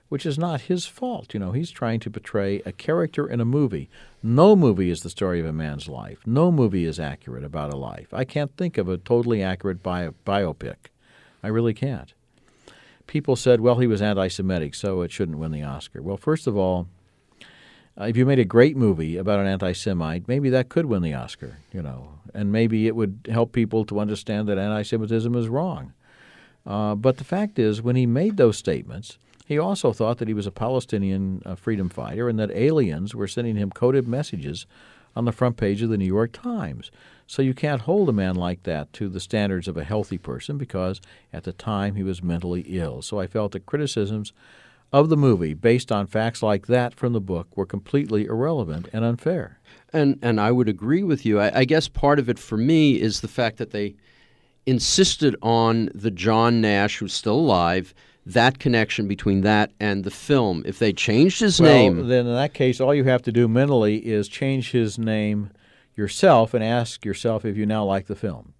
which 0.09 0.25
is 0.25 0.37
not 0.37 0.61
his 0.61 0.85
fault. 0.85 1.33
You 1.33 1.39
know, 1.39 1.51
he's 1.51 1.71
trying 1.71 1.99
to 2.01 2.11
portray 2.11 2.61
a 2.65 2.71
character 2.71 3.27
in 3.27 3.39
a 3.39 3.45
movie. 3.45 3.89
No 4.21 4.55
movie 4.55 4.89
is 4.89 5.01
the 5.01 5.09
story 5.09 5.39
of 5.39 5.45
a 5.45 5.53
man's 5.53 5.87
life. 5.87 6.19
No 6.25 6.51
movie 6.51 6.85
is 6.85 6.99
accurate 6.99 7.43
about 7.43 7.73
a 7.73 7.77
life. 7.77 8.13
I 8.13 8.25
can't 8.25 8.55
think 8.57 8.77
of 8.77 8.89
a 8.89 8.97
totally 8.97 9.41
accurate 9.41 9.81
bio- 9.81 10.15
biopic. 10.25 10.89
I 11.41 11.47
really 11.47 11.73
can't. 11.73 12.13
People 13.07 13.35
said, 13.35 13.61
well, 13.61 13.77
he 13.79 13.87
was 13.87 14.01
anti 14.01 14.27
Semitic, 14.27 14.75
so 14.75 15.01
it 15.01 15.11
shouldn't 15.11 15.37
win 15.37 15.51
the 15.51 15.63
Oscar. 15.63 16.01
Well, 16.01 16.17
first 16.17 16.47
of 16.47 16.57
all, 16.57 16.87
uh, 17.99 18.05
if 18.05 18.15
you 18.15 18.25
made 18.25 18.39
a 18.39 18.45
great 18.45 18.77
movie 18.77 19.17
about 19.17 19.39
an 19.39 19.47
anti 19.47 19.73
Semite, 19.73 20.27
maybe 20.27 20.49
that 20.49 20.69
could 20.69 20.85
win 20.85 21.01
the 21.01 21.13
Oscar, 21.13 21.57
you 21.71 21.81
know, 21.81 22.19
and 22.33 22.51
maybe 22.51 22.87
it 22.87 22.95
would 22.95 23.27
help 23.29 23.51
people 23.51 23.85
to 23.85 23.99
understand 23.99 24.47
that 24.47 24.57
anti 24.57 24.83
Semitism 24.83 25.33
is 25.35 25.47
wrong. 25.47 25.93
Uh, 26.65 26.93
but 26.95 27.17
the 27.17 27.23
fact 27.23 27.57
is, 27.57 27.81
when 27.81 27.95
he 27.95 28.05
made 28.05 28.37
those 28.37 28.57
statements, 28.57 29.17
he 29.49 29.57
also 29.57 29.91
thought 29.91 30.19
that 30.19 30.27
he 30.27 30.35
was 30.35 30.45
a 30.45 30.51
Palestinian 30.51 31.41
uh, 31.43 31.55
freedom 31.55 31.89
fighter 31.89 32.29
and 32.29 32.37
that 32.37 32.51
aliens 32.51 33.15
were 33.15 33.27
sending 33.27 33.55
him 33.55 33.71
coded 33.71 34.07
messages 34.07 34.67
on 35.15 35.25
the 35.25 35.31
front 35.31 35.57
page 35.57 35.81
of 35.81 35.89
the 35.89 35.97
New 35.97 36.05
York 36.05 36.31
Times. 36.31 36.91
So 37.25 37.41
you 37.41 37.55
can't 37.55 37.81
hold 37.81 38.09
a 38.09 38.13
man 38.13 38.35
like 38.35 38.61
that 38.63 38.93
to 38.93 39.09
the 39.09 39.19
standards 39.19 39.67
of 39.67 39.75
a 39.75 39.83
healthy 39.83 40.19
person 40.19 40.59
because 40.59 41.01
at 41.33 41.45
the 41.45 41.51
time 41.51 41.95
he 41.95 42.03
was 42.03 42.21
mentally 42.21 42.61
ill. 42.67 43.01
So 43.01 43.19
I 43.19 43.25
felt 43.25 43.53
the 43.53 43.59
criticisms 43.59 44.33
of 44.93 45.09
the 45.09 45.17
movie 45.17 45.55
based 45.55 45.91
on 45.91 46.05
facts 46.05 46.43
like 46.43 46.67
that 46.67 46.93
from 46.93 47.13
the 47.13 47.19
book 47.19 47.57
were 47.57 47.65
completely 47.65 48.25
irrelevant 48.25 48.87
and 48.93 49.03
unfair. 49.03 49.59
And 49.91 50.19
and 50.21 50.39
I 50.39 50.51
would 50.51 50.69
agree 50.69 51.01
with 51.01 51.25
you. 51.25 51.39
I, 51.39 51.61
I 51.61 51.65
guess 51.65 51.87
part 51.87 52.19
of 52.19 52.29
it 52.29 52.37
for 52.37 52.57
me 52.57 53.01
is 53.01 53.21
the 53.21 53.27
fact 53.27 53.57
that 53.57 53.71
they 53.71 53.95
insisted 54.67 55.35
on 55.41 55.89
the 55.95 56.11
John 56.11 56.61
Nash 56.61 56.97
who's 56.97 57.13
still 57.13 57.39
alive 57.39 57.95
that 58.33 58.59
connection 58.59 59.07
between 59.07 59.41
that 59.41 59.71
and 59.79 60.03
the 60.03 60.11
film. 60.11 60.63
If 60.65 60.79
they 60.79 60.93
changed 60.93 61.39
his 61.39 61.59
well, 61.59 61.71
name, 61.71 62.07
then 62.07 62.27
in 62.27 62.33
that 62.33 62.53
case, 62.53 62.79
all 62.79 62.93
you 62.93 63.03
have 63.05 63.21
to 63.23 63.31
do 63.31 63.47
mentally 63.47 63.97
is 63.97 64.27
change 64.27 64.71
his 64.71 64.99
name 64.99 65.51
yourself 65.95 66.53
and 66.53 66.63
ask 66.63 67.03
yourself 67.05 67.43
if 67.43 67.57
you 67.57 67.65
now 67.65 67.83
like 67.83 68.07
the 68.07 68.15
film. 68.15 68.53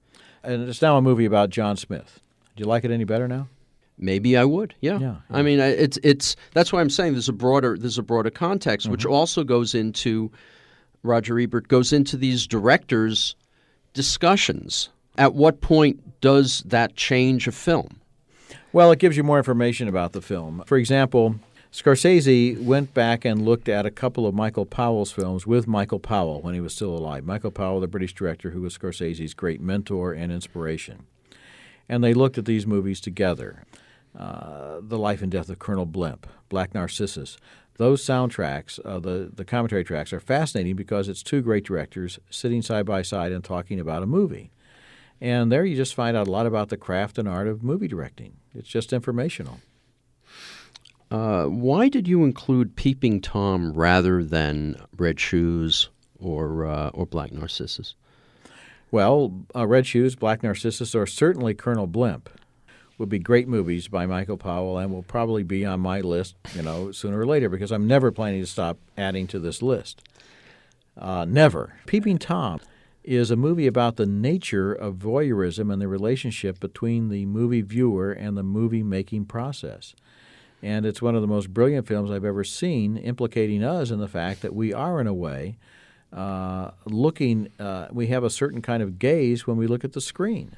And 0.43 0.67
it's 0.67 0.81
now 0.81 0.97
a 0.97 1.01
movie 1.01 1.25
about 1.25 1.49
John 1.49 1.77
Smith. 1.77 2.19
Do 2.55 2.63
you 2.63 2.67
like 2.67 2.83
it 2.83 2.91
any 2.91 3.03
better 3.03 3.27
now? 3.27 3.47
Maybe 3.97 4.37
I 4.37 4.45
would. 4.45 4.73
Yeah. 4.79 4.97
yeah, 4.99 5.15
yeah. 5.29 5.37
I 5.37 5.41
mean, 5.41 5.59
it's 5.59 5.99
it's 6.03 6.35
that's 6.53 6.71
why 6.71 6.79
I'm 6.79 6.89
saying 6.89 7.13
there's 7.13 7.29
a 7.29 7.33
broader 7.33 7.77
there's 7.77 7.97
a 7.97 8.03
broader 8.03 8.29
context, 8.29 8.85
mm-hmm. 8.85 8.93
which 8.93 9.05
also 9.05 9.43
goes 9.43 9.75
into 9.75 10.31
Roger 11.03 11.37
Ebert 11.39 11.67
goes 11.67 11.93
into 11.93 12.17
these 12.17 12.47
directors' 12.47 13.35
discussions. 13.93 14.89
At 15.17 15.33
what 15.33 15.59
point 15.59 16.21
does 16.21 16.63
that 16.65 16.95
change 16.95 17.47
a 17.47 17.51
film? 17.51 17.99
Well, 18.71 18.91
it 18.91 18.99
gives 18.99 19.17
you 19.17 19.23
more 19.23 19.37
information 19.37 19.87
about 19.87 20.13
the 20.13 20.21
film. 20.21 20.63
For 20.65 20.77
example, 20.77 21.35
Scorsese 21.71 22.59
went 22.59 22.93
back 22.93 23.25
and 23.25 23.45
looked 23.45 23.69
at 23.69 23.85
a 23.85 23.91
couple 23.91 24.25
of 24.25 24.33
Michael 24.33 24.65
Powell's 24.65 25.11
films 25.11 25.45
with 25.45 25.67
Michael 25.67 25.99
Powell 25.99 26.41
when 26.41 26.55
he 26.55 26.61
was 26.61 26.73
still 26.73 26.95
alive. 26.95 27.23
Michael 27.25 27.51
Powell, 27.51 27.79
the 27.79 27.87
British 27.87 28.13
director 28.13 28.51
who 28.51 28.61
was 28.61 28.77
Scorsese's 28.77 29.35
great 29.35 29.61
mentor 29.61 30.13
and 30.13 30.31
inspiration. 30.31 31.05
And 31.87 32.03
they 32.03 32.13
looked 32.13 32.37
at 32.37 32.45
these 32.45 32.65
movies 32.65 32.99
together. 32.99 33.65
Uh, 34.17 34.79
the 34.81 34.97
Life 34.97 35.21
and 35.21 35.31
Death 35.31 35.49
of 35.49 35.59
Colonel 35.59 35.85
Blimp, 35.85 36.25
Black 36.49 36.73
Narcissus. 36.73 37.37
Those 37.77 38.03
soundtracks, 38.03 38.79
uh, 38.83 38.99
the, 38.99 39.31
the 39.33 39.45
commentary 39.45 39.83
tracks, 39.83 40.11
are 40.11 40.19
fascinating 40.19 40.75
because 40.75 41.07
it's 41.07 41.23
two 41.23 41.41
great 41.41 41.63
directors 41.63 42.19
sitting 42.31 42.63
side 42.63 42.85
by 42.85 43.03
side 43.03 43.31
and 43.31 43.43
talking 43.43 43.79
about 43.79 44.03
a 44.03 44.07
movie. 44.07 44.51
And 45.21 45.51
there 45.51 45.65
you 45.65 45.75
just 45.75 45.95
find 45.95 46.15
out 46.15 46.27
a 46.27 46.31
lot 46.31 46.45
about 46.45 46.69
the 46.69 46.77
craft 46.77 47.17
and 47.17 47.27
art 47.27 47.47
of 47.47 47.63
movie 47.63 47.87
directing. 47.87 48.37
It's 48.55 48.69
just 48.69 48.93
informational. 48.93 49.59
Uh, 51.11 51.45
why 51.45 51.89
did 51.89 52.07
you 52.07 52.23
include 52.23 52.75
Peeping 52.75 53.19
Tom 53.19 53.73
rather 53.73 54.23
than 54.23 54.79
Red 54.95 55.19
Shoes 55.19 55.89
or 56.19 56.65
uh, 56.65 56.89
or 56.89 57.05
Black 57.05 57.31
Narcissus? 57.31 57.95
Well, 58.91 59.45
uh, 59.55 59.67
Red 59.67 59.85
Shoes, 59.85 60.15
Black 60.15 60.43
Narcissus, 60.43 60.95
or 60.95 61.05
certainly 61.05 61.53
Colonel 61.53 61.87
Blimp 61.87 62.29
would 62.97 63.09
be 63.09 63.19
great 63.19 63.47
movies 63.47 63.87
by 63.87 64.05
Michael 64.05 64.37
Powell 64.37 64.77
and 64.77 64.91
will 64.91 65.03
probably 65.03 65.43
be 65.43 65.65
on 65.65 65.79
my 65.79 66.01
list, 66.01 66.35
you 66.53 66.61
know, 66.61 66.91
sooner 66.91 67.19
or 67.19 67.25
later 67.25 67.49
because 67.49 67.71
I'm 67.71 67.87
never 67.87 68.11
planning 68.11 68.41
to 68.41 68.47
stop 68.47 68.77
adding 68.97 69.25
to 69.27 69.39
this 69.39 69.61
list. 69.61 70.03
Uh, 70.97 71.25
never. 71.25 71.75
Peeping 71.85 72.17
Tom 72.17 72.59
is 73.09 73.31
a 73.31 73.35
movie 73.35 73.65
about 73.65 73.95
the 73.95 74.05
nature 74.05 74.71
of 74.71 74.95
voyeurism 74.95 75.73
and 75.73 75.81
the 75.81 75.87
relationship 75.87 76.59
between 76.59 77.09
the 77.09 77.25
movie 77.25 77.63
viewer 77.63 78.11
and 78.11 78.37
the 78.37 78.43
movie 78.43 78.83
making 78.83 79.25
process. 79.25 79.95
And 80.61 80.85
it's 80.85 81.01
one 81.01 81.15
of 81.15 81.21
the 81.21 81.27
most 81.27 81.51
brilliant 81.51 81.87
films 81.87 82.11
I've 82.11 82.23
ever 82.23 82.43
seen, 82.43 82.97
implicating 82.97 83.63
us 83.63 83.89
in 83.89 83.99
the 83.99 84.07
fact 84.07 84.43
that 84.43 84.53
we 84.53 84.73
are, 84.73 85.01
in 85.01 85.07
a 85.07 85.13
way, 85.13 85.57
uh, 86.13 86.69
looking, 86.85 87.49
uh, 87.59 87.87
we 87.91 88.07
have 88.07 88.23
a 88.23 88.29
certain 88.29 88.61
kind 88.61 88.83
of 88.83 88.99
gaze 88.99 89.47
when 89.47 89.57
we 89.57 89.65
look 89.65 89.83
at 89.83 89.93
the 89.93 90.01
screen. 90.01 90.55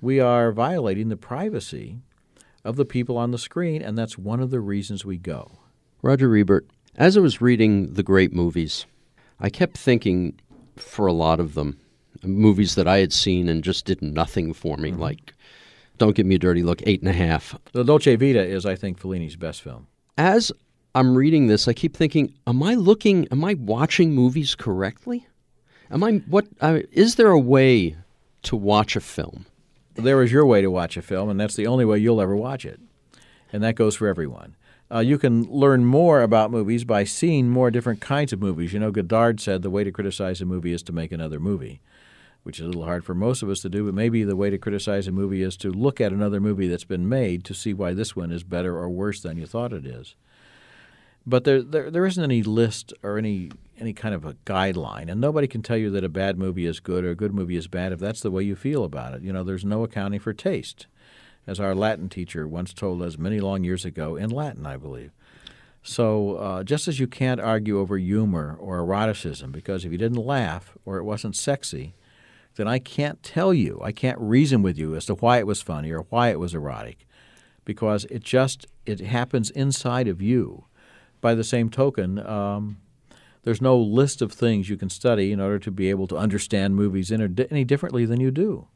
We 0.00 0.18
are 0.18 0.52
violating 0.52 1.10
the 1.10 1.16
privacy 1.16 1.98
of 2.64 2.76
the 2.76 2.86
people 2.86 3.18
on 3.18 3.32
the 3.32 3.38
screen, 3.38 3.82
and 3.82 3.98
that's 3.98 4.16
one 4.16 4.40
of 4.40 4.50
the 4.50 4.60
reasons 4.60 5.04
we 5.04 5.18
go. 5.18 5.58
Roger 6.00 6.34
Ebert, 6.34 6.66
as 6.96 7.18
I 7.18 7.20
was 7.20 7.42
reading 7.42 7.92
the 7.92 8.02
great 8.02 8.32
movies, 8.32 8.86
I 9.38 9.50
kept 9.50 9.76
thinking 9.76 10.38
for 10.76 11.06
a 11.06 11.12
lot 11.12 11.40
of 11.40 11.54
them. 11.54 11.78
Movies 12.22 12.74
that 12.74 12.86
I 12.86 12.98
had 12.98 13.12
seen 13.12 13.48
and 13.48 13.64
just 13.64 13.84
did 13.86 14.02
nothing 14.02 14.52
for 14.52 14.76
me, 14.76 14.90
mm-hmm. 14.90 15.00
like 15.00 15.32
Don't 15.98 16.14
Give 16.14 16.26
Me 16.26 16.34
a 16.34 16.38
Dirty 16.38 16.62
Look, 16.62 16.82
eight 16.86 17.00
and 17.00 17.08
a 17.08 17.14
half. 17.14 17.58
The 17.72 17.84
Dolce 17.84 18.16
Vita 18.16 18.44
is, 18.44 18.66
I 18.66 18.74
think, 18.74 18.98
Fellini's 18.98 19.36
best 19.36 19.62
film. 19.62 19.86
As 20.18 20.52
I'm 20.94 21.16
reading 21.16 21.46
this, 21.46 21.68
I 21.68 21.72
keep 21.72 21.96
thinking, 21.96 22.34
am 22.46 22.62
I 22.62 22.74
looking, 22.74 23.26
am 23.30 23.44
I 23.44 23.54
watching 23.54 24.12
movies 24.12 24.54
correctly? 24.54 25.26
Am 25.90 26.04
I, 26.04 26.22
what, 26.28 26.46
uh, 26.60 26.80
is 26.92 27.14
there 27.14 27.30
a 27.30 27.38
way 27.38 27.96
to 28.42 28.56
watch 28.56 28.96
a 28.96 29.00
film? 29.00 29.46
There 29.94 30.22
is 30.22 30.32
your 30.32 30.46
way 30.46 30.62
to 30.62 30.70
watch 30.70 30.96
a 30.96 31.02
film, 31.02 31.30
and 31.30 31.40
that's 31.40 31.56
the 31.56 31.66
only 31.66 31.84
way 31.84 31.98
you'll 31.98 32.20
ever 32.20 32.36
watch 32.36 32.64
it. 32.64 32.80
And 33.52 33.62
that 33.62 33.74
goes 33.74 33.96
for 33.96 34.06
everyone. 34.06 34.56
Uh, 34.92 34.98
you 34.98 35.18
can 35.18 35.44
learn 35.44 35.84
more 35.84 36.20
about 36.20 36.50
movies 36.50 36.84
by 36.84 37.04
seeing 37.04 37.48
more 37.48 37.70
different 37.70 38.00
kinds 38.00 38.32
of 38.32 38.40
movies. 38.40 38.72
You 38.72 38.80
know, 38.80 38.90
Godard 38.90 39.40
said 39.40 39.62
the 39.62 39.70
way 39.70 39.84
to 39.84 39.92
criticize 39.92 40.40
a 40.40 40.44
movie 40.44 40.72
is 40.72 40.82
to 40.84 40.92
make 40.92 41.12
another 41.12 41.38
movie, 41.38 41.80
which 42.42 42.58
is 42.58 42.64
a 42.64 42.68
little 42.68 42.84
hard 42.84 43.04
for 43.04 43.14
most 43.14 43.40
of 43.42 43.48
us 43.48 43.60
to 43.60 43.68
do, 43.68 43.84
but 43.84 43.94
maybe 43.94 44.24
the 44.24 44.34
way 44.34 44.50
to 44.50 44.58
criticize 44.58 45.06
a 45.06 45.12
movie 45.12 45.42
is 45.42 45.56
to 45.58 45.70
look 45.70 46.00
at 46.00 46.12
another 46.12 46.40
movie 46.40 46.66
that's 46.66 46.84
been 46.84 47.08
made 47.08 47.44
to 47.44 47.54
see 47.54 47.72
why 47.72 47.94
this 47.94 48.16
one 48.16 48.32
is 48.32 48.42
better 48.42 48.76
or 48.76 48.88
worse 48.88 49.20
than 49.20 49.38
you 49.38 49.46
thought 49.46 49.72
it 49.72 49.86
is. 49.86 50.16
But 51.24 51.44
there, 51.44 51.62
there, 51.62 51.90
there 51.90 52.06
isn't 52.06 52.24
any 52.24 52.42
list 52.42 52.92
or 53.02 53.18
any 53.18 53.50
any 53.78 53.92
kind 53.94 54.14
of 54.14 54.26
a 54.26 54.34
guideline, 54.44 55.10
and 55.10 55.22
nobody 55.22 55.46
can 55.46 55.62
tell 55.62 55.76
you 55.76 55.88
that 55.90 56.04
a 56.04 56.08
bad 56.10 56.36
movie 56.36 56.66
is 56.66 56.80
good 56.80 57.02
or 57.02 57.10
a 57.10 57.14
good 57.14 57.32
movie 57.32 57.56
is 57.56 57.66
bad 57.66 57.92
if 57.92 57.98
that's 57.98 58.20
the 58.20 58.30
way 58.30 58.42
you 58.42 58.54
feel 58.54 58.84
about 58.84 59.14
it. 59.14 59.22
You 59.22 59.32
know, 59.32 59.42
there's 59.42 59.64
no 59.64 59.84
accounting 59.84 60.20
for 60.20 60.34
taste 60.34 60.86
as 61.46 61.58
our 61.58 61.74
Latin 61.74 62.08
teacher 62.08 62.46
once 62.46 62.72
told 62.72 63.02
us 63.02 63.18
many 63.18 63.40
long 63.40 63.64
years 63.64 63.84
ago, 63.84 64.16
in 64.16 64.30
Latin, 64.30 64.66
I 64.66 64.76
believe. 64.76 65.12
So, 65.82 66.36
uh, 66.36 66.62
just 66.62 66.88
as 66.88 67.00
you 67.00 67.06
can't 67.06 67.40
argue 67.40 67.78
over 67.78 67.96
humor 67.96 68.56
or 68.60 68.78
eroticism, 68.80 69.50
because 69.50 69.84
if 69.84 69.92
you 69.92 69.98
didn't 69.98 70.24
laugh 70.24 70.76
or 70.84 70.98
it 70.98 71.04
wasn't 71.04 71.36
sexy, 71.36 71.94
then 72.56 72.68
I 72.68 72.78
can't 72.78 73.22
tell 73.22 73.54
you, 73.54 73.80
I 73.82 73.92
can't 73.92 74.18
reason 74.20 74.62
with 74.62 74.76
you 74.76 74.94
as 74.94 75.06
to 75.06 75.14
why 75.14 75.38
it 75.38 75.46
was 75.46 75.62
funny 75.62 75.90
or 75.90 76.06
why 76.10 76.28
it 76.28 76.38
was 76.38 76.54
erotic, 76.54 77.06
because 77.64 78.04
it 78.10 78.22
just 78.22 78.66
it 78.84 79.00
happens 79.00 79.50
inside 79.50 80.08
of 80.08 80.20
you. 80.20 80.66
By 81.20 81.34
the 81.34 81.44
same 81.44 81.70
token, 81.70 82.18
um, 82.18 82.78
There's 83.42 83.62
no 83.62 83.78
list 83.78 84.20
of 84.20 84.32
things 84.32 84.68
you 84.68 84.76
can 84.76 84.90
study 84.90 85.32
in 85.32 85.40
order 85.40 85.58
to 85.60 85.70
be 85.70 85.88
able 85.88 86.06
to 86.08 86.16
understand 86.16 86.76
movies 86.76 87.10
any 87.10 87.64
differently 87.64 88.04
than 88.04 88.20
you 88.20 88.30
do. 88.30 88.68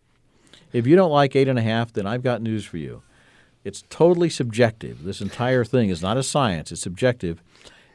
If 0.74 0.88
you 0.88 0.96
don't 0.96 1.12
like 1.12 1.36
eight 1.36 1.46
and 1.46 1.58
a 1.58 1.62
half, 1.62 1.92
then 1.92 2.04
I've 2.04 2.24
got 2.24 2.42
news 2.42 2.64
for 2.64 2.78
you. 2.78 3.02
It's 3.62 3.84
totally 3.90 4.28
subjective. 4.28 5.04
This 5.04 5.20
entire 5.20 5.64
thing 5.64 5.88
is 5.88 6.02
not 6.02 6.16
a 6.16 6.22
science, 6.24 6.72
it's 6.72 6.80
subjective. 6.80 7.40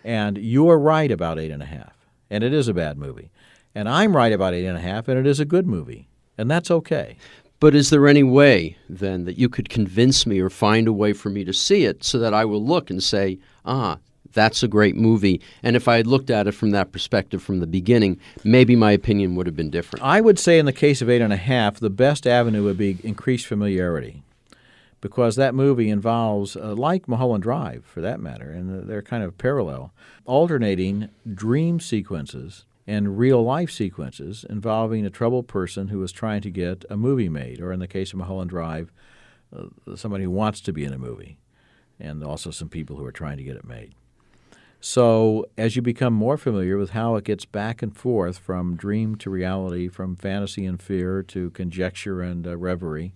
And 0.02 0.38
you 0.38 0.70
are 0.70 0.80
right 0.80 1.12
about 1.12 1.38
eight 1.38 1.52
and 1.52 1.62
a 1.62 1.66
half. 1.66 1.94
And 2.30 2.42
it 2.42 2.54
is 2.54 2.70
a 2.70 2.74
bad 2.74 2.98
movie. 2.98 3.32
And 3.76 3.90
I'm 3.90 4.16
right 4.16 4.32
about 4.32 4.54
eight 4.54 4.66
and 4.66 4.78
a 4.78 4.82
half, 4.82 5.10
and 5.10 5.20
it 5.20 5.28
is 5.28 5.42
a 5.42 5.46
good 5.46 5.68
movie. 5.68 6.08
And 6.38 6.50
that's 6.50 6.72
okay. 6.72 7.18
But 7.60 7.76
is 7.76 7.90
there 7.90 8.08
any 8.08 8.24
way 8.24 8.78
then 8.88 9.26
that 9.26 9.38
you 9.38 9.50
could 9.50 9.68
convince 9.68 10.26
me 10.26 10.40
or 10.40 10.50
find 10.50 10.88
a 10.88 10.94
way 10.94 11.12
for 11.12 11.30
me 11.30 11.44
to 11.44 11.52
see 11.52 11.84
it 11.84 12.06
so 12.06 12.18
that 12.20 12.34
I 12.34 12.46
will 12.46 12.64
look 12.66 12.90
and 12.90 13.04
say, 13.04 13.40
ah, 13.66 13.98
that's 14.34 14.64
a 14.64 14.68
great 14.68 14.96
movie. 14.96 15.42
And 15.64 15.76
if 15.76 15.88
I 15.88 15.98
had 15.98 16.08
looked 16.08 16.30
at 16.30 16.48
it 16.48 16.54
from 16.54 16.72
that 16.72 16.92
perspective 16.92 17.42
from 17.42 17.60
the 17.60 17.68
beginning, 17.68 18.20
maybe 18.44 18.76
my 18.76 18.92
opinion 18.92 19.36
would 19.36 19.48
have 19.48 19.56
been 19.56 19.70
different. 19.70 20.06
I 20.06 20.22
would 20.22 20.40
say, 20.40 20.60
in 20.60 20.66
the 20.66 20.74
case 20.74 21.02
of 21.02 21.10
Eight 21.10 21.22
and 21.22 21.34
a 21.34 21.38
Half, 21.38 21.80
the 21.80 21.90
best 21.90 22.28
avenue 22.28 22.64
would 22.64 22.78
be 22.78 22.98
increased 23.04 23.48
familiarity. 23.48 24.24
Because 25.02 25.38
that 25.38 25.56
movie 25.56 25.90
involves, 25.90 26.58
uh, 26.58 26.76
like 26.76 27.08
Mulholland 27.08 27.44
Drive 27.44 27.86
for 27.86 28.02
that 28.02 28.20
matter, 28.20 28.52
and 28.52 28.90
they're 28.90 29.02
kind 29.02 29.24
of 29.24 29.38
parallel, 29.38 29.94
alternating 30.26 31.08
dream 31.34 31.80
sequences 31.80 32.66
and 32.86 33.18
real 33.18 33.42
life 33.42 33.72
sequences 33.72 34.46
involving 34.50 35.06
a 35.06 35.10
troubled 35.10 35.48
person 35.48 35.88
who 35.88 36.04
is 36.04 36.12
trying 36.12 36.42
to 36.42 36.50
get 36.50 36.84
a 36.90 36.98
movie 36.98 37.30
made, 37.30 37.62
or 37.62 37.72
in 37.72 37.80
the 37.80 37.88
case 37.88 38.12
of 38.12 38.20
Mulholland 38.20 38.50
Drive, 38.50 38.92
uh, 39.56 39.96
somebody 39.96 40.26
who 40.26 40.32
wants 40.32 40.60
to 40.62 40.74
be 40.74 40.84
in 40.84 40.92
a 40.92 40.98
movie, 40.98 41.38
and 41.98 42.22
also 42.22 42.52
some 42.52 42.68
people 42.68 42.98
who 42.98 43.06
are 43.06 43.12
trying 43.12 43.38
to 43.38 43.44
get 43.44 43.56
it 43.56 43.66
made. 43.66 43.94
So, 44.82 45.46
as 45.58 45.76
you 45.76 45.82
become 45.82 46.14
more 46.14 46.38
familiar 46.38 46.78
with 46.78 46.92
how 46.92 47.18
it 47.18 47.26
gets 47.26 47.44
back 47.44 47.82
and 47.82 47.96
forth 47.96 48.38
from 48.38 48.78
dream 48.78 49.16
to 49.18 49.30
reality, 49.30 49.90
from 49.90 50.16
fantasy 50.16 50.66
and 50.66 50.82
fear 50.82 51.22
to 51.24 51.50
conjecture 51.50 52.22
and 52.22 52.48
uh, 52.48 52.56
reverie, 52.56 53.14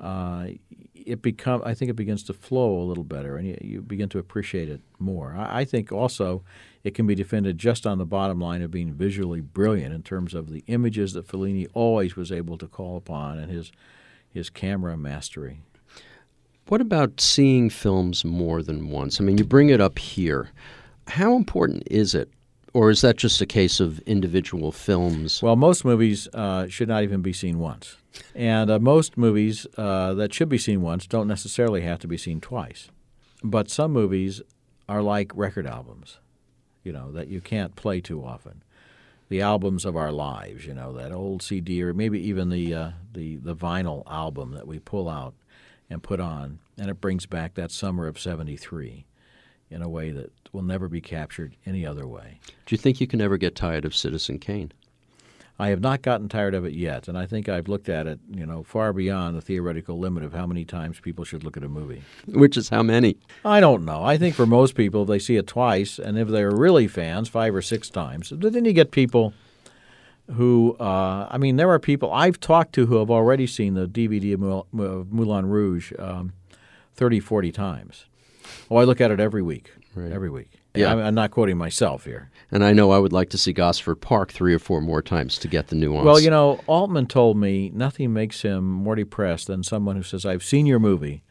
uh, 0.00 0.48
it 0.94 1.22
become 1.22 1.62
I 1.64 1.74
think 1.74 1.90
it 1.90 1.96
begins 1.96 2.24
to 2.24 2.32
flow 2.32 2.80
a 2.80 2.82
little 2.82 3.04
better, 3.04 3.36
and 3.36 3.46
you, 3.46 3.58
you 3.60 3.82
begin 3.82 4.08
to 4.10 4.18
appreciate 4.18 4.68
it 4.68 4.80
more. 4.98 5.36
I, 5.38 5.60
I, 5.60 5.64
think 5.64 5.92
also 5.92 6.42
it 6.82 6.94
can 6.94 7.06
be 7.06 7.14
defended 7.14 7.56
just 7.56 7.86
on 7.86 7.98
the 7.98 8.06
bottom 8.06 8.40
line 8.40 8.60
of 8.60 8.72
being 8.72 8.92
visually 8.92 9.40
brilliant 9.40 9.94
in 9.94 10.02
terms 10.02 10.34
of 10.34 10.50
the 10.50 10.64
images 10.66 11.12
that 11.12 11.28
Fellini 11.28 11.68
always 11.72 12.16
was 12.16 12.32
able 12.32 12.58
to 12.58 12.66
call 12.66 12.96
upon 12.96 13.38
and 13.38 13.50
his 13.50 13.70
his 14.28 14.50
camera 14.50 14.96
mastery. 14.96 15.60
What 16.66 16.80
about 16.80 17.20
seeing 17.20 17.70
films 17.70 18.24
more 18.24 18.62
than 18.62 18.90
once? 18.90 19.20
I 19.20 19.24
mean, 19.24 19.38
you 19.38 19.44
bring 19.44 19.70
it 19.70 19.80
up 19.80 19.98
here 19.98 20.50
how 21.10 21.36
important 21.36 21.82
is 21.90 22.14
it? 22.14 22.30
Or 22.72 22.90
is 22.90 23.00
that 23.00 23.16
just 23.16 23.40
a 23.40 23.46
case 23.46 23.80
of 23.80 23.98
individual 24.00 24.70
films? 24.70 25.42
Well, 25.42 25.56
most 25.56 25.84
movies 25.84 26.28
uh, 26.32 26.68
should 26.68 26.88
not 26.88 27.02
even 27.02 27.20
be 27.20 27.32
seen 27.32 27.58
once. 27.58 27.96
And 28.34 28.70
uh, 28.70 28.78
most 28.78 29.16
movies 29.16 29.66
uh, 29.76 30.14
that 30.14 30.32
should 30.32 30.48
be 30.48 30.58
seen 30.58 30.80
once 30.80 31.06
don't 31.06 31.26
necessarily 31.26 31.80
have 31.80 31.98
to 32.00 32.08
be 32.08 32.16
seen 32.16 32.40
twice. 32.40 32.88
But 33.42 33.70
some 33.70 33.92
movies 33.92 34.40
are 34.88 35.02
like 35.02 35.32
record 35.34 35.66
albums, 35.66 36.18
you 36.84 36.92
know, 36.92 37.10
that 37.12 37.28
you 37.28 37.40
can't 37.40 37.74
play 37.74 38.00
too 38.00 38.24
often. 38.24 38.62
The 39.28 39.40
albums 39.40 39.84
of 39.84 39.96
our 39.96 40.12
lives, 40.12 40.66
you 40.66 40.74
know, 40.74 40.92
that 40.92 41.12
old 41.12 41.42
CD 41.42 41.82
or 41.82 41.92
maybe 41.92 42.20
even 42.20 42.50
the, 42.50 42.74
uh, 42.74 42.90
the, 43.12 43.36
the 43.36 43.54
vinyl 43.54 44.04
album 44.08 44.52
that 44.52 44.66
we 44.66 44.78
pull 44.78 45.08
out 45.08 45.34
and 45.88 46.02
put 46.02 46.20
on, 46.20 46.60
and 46.78 46.88
it 46.88 47.00
brings 47.00 47.26
back 47.26 47.54
that 47.54 47.72
summer 47.72 48.06
of 48.06 48.18
73 48.18 49.06
in 49.70 49.82
a 49.82 49.88
way 49.88 50.10
that 50.10 50.32
will 50.52 50.62
never 50.62 50.88
be 50.88 51.00
captured 51.00 51.56
any 51.64 51.86
other 51.86 52.06
way. 52.06 52.40
Do 52.66 52.74
you 52.74 52.78
think 52.78 53.00
you 53.00 53.06
can 53.06 53.20
ever 53.20 53.36
get 53.36 53.54
tired 53.54 53.84
of 53.84 53.94
Citizen 53.94 54.38
Kane? 54.38 54.72
I 55.60 55.68
have 55.68 55.82
not 55.82 56.00
gotten 56.00 56.30
tired 56.30 56.54
of 56.54 56.64
it 56.64 56.72
yet, 56.72 57.06
and 57.06 57.18
I 57.18 57.26
think 57.26 57.46
I've 57.46 57.68
looked 57.68 57.90
at 57.90 58.06
it, 58.06 58.18
you 58.30 58.46
know, 58.46 58.62
far 58.62 58.94
beyond 58.94 59.36
the 59.36 59.42
theoretical 59.42 59.98
limit 59.98 60.24
of 60.24 60.32
how 60.32 60.46
many 60.46 60.64
times 60.64 61.00
people 61.00 61.22
should 61.22 61.44
look 61.44 61.58
at 61.58 61.62
a 61.62 61.68
movie. 61.68 62.02
Which 62.26 62.56
is 62.56 62.70
how 62.70 62.82
many? 62.82 63.18
I 63.44 63.60
don't 63.60 63.84
know. 63.84 64.02
I 64.02 64.16
think 64.16 64.34
for 64.34 64.46
most 64.46 64.74
people, 64.74 65.04
they 65.04 65.18
see 65.18 65.36
it 65.36 65.46
twice, 65.46 65.98
and 65.98 66.18
if 66.18 66.28
they're 66.28 66.50
really 66.50 66.88
fans, 66.88 67.28
five 67.28 67.54
or 67.54 67.60
six 67.60 67.90
times. 67.90 68.30
But 68.30 68.54
then 68.54 68.64
you 68.64 68.72
get 68.72 68.90
people 68.90 69.34
who, 70.32 70.76
uh, 70.80 71.28
I 71.30 71.36
mean, 71.36 71.56
there 71.56 71.70
are 71.70 71.78
people 71.78 72.10
I've 72.10 72.40
talked 72.40 72.72
to 72.76 72.86
who 72.86 72.96
have 72.96 73.10
already 73.10 73.46
seen 73.46 73.74
the 73.74 73.86
DVD 73.86 74.32
of 74.32 75.12
Moulin 75.12 75.46
Rouge 75.46 75.92
um, 75.98 76.32
30, 76.94 77.20
40 77.20 77.52
times. 77.52 78.06
Oh, 78.70 78.76
I 78.76 78.84
look 78.84 79.00
at 79.00 79.10
it 79.10 79.20
every 79.20 79.42
week. 79.42 79.70
Right. 79.94 80.12
Every 80.12 80.30
week. 80.30 80.50
Yeah, 80.74 80.94
I'm, 80.94 81.14
not 81.16 81.32
quoting 81.32 81.58
myself 81.58 82.04
here. 82.04 82.30
And 82.52 82.64
I 82.64 82.72
know 82.72 82.92
I 82.92 82.98
would 82.98 83.12
like 83.12 83.30
to 83.30 83.38
see 83.38 83.52
Gosford 83.52 84.00
Park 84.00 84.30
three 84.30 84.54
or 84.54 84.60
four 84.60 84.80
more 84.80 85.02
times 85.02 85.36
to 85.38 85.48
get 85.48 85.66
the 85.66 85.74
nuance. 85.74 86.04
Well, 86.04 86.20
you 86.20 86.30
know, 86.30 86.60
Altman 86.68 87.06
told 87.06 87.36
me 87.36 87.70
nothing 87.74 88.12
makes 88.12 88.42
him 88.42 88.64
more 88.64 88.94
depressed 88.94 89.48
than 89.48 89.64
someone 89.64 89.96
who 89.96 90.04
says, 90.04 90.24
I've 90.24 90.44
seen 90.44 90.66
your 90.66 90.78
movie, 90.78 91.24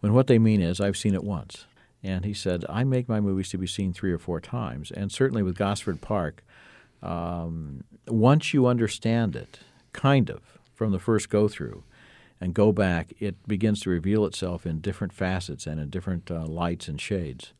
when 0.00 0.14
what 0.14 0.26
they 0.26 0.38
mean 0.38 0.62
is, 0.62 0.80
I've 0.80 0.96
seen 0.96 1.14
it 1.14 1.22
once. 1.22 1.66
And 2.02 2.24
he 2.24 2.32
said, 2.32 2.64
I 2.68 2.84
make 2.84 3.10
my 3.10 3.20
movies 3.20 3.50
to 3.50 3.58
be 3.58 3.66
seen 3.66 3.92
three 3.92 4.12
or 4.12 4.18
four 4.18 4.40
times. 4.40 4.90
And 4.90 5.12
certainly 5.12 5.42
with 5.42 5.58
Gosford 5.58 6.00
Park, 6.00 6.42
um, 7.02 7.84
once 8.06 8.54
you 8.54 8.66
understand 8.66 9.36
it, 9.36 9.60
kind 9.92 10.30
of, 10.30 10.40
from 10.74 10.92
the 10.92 10.98
first 11.00 11.28
go 11.28 11.48
through, 11.48 11.82
and 12.40 12.54
go 12.54 12.72
back, 12.72 13.12
it 13.18 13.36
begins 13.48 13.80
to 13.80 13.90
reveal 13.90 14.24
itself 14.24 14.66
in 14.66 14.80
different 14.80 15.12
facets 15.12 15.66
and 15.66 15.80
in 15.80 15.90
different 15.90 16.30
uh, 16.30 16.46
lights 16.46 16.88
and 16.88 17.00
shades. 17.00 17.52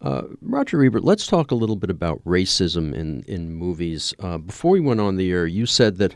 Uh, 0.00 0.24
Roger 0.42 0.84
Ebert, 0.84 1.04
let's 1.04 1.26
talk 1.26 1.50
a 1.50 1.54
little 1.54 1.76
bit 1.76 1.90
about 1.90 2.22
racism 2.24 2.94
in, 2.94 3.22
in 3.26 3.52
movies. 3.52 4.12
Uh, 4.18 4.38
before 4.38 4.72
we 4.72 4.80
went 4.80 5.00
on 5.00 5.16
the 5.16 5.30
air, 5.30 5.46
you 5.46 5.64
said 5.64 5.96
that 5.98 6.14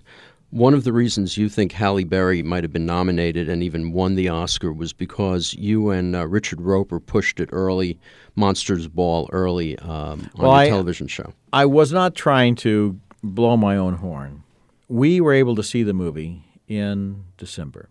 one 0.51 0.75
of 0.75 0.85
the 0.85 0.93
reasons 0.93 1.37
you 1.37 1.49
think 1.49 1.73
Halle 1.73 2.05
Berry 2.05 2.43
might 2.43 2.65
have 2.65 2.73
been 2.73 2.87
nominated 2.87 3.49
and 3.49 3.63
even 3.63 3.93
won 3.93 4.15
the 4.15 4.29
Oscar 4.29 4.73
was 4.73 4.93
because 4.93 5.55
you 5.55 5.91
and 5.91 6.17
uh, 6.17 6.27
Richard 6.27 6.61
Roeper 6.61 7.01
pushed 7.01 7.41
it 7.41 7.49
early, 7.53 7.99
Monsters 8.35 8.89
Ball 8.89 9.29
early 9.33 9.79
um, 9.81 10.31
on 10.37 10.49
well, 10.49 10.59
the 10.59 10.69
television 10.69 11.07
show. 11.07 11.33
I 11.53 11.67
was 11.67 11.93
not 11.93 12.15
trying 12.15 12.57
to 12.57 12.99
blow 13.23 13.57
my 13.57 13.77
own 13.77 13.95
horn. 13.95 14.43
We 14.89 15.21
were 15.21 15.35
able 15.35 15.55
to 15.57 15.63
see 15.63 15.83
the 15.83 15.93
movie 15.93 16.43
in 16.69 17.25
December. 17.37 17.89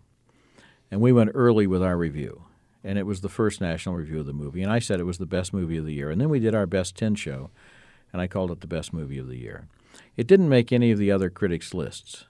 And 0.90 1.00
we 1.00 1.12
went 1.12 1.32
early 1.34 1.66
with 1.66 1.82
our 1.82 1.96
review. 1.96 2.44
And 2.84 2.98
it 2.98 3.06
was 3.06 3.20
the 3.20 3.28
first 3.28 3.60
national 3.60 3.96
review 3.96 4.20
of 4.20 4.26
the 4.26 4.32
movie. 4.32 4.62
And 4.62 4.72
I 4.72 4.78
said 4.78 5.00
it 5.00 5.04
was 5.04 5.18
the 5.18 5.26
best 5.26 5.52
movie 5.52 5.76
of 5.76 5.84
the 5.84 5.94
year. 5.94 6.10
And 6.10 6.20
then 6.20 6.28
we 6.28 6.38
did 6.38 6.54
our 6.54 6.66
best 6.66 6.96
10 6.96 7.16
show, 7.16 7.50
and 8.12 8.22
I 8.22 8.28
called 8.28 8.50
it 8.50 8.60
the 8.60 8.66
best 8.66 8.92
movie 8.92 9.18
of 9.18 9.28
the 9.28 9.36
year. 9.36 9.66
It 10.16 10.26
didn't 10.26 10.48
make 10.48 10.72
any 10.72 10.92
of 10.92 10.98
the 10.98 11.10
other 11.10 11.28
critics' 11.28 11.74
lists 11.74 12.24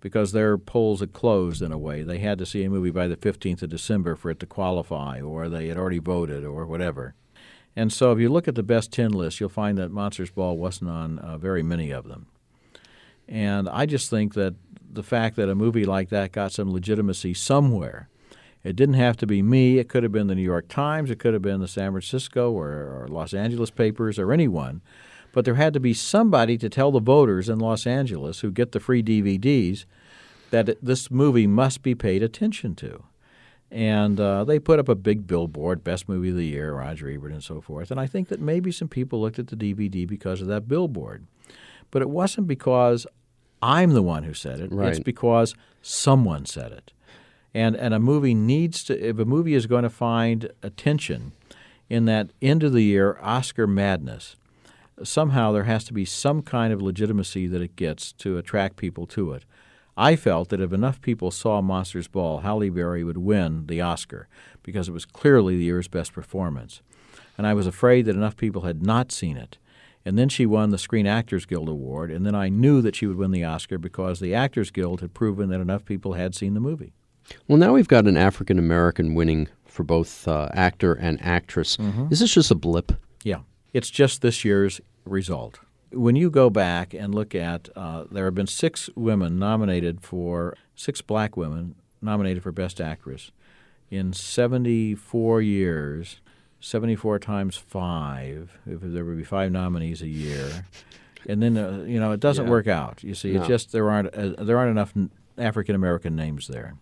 because 0.00 0.32
their 0.32 0.58
polls 0.58 1.00
had 1.00 1.12
closed 1.12 1.62
in 1.62 1.72
a 1.72 1.78
way. 1.78 2.02
They 2.02 2.18
had 2.18 2.38
to 2.38 2.46
see 2.46 2.62
a 2.62 2.70
movie 2.70 2.90
by 2.90 3.08
the 3.08 3.16
15th 3.16 3.62
of 3.62 3.70
December 3.70 4.14
for 4.14 4.30
it 4.30 4.38
to 4.40 4.46
qualify, 4.46 5.20
or 5.20 5.48
they 5.48 5.68
had 5.68 5.78
already 5.78 5.98
voted, 5.98 6.44
or 6.44 6.66
whatever. 6.66 7.14
And 7.74 7.92
so 7.92 8.12
if 8.12 8.18
you 8.18 8.28
look 8.28 8.46
at 8.46 8.54
the 8.54 8.62
best 8.62 8.92
10 8.92 9.10
list, 9.10 9.40
you'll 9.40 9.48
find 9.48 9.76
that 9.78 9.90
Monsters 9.90 10.30
Ball 10.30 10.56
wasn't 10.56 10.90
on 10.90 11.18
uh, 11.18 11.38
very 11.38 11.62
many 11.62 11.90
of 11.90 12.06
them. 12.06 12.26
And 13.28 13.68
I 13.68 13.86
just 13.86 14.10
think 14.10 14.34
that 14.34 14.54
the 14.96 15.02
fact 15.02 15.36
that 15.36 15.48
a 15.48 15.54
movie 15.54 15.84
like 15.84 16.08
that 16.10 16.32
got 16.32 16.52
some 16.52 16.72
legitimacy 16.72 17.34
somewhere. 17.34 18.08
It 18.64 18.74
didn't 18.74 18.94
have 18.94 19.16
to 19.18 19.26
be 19.26 19.42
me. 19.42 19.78
It 19.78 19.88
could 19.88 20.02
have 20.02 20.10
been 20.10 20.26
the 20.26 20.34
New 20.34 20.42
York 20.42 20.68
Times. 20.68 21.10
It 21.10 21.18
could 21.18 21.34
have 21.34 21.42
been 21.42 21.60
the 21.60 21.68
San 21.68 21.92
Francisco 21.92 22.50
or, 22.50 22.68
or 22.68 23.06
Los 23.08 23.32
Angeles 23.32 23.70
papers 23.70 24.18
or 24.18 24.32
anyone. 24.32 24.80
But 25.32 25.44
there 25.44 25.54
had 25.54 25.74
to 25.74 25.80
be 25.80 25.94
somebody 25.94 26.56
to 26.58 26.68
tell 26.68 26.90
the 26.90 26.98
voters 26.98 27.48
in 27.48 27.58
Los 27.58 27.86
Angeles 27.86 28.40
who 28.40 28.50
get 28.50 28.72
the 28.72 28.80
free 28.80 29.02
DVDs 29.02 29.84
that 30.50 30.78
this 30.82 31.10
movie 31.10 31.46
must 31.46 31.82
be 31.82 31.94
paid 31.94 32.22
attention 32.22 32.74
to. 32.76 33.04
And 33.70 34.18
uh, 34.18 34.44
they 34.44 34.58
put 34.58 34.78
up 34.78 34.88
a 34.88 34.94
big 34.94 35.26
billboard, 35.26 35.84
best 35.84 36.08
movie 36.08 36.30
of 36.30 36.36
the 36.36 36.46
year, 36.46 36.74
Roger 36.74 37.10
Ebert, 37.10 37.32
and 37.32 37.44
so 37.44 37.60
forth. 37.60 37.90
And 37.90 38.00
I 38.00 38.06
think 38.06 38.28
that 38.28 38.40
maybe 38.40 38.70
some 38.72 38.88
people 38.88 39.20
looked 39.20 39.38
at 39.38 39.48
the 39.48 39.56
DVD 39.56 40.06
because 40.06 40.40
of 40.40 40.46
that 40.48 40.68
billboard. 40.68 41.26
But 41.90 42.02
it 42.02 42.10
wasn't 42.10 42.46
because 42.46 43.06
I'm 43.62 43.92
the 43.92 44.02
one 44.02 44.24
who 44.24 44.34
said 44.34 44.60
it. 44.60 44.72
Right. 44.72 44.90
It's 44.90 45.00
because 45.00 45.54
someone 45.82 46.46
said 46.46 46.72
it. 46.72 46.92
And 47.54 47.74
and 47.74 47.94
a 47.94 47.98
movie 47.98 48.34
needs 48.34 48.84
to 48.84 48.98
if 48.98 49.18
a 49.18 49.24
movie 49.24 49.54
is 49.54 49.66
going 49.66 49.84
to 49.84 49.90
find 49.90 50.50
attention 50.62 51.32
in 51.88 52.04
that 52.04 52.30
end 52.42 52.62
of 52.62 52.72
the 52.72 52.82
year 52.82 53.18
Oscar 53.22 53.66
madness, 53.66 54.36
somehow 55.02 55.52
there 55.52 55.64
has 55.64 55.84
to 55.84 55.92
be 55.92 56.04
some 56.04 56.42
kind 56.42 56.72
of 56.72 56.82
legitimacy 56.82 57.46
that 57.46 57.62
it 57.62 57.76
gets 57.76 58.12
to 58.12 58.36
attract 58.36 58.76
people 58.76 59.06
to 59.06 59.32
it. 59.32 59.44
I 59.96 60.16
felt 60.16 60.50
that 60.50 60.60
if 60.60 60.72
enough 60.72 61.00
people 61.00 61.30
saw 61.30 61.62
Monsters 61.62 62.08
Ball, 62.08 62.40
Halle 62.40 62.68
Berry 62.68 63.02
would 63.02 63.16
win 63.16 63.66
the 63.66 63.80
Oscar 63.80 64.28
because 64.62 64.88
it 64.88 64.92
was 64.92 65.06
clearly 65.06 65.56
the 65.56 65.64
year's 65.64 65.88
best 65.88 66.12
performance. 66.12 66.82
And 67.38 67.46
I 67.46 67.54
was 67.54 67.66
afraid 67.66 68.04
that 68.04 68.16
enough 68.16 68.36
people 68.36 68.62
had 68.62 68.82
not 68.82 69.10
seen 69.10 69.38
it 69.38 69.56
and 70.06 70.16
then 70.16 70.28
she 70.28 70.46
won 70.46 70.70
the 70.70 70.78
Screen 70.78 71.04
Actors 71.04 71.46
Guild 71.46 71.68
Award. 71.68 72.12
And 72.12 72.24
then 72.24 72.36
I 72.36 72.48
knew 72.48 72.80
that 72.80 72.94
she 72.94 73.08
would 73.08 73.16
win 73.16 73.32
the 73.32 73.42
Oscar 73.42 73.76
because 73.76 74.20
the 74.20 74.36
Actors 74.36 74.70
Guild 74.70 75.00
had 75.00 75.12
proven 75.12 75.48
that 75.48 75.60
enough 75.60 75.84
people 75.84 76.12
had 76.12 76.32
seen 76.32 76.54
the 76.54 76.60
movie. 76.60 76.92
Well, 77.48 77.58
now 77.58 77.72
we've 77.72 77.88
got 77.88 78.06
an 78.06 78.16
African 78.16 78.56
American 78.56 79.16
winning 79.16 79.48
for 79.64 79.82
both 79.82 80.28
uh, 80.28 80.48
actor 80.52 80.94
and 80.94 81.20
actress. 81.20 81.76
Mm-hmm. 81.76 82.06
Is 82.12 82.20
this 82.20 82.32
just 82.32 82.52
a 82.52 82.54
blip? 82.54 82.92
Yeah. 83.24 83.40
It's 83.72 83.90
just 83.90 84.22
this 84.22 84.44
year's 84.44 84.80
result. 85.04 85.58
When 85.90 86.14
you 86.14 86.30
go 86.30 86.50
back 86.50 86.94
and 86.94 87.12
look 87.12 87.34
at, 87.34 87.68
uh, 87.74 88.04
there 88.08 88.26
have 88.26 88.34
been 88.36 88.46
six 88.46 88.88
women 88.94 89.40
nominated 89.40 90.02
for, 90.02 90.56
six 90.76 91.02
black 91.02 91.36
women 91.36 91.74
nominated 92.00 92.44
for 92.44 92.52
Best 92.52 92.80
Actress 92.80 93.32
in 93.90 94.12
74 94.12 95.42
years, 95.42 96.20
74 96.66 97.20
times 97.20 97.56
five, 97.56 98.58
if 98.66 98.80
there 98.80 99.04
would 99.04 99.16
be 99.16 99.22
five 99.22 99.52
nominees 99.52 100.02
a 100.02 100.08
year. 100.08 100.64
And 101.28 101.40
then, 101.40 101.56
uh, 101.56 101.84
you 101.86 102.00
know, 102.00 102.10
it 102.10 102.18
doesn't 102.18 102.46
Yeah. 102.46 102.50
work 102.50 102.66
out. 102.66 103.04
You 103.04 103.14
see, 103.14 103.34
No. 103.34 103.38
it's 103.40 103.46
just 103.48 103.70
there 103.70 103.88
aren't, 103.88 104.12
uh, 104.12 104.42
there 104.42 104.58
aren't 104.58 104.72
enough 104.72 104.92
African 105.38 105.76
American 105.76 106.16
names 106.16 106.48
there. 106.48 106.74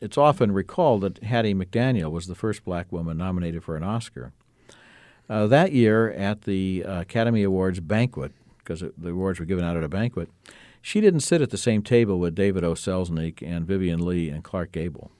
It's 0.00 0.16
often 0.16 0.52
recalled 0.52 1.02
that 1.02 1.18
Hattie 1.22 1.54
McDaniel 1.54 2.10
was 2.10 2.28
the 2.28 2.34
first 2.34 2.64
black 2.64 2.90
woman 2.90 3.18
nominated 3.18 3.62
for 3.62 3.76
an 3.76 3.82
Oscar. 3.82 4.32
Uh, 5.28 5.46
that 5.48 5.72
year 5.72 6.10
at 6.10 6.42
the 6.42 6.82
uh, 6.86 7.00
Academy 7.02 7.42
Awards 7.42 7.80
banquet, 7.80 8.32
because 8.58 8.80
the 8.96 9.10
awards 9.10 9.38
were 9.38 9.46
given 9.46 9.64
out 9.64 9.76
at 9.76 9.84
a 9.84 9.88
banquet, 9.88 10.30
she 10.80 11.02
didn't 11.02 11.20
sit 11.20 11.42
at 11.42 11.50
the 11.50 11.58
same 11.58 11.82
table 11.82 12.18
with 12.18 12.34
David 12.34 12.64
O. 12.64 12.72
Selznick 12.72 13.42
and 13.46 13.66
Vivien 13.66 14.00
Leigh 14.02 14.30
and 14.30 14.42
Clark 14.42 14.72
Gable. 14.72 15.10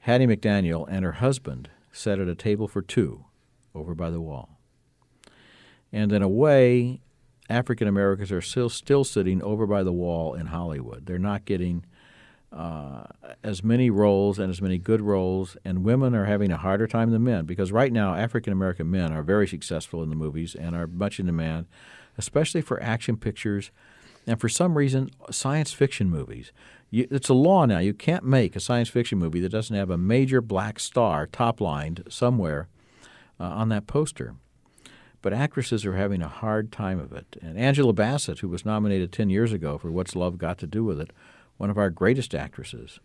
Hattie 0.00 0.26
McDaniel 0.26 0.86
and 0.88 1.04
her 1.04 1.12
husband 1.12 1.68
sat 1.92 2.18
at 2.18 2.28
a 2.28 2.34
table 2.34 2.68
for 2.68 2.82
two 2.82 3.24
over 3.74 3.94
by 3.94 4.10
the 4.10 4.20
wall. 4.20 4.58
And 5.92 6.12
in 6.12 6.22
a 6.22 6.28
way, 6.28 7.00
African 7.48 7.88
Americans 7.88 8.30
are 8.30 8.40
still, 8.40 8.68
still 8.68 9.04
sitting 9.04 9.42
over 9.42 9.66
by 9.66 9.82
the 9.82 9.92
wall 9.92 10.34
in 10.34 10.46
Hollywood. 10.46 11.06
They're 11.06 11.18
not 11.18 11.44
getting 11.44 11.84
uh, 12.52 13.04
as 13.44 13.62
many 13.62 13.90
roles 13.90 14.38
and 14.38 14.50
as 14.50 14.60
many 14.60 14.78
good 14.78 15.00
roles, 15.00 15.56
and 15.64 15.84
women 15.84 16.14
are 16.14 16.24
having 16.24 16.50
a 16.50 16.56
harder 16.56 16.86
time 16.86 17.10
than 17.10 17.22
men 17.22 17.44
because 17.44 17.70
right 17.70 17.92
now 17.92 18.14
African 18.14 18.52
American 18.52 18.90
men 18.90 19.12
are 19.12 19.22
very 19.22 19.46
successful 19.46 20.02
in 20.02 20.10
the 20.10 20.16
movies 20.16 20.54
and 20.54 20.74
are 20.74 20.86
much 20.86 21.20
in 21.20 21.26
demand, 21.26 21.66
especially 22.18 22.60
for 22.60 22.82
action 22.82 23.16
pictures 23.16 23.70
and 24.26 24.40
for 24.40 24.48
some 24.48 24.76
reason 24.76 25.10
science 25.30 25.72
fiction 25.72 26.10
movies. 26.10 26.52
You, 26.90 27.06
it's 27.10 27.28
a 27.28 27.34
law 27.34 27.64
now. 27.66 27.78
You 27.78 27.94
can't 27.94 28.24
make 28.24 28.56
a 28.56 28.60
science 28.60 28.88
fiction 28.88 29.18
movie 29.18 29.40
that 29.40 29.50
doesn't 29.50 29.76
have 29.76 29.90
a 29.90 29.98
major 29.98 30.40
black 30.40 30.80
star 30.80 31.26
top 31.26 31.60
lined 31.60 32.04
somewhere 32.08 32.68
uh, 33.38 33.44
on 33.44 33.68
that 33.68 33.86
poster. 33.86 34.34
But 35.22 35.32
actresses 35.32 35.84
are 35.84 35.96
having 35.96 36.22
a 36.22 36.28
hard 36.28 36.72
time 36.72 36.98
of 36.98 37.12
it. 37.12 37.36
And 37.42 37.58
Angela 37.58 37.92
Bassett, 37.92 38.40
who 38.40 38.48
was 38.48 38.64
nominated 38.64 39.12
10 39.12 39.30
years 39.30 39.52
ago 39.52 39.78
for 39.78 39.90
What's 39.90 40.16
Love 40.16 40.38
Got 40.38 40.58
to 40.58 40.66
Do 40.66 40.82
with 40.82 41.00
It, 41.00 41.10
one 41.58 41.70
of 41.70 41.78
our 41.78 41.90
greatest 41.90 42.34
actresses. 42.34 43.00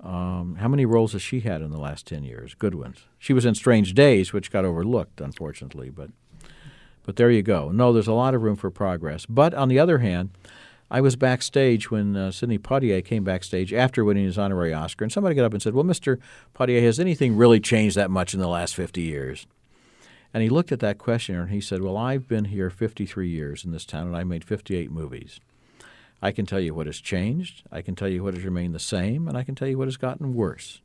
Um, 0.00 0.56
how 0.60 0.68
many 0.68 0.86
roles 0.86 1.12
has 1.12 1.22
she 1.22 1.40
had 1.40 1.60
in 1.60 1.70
the 1.70 1.78
last 1.78 2.06
10 2.06 2.22
years? 2.24 2.54
Good 2.54 2.74
ones. 2.74 3.04
She 3.18 3.32
was 3.32 3.44
in 3.44 3.54
Strange 3.54 3.94
Days, 3.94 4.32
which 4.32 4.50
got 4.50 4.64
overlooked, 4.64 5.20
unfortunately. 5.20 5.90
But, 5.90 6.10
but 7.04 7.16
there 7.16 7.30
you 7.30 7.42
go. 7.42 7.70
No, 7.70 7.92
there's 7.92 8.08
a 8.08 8.12
lot 8.12 8.34
of 8.34 8.42
room 8.42 8.56
for 8.56 8.70
progress. 8.70 9.26
But 9.26 9.52
on 9.54 9.68
the 9.68 9.78
other 9.78 9.98
hand, 9.98 10.30
I 10.90 11.00
was 11.02 11.16
backstage 11.16 11.90
when 11.90 12.16
uh, 12.16 12.30
Sidney 12.30 12.58
Poitier 12.58 13.04
came 13.04 13.22
backstage 13.22 13.74
after 13.74 14.04
winning 14.04 14.24
his 14.24 14.38
honorary 14.38 14.72
Oscar, 14.72 15.04
and 15.04 15.12
somebody 15.12 15.34
got 15.34 15.44
up 15.44 15.52
and 15.52 15.62
said, 15.62 15.74
Well, 15.74 15.84
Mr. 15.84 16.18
Poitier, 16.54 16.82
has 16.82 16.98
anything 16.98 17.36
really 17.36 17.60
changed 17.60 17.96
that 17.96 18.10
much 18.10 18.32
in 18.32 18.40
the 18.40 18.48
last 18.48 18.74
50 18.74 19.02
years? 19.02 19.46
And 20.32 20.42
he 20.42 20.48
looked 20.48 20.72
at 20.72 20.80
that 20.80 20.98
questioner 20.98 21.42
and 21.42 21.50
he 21.50 21.60
said, 21.60 21.82
Well, 21.82 21.96
I've 21.96 22.26
been 22.26 22.46
here 22.46 22.70
53 22.70 23.28
years 23.28 23.64
in 23.64 23.72
this 23.72 23.84
town 23.84 24.06
and 24.06 24.16
I 24.16 24.24
made 24.24 24.44
58 24.44 24.90
movies. 24.90 25.40
I 26.22 26.32
can 26.32 26.46
tell 26.46 26.60
you 26.60 26.74
what 26.74 26.86
has 26.86 27.00
changed, 27.00 27.62
I 27.70 27.82
can 27.82 27.94
tell 27.94 28.08
you 28.08 28.24
what 28.24 28.34
has 28.34 28.44
remained 28.44 28.74
the 28.74 28.80
same, 28.80 29.28
and 29.28 29.36
I 29.36 29.44
can 29.44 29.54
tell 29.54 29.68
you 29.68 29.78
what 29.78 29.86
has 29.86 29.96
gotten 29.96 30.34
worse. 30.34 30.80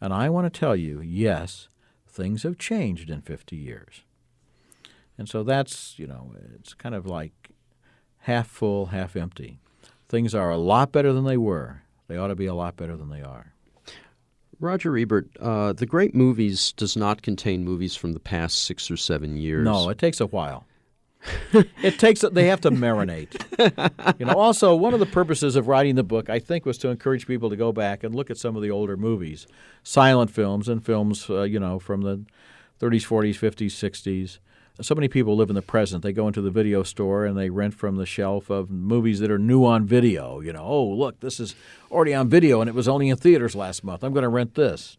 And 0.00 0.12
I 0.12 0.28
want 0.28 0.52
to 0.52 0.60
tell 0.60 0.76
you, 0.76 1.00
yes, 1.00 1.68
things 2.06 2.42
have 2.42 2.58
changed 2.58 3.08
in 3.08 3.22
50 3.22 3.56
years. 3.56 4.02
And 5.16 5.28
so 5.28 5.42
that's, 5.42 5.98
you 5.98 6.06
know, 6.06 6.32
it's 6.54 6.74
kind 6.74 6.94
of 6.94 7.06
like 7.06 7.50
half 8.26 8.48
full, 8.48 8.86
half 8.86 9.14
empty. 9.14 9.60
Things 10.08 10.34
are 10.34 10.50
a 10.50 10.56
lot 10.56 10.90
better 10.90 11.12
than 11.12 11.24
they 11.24 11.36
were. 11.36 11.82
They 12.08 12.16
ought 12.16 12.26
to 12.26 12.34
be 12.34 12.46
a 12.46 12.54
lot 12.54 12.76
better 12.76 12.96
than 12.96 13.08
they 13.08 13.22
are. 13.22 13.52
Roger 14.58 14.96
Ebert, 14.96 15.28
uh, 15.38 15.72
the 15.72 15.86
Great 15.86 16.12
Movies 16.12 16.72
does 16.72 16.96
not 16.96 17.22
contain 17.22 17.64
movies 17.64 17.94
from 17.94 18.14
the 18.14 18.20
past 18.20 18.64
six 18.64 18.90
or 18.90 18.96
seven 18.96 19.36
years. 19.36 19.64
No, 19.64 19.88
it 19.90 19.98
takes 19.98 20.20
a 20.20 20.26
while. 20.26 20.66
it 21.52 22.00
takes 22.00 22.22
they 22.32 22.46
have 22.48 22.60
to 22.62 22.70
marinate. 22.72 24.18
you 24.18 24.26
know, 24.26 24.34
also 24.34 24.74
one 24.74 24.92
of 24.92 24.98
the 25.00 25.06
purposes 25.06 25.54
of 25.54 25.68
writing 25.68 25.94
the 25.94 26.02
book, 26.02 26.28
I 26.28 26.40
think, 26.40 26.66
was 26.66 26.78
to 26.78 26.88
encourage 26.88 27.28
people 27.28 27.50
to 27.50 27.56
go 27.56 27.70
back 27.70 28.02
and 28.02 28.12
look 28.12 28.30
at 28.30 28.38
some 28.38 28.56
of 28.56 28.62
the 28.62 28.70
older 28.72 28.96
movies, 28.96 29.46
silent 29.84 30.32
films 30.32 30.68
and 30.68 30.84
films, 30.84 31.30
uh, 31.30 31.42
you 31.42 31.60
know, 31.60 31.78
from 31.78 32.00
the 32.00 32.24
30s, 32.80 33.06
40s, 33.06 33.38
50s, 33.38 33.70
60s. 33.70 34.38
So 34.80 34.94
many 34.94 35.08
people 35.08 35.34
live 35.36 35.48
in 35.48 35.54
the 35.54 35.62
present. 35.62 36.02
They 36.02 36.12
go 36.12 36.26
into 36.26 36.42
the 36.42 36.50
video 36.50 36.82
store 36.82 37.24
and 37.24 37.36
they 37.36 37.48
rent 37.48 37.72
from 37.72 37.96
the 37.96 38.04
shelf 38.04 38.50
of 38.50 38.70
movies 38.70 39.20
that 39.20 39.30
are 39.30 39.38
new 39.38 39.64
on 39.64 39.86
video. 39.86 40.40
You 40.40 40.52
know, 40.52 40.64
oh 40.64 40.84
look, 40.84 41.20
this 41.20 41.40
is 41.40 41.54
already 41.90 42.14
on 42.14 42.28
video 42.28 42.60
and 42.60 42.68
it 42.68 42.74
was 42.74 42.86
only 42.86 43.08
in 43.08 43.16
theaters 43.16 43.56
last 43.56 43.82
month. 43.82 44.04
I'm 44.04 44.12
going 44.12 44.22
to 44.22 44.28
rent 44.28 44.54
this. 44.54 44.98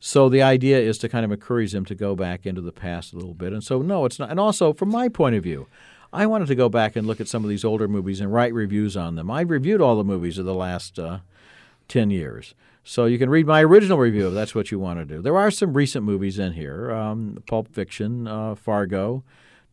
So 0.00 0.28
the 0.28 0.42
idea 0.42 0.78
is 0.78 0.98
to 0.98 1.08
kind 1.08 1.24
of 1.24 1.32
encourage 1.32 1.72
them 1.72 1.86
to 1.86 1.94
go 1.94 2.14
back 2.14 2.44
into 2.44 2.60
the 2.60 2.72
past 2.72 3.14
a 3.14 3.16
little 3.16 3.32
bit. 3.32 3.54
And 3.54 3.64
so 3.64 3.80
no, 3.80 4.04
it's 4.04 4.18
not. 4.18 4.30
And 4.30 4.38
also 4.38 4.74
from 4.74 4.90
my 4.90 5.08
point 5.08 5.34
of 5.34 5.42
view, 5.42 5.66
I 6.12 6.26
wanted 6.26 6.48
to 6.48 6.54
go 6.54 6.68
back 6.68 6.94
and 6.94 7.06
look 7.06 7.22
at 7.22 7.28
some 7.28 7.42
of 7.42 7.48
these 7.48 7.64
older 7.64 7.88
movies 7.88 8.20
and 8.20 8.30
write 8.30 8.52
reviews 8.52 8.98
on 8.98 9.14
them. 9.14 9.30
I've 9.30 9.48
reviewed 9.48 9.80
all 9.80 9.96
the 9.96 10.04
movies 10.04 10.36
of 10.36 10.44
the 10.44 10.54
last 10.54 10.98
uh, 10.98 11.20
ten 11.88 12.10
years. 12.10 12.54
So 12.86 13.06
you 13.06 13.18
can 13.18 13.30
read 13.30 13.46
my 13.46 13.64
original 13.64 13.98
review 13.98 14.28
if 14.28 14.34
that's 14.34 14.54
what 14.54 14.70
you 14.70 14.78
want 14.78 14.98
to 14.98 15.06
do. 15.06 15.22
There 15.22 15.38
are 15.38 15.50
some 15.50 15.72
recent 15.72 16.04
movies 16.04 16.38
in 16.38 16.52
here: 16.52 16.92
um, 16.92 17.42
Pulp 17.46 17.68
Fiction, 17.68 18.28
uh, 18.28 18.54
Fargo, 18.54 19.24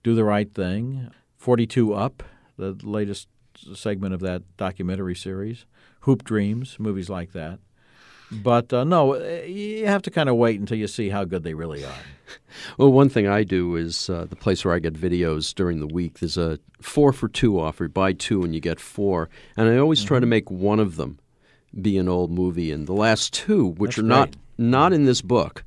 Do 0.01 0.15
the 0.15 0.23
Right 0.23 0.51
Thing, 0.51 1.11
Forty 1.37 1.67
Two 1.67 1.93
Up, 1.93 2.23
the 2.57 2.77
latest 2.83 3.27
segment 3.73 4.13
of 4.13 4.21
that 4.21 4.43
documentary 4.55 5.15
series, 5.15 5.65
Hoop 6.01 6.23
Dreams, 6.23 6.77
movies 6.79 7.09
like 7.09 7.33
that. 7.33 7.59
But 8.31 8.71
uh, 8.71 8.85
no, 8.85 9.15
you 9.43 9.85
have 9.87 10.01
to 10.03 10.09
kind 10.09 10.29
of 10.29 10.37
wait 10.37 10.57
until 10.57 10.77
you 10.77 10.87
see 10.87 11.09
how 11.09 11.25
good 11.25 11.43
they 11.43 11.53
really 11.53 11.83
are. 11.83 11.93
Well, 12.77 12.91
one 12.91 13.09
thing 13.09 13.27
I 13.27 13.43
do 13.43 13.75
is 13.75 14.09
uh, 14.09 14.25
the 14.29 14.37
place 14.37 14.63
where 14.63 14.73
I 14.73 14.79
get 14.79 14.93
videos 14.93 15.53
during 15.53 15.79
the 15.79 15.87
week. 15.87 16.19
There's 16.19 16.37
a 16.37 16.59
four 16.81 17.11
for 17.11 17.27
two 17.27 17.59
offer. 17.59 17.89
Buy 17.89 18.13
two 18.13 18.43
and 18.43 18.55
you 18.55 18.61
get 18.61 18.79
four. 18.79 19.29
And 19.57 19.67
I 19.69 19.77
always 19.77 20.01
try 20.01 20.19
to 20.21 20.25
make 20.25 20.49
one 20.49 20.79
of 20.79 20.95
them 20.95 21.19
be 21.79 21.97
an 21.97 22.09
old 22.09 22.31
movie. 22.31 22.71
And 22.71 22.87
the 22.87 22.93
last 22.93 23.33
two, 23.33 23.67
which 23.67 23.91
That's 23.95 23.99
are 23.99 24.07
not 24.07 24.31
great. 24.31 24.37
not 24.57 24.93
in 24.93 25.05
this 25.05 25.21
book, 25.21 25.63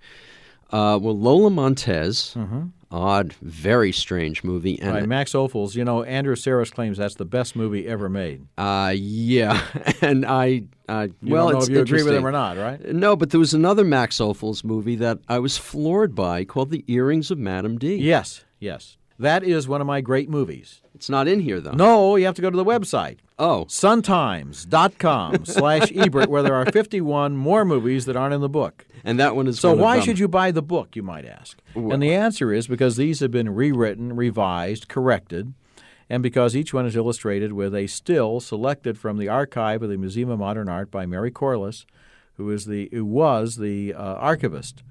uh, 0.70 0.98
were 1.00 1.12
Lola 1.12 1.50
Montez, 1.50 2.34
Mm-hmm. 2.36 2.62
odd, 2.90 3.32
very 3.34 3.90
strange 3.92 4.44
movie, 4.44 4.78
and 4.80 5.06
Max 5.08 5.32
Ophuls, 5.32 5.74
you 5.74 5.84
know, 5.84 6.02
Andrew 6.04 6.34
Sarris 6.36 6.70
claims 6.72 6.98
that's 6.98 7.14
the 7.16 7.24
best 7.24 7.56
movie 7.56 7.86
ever 7.88 8.08
made. 8.08 8.46
uh, 8.58 8.92
yeah, 8.96 9.60
and 10.00 10.24
I, 10.24 10.64
uh, 10.88 11.08
You 11.22 11.32
well, 11.34 11.44
don't 11.46 11.52
know 11.54 11.58
it's 11.58 11.68
if 11.68 11.74
you 11.74 11.80
agree 11.80 12.02
with 12.02 12.14
him 12.14 12.26
or 12.26 12.32
not, 12.32 12.56
right? 12.56 12.80
No, 12.92 13.16
but 13.16 13.30
there 13.30 13.40
was 13.40 13.54
another 13.54 13.84
Max 13.84 14.18
Ophuls 14.18 14.62
movie 14.64 14.96
that 14.96 15.18
I 15.28 15.38
was 15.38 15.56
floored 15.58 16.14
by 16.14 16.44
called 16.44 16.70
The 16.70 16.84
Earrings 16.86 17.30
of 17.30 17.38
Madame 17.38 17.78
de. 17.78 17.96
Yes, 17.96 18.44
yes. 18.60 18.96
That 19.18 19.44
is 19.44 19.68
one 19.68 19.80
of 19.80 19.86
my 19.86 20.00
great 20.00 20.28
movies. 20.28 20.80
It's 20.94 21.08
not 21.08 21.28
in 21.28 21.38
here 21.40 21.60
though. 21.60 21.70
No, 21.72 22.16
you 22.16 22.26
have 22.26 22.34
to 22.34 22.42
go 22.42 22.50
to 22.50 22.56
the 22.56 22.64
website. 22.64 23.18
Oh, 23.38 23.64
suntimes.com 23.68 25.44
slash 25.44 25.90
Ebert, 25.94 26.28
where 26.30 26.42
there 26.42 26.54
are 26.54 26.70
51 26.70 27.36
more 27.36 27.64
movies 27.64 28.04
that 28.06 28.16
aren't 28.16 28.34
in 28.34 28.40
the 28.40 28.48
book. 28.48 28.86
and 29.02 29.18
that 29.18 29.34
one 29.34 29.48
is. 29.48 29.58
So 29.58 29.74
why 29.74 29.98
should 30.00 30.18
you 30.18 30.28
buy 30.28 30.50
the 30.52 30.62
book, 30.62 30.94
you 30.94 31.02
might 31.02 31.24
ask? 31.24 31.58
And 31.74 32.02
the 32.02 32.14
answer 32.14 32.52
is 32.52 32.68
because 32.68 32.96
these 32.96 33.20
have 33.20 33.32
been 33.32 33.52
rewritten, 33.54 34.14
revised, 34.14 34.88
corrected, 34.88 35.52
and 36.08 36.22
because 36.22 36.54
each 36.54 36.72
one 36.72 36.86
is 36.86 36.94
illustrated 36.94 37.52
with 37.54 37.74
a 37.74 37.88
still 37.88 38.38
selected 38.38 38.98
from 38.98 39.18
the 39.18 39.28
archive 39.28 39.82
of 39.82 39.88
the 39.90 39.96
Museum 39.98 40.30
of 40.30 40.38
Modern 40.38 40.68
Art 40.68 40.90
by 40.90 41.04
Mary 41.04 41.30
Corliss, 41.32 41.86
who 42.36 42.50
is 42.50 42.66
the 42.66 42.88
who 42.92 43.04
was 43.04 43.56
the 43.56 43.94
uh, 43.94 44.14
archivist 44.14 44.82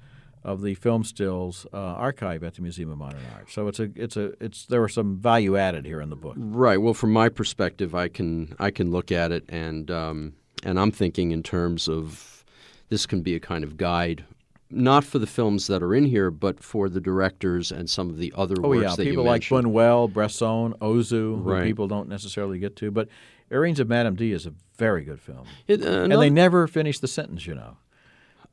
of 0.43 0.61
the 0.61 0.73
film 0.75 1.03
stills 1.03 1.65
uh, 1.73 1.77
archive 1.77 2.43
at 2.43 2.55
the 2.55 2.61
Museum 2.61 2.91
of 2.91 2.97
Modern 2.97 3.21
Art. 3.35 3.49
So 3.51 3.67
it's 3.67 3.79
a 3.79 3.89
it's 3.95 4.17
a 4.17 4.33
it's 4.43 4.65
there 4.65 4.83
are 4.83 4.89
some 4.89 5.17
value 5.17 5.57
added 5.57 5.85
here 5.85 6.01
in 6.01 6.09
the 6.09 6.15
book. 6.15 6.35
Right. 6.37 6.77
Well, 6.77 6.93
from 6.93 7.11
my 7.13 7.29
perspective, 7.29 7.95
I 7.95 8.07
can 8.09 8.55
I 8.59 8.71
can 8.71 8.91
look 8.91 9.11
at 9.11 9.31
it 9.31 9.45
and 9.49 9.89
um, 9.89 10.33
and 10.63 10.79
I'm 10.79 10.91
thinking 10.91 11.31
in 11.31 11.43
terms 11.43 11.87
of 11.87 12.43
this 12.89 13.05
can 13.05 13.21
be 13.21 13.35
a 13.35 13.39
kind 13.39 13.63
of 13.63 13.77
guide, 13.77 14.25
not 14.69 15.03
for 15.03 15.17
the 15.17 15.27
films 15.27 15.67
that 15.67 15.81
are 15.81 15.95
in 15.95 16.05
here, 16.05 16.29
but 16.29 16.61
for 16.61 16.89
the 16.89 17.01
directors 17.01 17.71
and 17.71 17.89
some 17.89 18.09
of 18.09 18.17
the 18.17 18.33
other 18.35 18.55
Oh 18.63 18.69
works 18.69 18.83
yeah, 18.83 18.89
that 18.95 19.03
people 19.03 19.23
you 19.23 19.29
like 19.29 19.49
mentioned. 19.49 19.73
Buñuel, 19.73 20.11
Bresson, 20.13 20.73
Ozu, 20.81 21.43
who 21.43 21.63
people 21.63 21.87
don't 21.87 22.09
necessarily 22.09 22.59
get 22.59 22.75
to. 22.77 22.91
But 22.91 23.07
Earrings 23.49 23.79
of 23.79 23.87
Madame 23.87 24.15
de 24.15 24.31
is 24.31 24.45
a 24.45 24.53
very 24.77 25.03
good 25.03 25.21
film, 25.21 25.45
It, 25.67 25.81
uh, 25.83 26.03
and 26.03 26.11
they 26.11 26.29
never 26.29 26.67
finish 26.67 26.99
the 26.99 27.07
sentence. 27.07 27.45
You 27.47 27.55
know, 27.55 27.77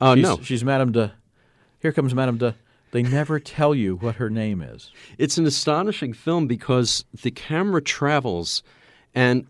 Oh 0.00 0.14
she's, 0.14 0.22
no, 0.22 0.40
she's 0.42 0.64
Madame 0.64 0.92
de. 0.92 1.12
Here 1.80 1.92
comes 1.92 2.14
Madame 2.14 2.38
de. 2.38 2.54
They 2.92 3.02
never 3.02 3.38
tell 3.38 3.74
you 3.74 3.96
what 3.96 4.16
her 4.16 4.28
name 4.30 4.60
is. 4.62 4.90
it's 5.16 5.38
an 5.38 5.46
astonishing 5.46 6.12
film 6.12 6.46
because 6.48 7.04
the 7.22 7.30
camera 7.30 7.80
travels, 7.80 8.62
and 9.14 9.46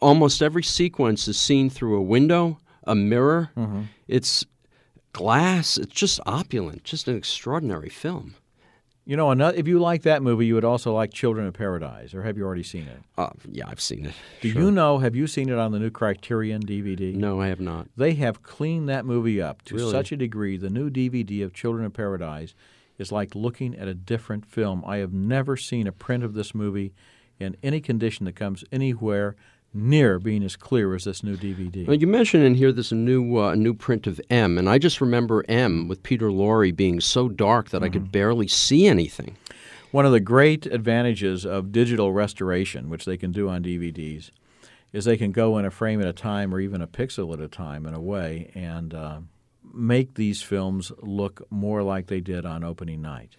almost 0.00 0.42
every 0.42 0.62
sequence 0.62 1.26
is 1.26 1.36
seen 1.36 1.70
through 1.70 1.96
a 1.96 2.02
window, 2.02 2.58
a 2.84 2.94
mirror. 2.94 3.50
Mm-hmm. 3.56 3.82
It's 4.06 4.44
glass. 5.12 5.76
It's 5.76 5.92
just 5.92 6.20
opulent. 6.24 6.84
Just 6.84 7.08
an 7.08 7.16
extraordinary 7.16 7.88
film. 7.88 8.36
You 9.04 9.16
know, 9.16 9.30
another, 9.32 9.56
if 9.56 9.66
you 9.66 9.80
like 9.80 10.02
that 10.02 10.22
movie, 10.22 10.46
you 10.46 10.54
would 10.54 10.64
also 10.64 10.94
like 10.94 11.12
Children 11.12 11.48
of 11.48 11.54
Paradise, 11.54 12.14
or 12.14 12.22
have 12.22 12.36
you 12.38 12.44
already 12.44 12.62
seen 12.62 12.84
it? 12.86 13.00
Uh, 13.18 13.30
yeah, 13.50 13.64
I've 13.66 13.80
seen 13.80 14.06
it. 14.06 14.14
Do 14.40 14.50
Sure. 14.50 14.62
you 14.62 14.70
know? 14.70 14.98
Have 14.98 15.16
you 15.16 15.26
seen 15.26 15.48
it 15.48 15.58
on 15.58 15.72
the 15.72 15.80
new 15.80 15.90
Criterion 15.90 16.64
DVD? 16.64 17.12
No, 17.12 17.40
I 17.40 17.48
have 17.48 17.60
not. 17.60 17.88
They 17.96 18.14
have 18.14 18.44
cleaned 18.44 18.88
that 18.88 19.04
movie 19.04 19.42
up 19.42 19.62
to 19.62 19.74
Really? 19.74 19.90
such 19.90 20.12
a 20.12 20.16
degree. 20.16 20.56
The 20.56 20.70
new 20.70 20.88
DVD 20.88 21.42
of 21.42 21.52
Children 21.52 21.84
of 21.84 21.92
Paradise 21.92 22.54
is 22.96 23.10
like 23.10 23.34
looking 23.34 23.74
at 23.74 23.88
a 23.88 23.94
different 23.94 24.46
film. 24.46 24.84
I 24.86 24.98
have 24.98 25.12
never 25.12 25.56
seen 25.56 25.88
a 25.88 25.92
print 25.92 26.22
of 26.22 26.34
this 26.34 26.54
movie 26.54 26.92
in 27.40 27.56
any 27.60 27.80
condition 27.80 28.24
that 28.26 28.36
comes 28.36 28.62
anywhere 28.70 29.34
near 29.74 30.18
being 30.18 30.42
as 30.42 30.56
clear 30.56 30.94
as 30.94 31.04
this 31.04 31.22
new 31.22 31.36
DVD. 31.36 31.86
Well, 31.86 31.96
you 31.96 32.06
mentioned 32.06 32.44
in 32.44 32.54
here 32.54 32.72
there's 32.72 32.92
a 32.92 32.96
new 32.96 33.38
uh, 33.38 33.54
new 33.54 33.74
print 33.74 34.06
of 34.06 34.20
M, 34.30 34.58
and 34.58 34.68
I 34.68 34.78
just 34.78 35.00
remember 35.00 35.44
M 35.48 35.88
with 35.88 36.02
Peter 36.02 36.28
Lorre 36.30 36.74
being 36.76 37.00
so 37.00 37.28
dark 37.28 37.70
that 37.70 37.82
I 37.82 37.86
Mm-hmm. 37.86 37.92
could 37.92 38.12
barely 38.12 38.48
see 38.48 38.86
anything. 38.86 39.36
One 39.90 40.06
of 40.06 40.12
the 40.12 40.20
great 40.20 40.64
advantages 40.66 41.44
of 41.44 41.70
digital 41.72 42.12
restoration, 42.12 42.88
which 42.88 43.04
they 43.04 43.16
can 43.16 43.30
do 43.32 43.48
on 43.48 43.62
DVDs, 43.62 44.30
is 44.92 45.04
they 45.04 45.16
can 45.18 45.32
go 45.32 45.58
in 45.58 45.64
a 45.64 45.70
frame 45.70 46.00
at 46.00 46.06
a 46.06 46.12
time 46.12 46.54
or 46.54 46.60
even 46.60 46.80
a 46.80 46.86
pixel 46.86 47.32
at 47.34 47.40
a 47.40 47.48
time 47.48 47.86
in 47.86 47.92
a 47.94 48.00
way 48.00 48.50
and 48.54 48.94
uh, 48.94 49.20
make 49.72 50.14
these 50.14 50.42
films 50.42 50.92
look 51.00 51.46
more 51.50 51.82
like 51.82 52.06
they 52.06 52.20
did 52.20 52.44
on 52.46 52.62
opening 52.64 53.00
night. 53.02 53.36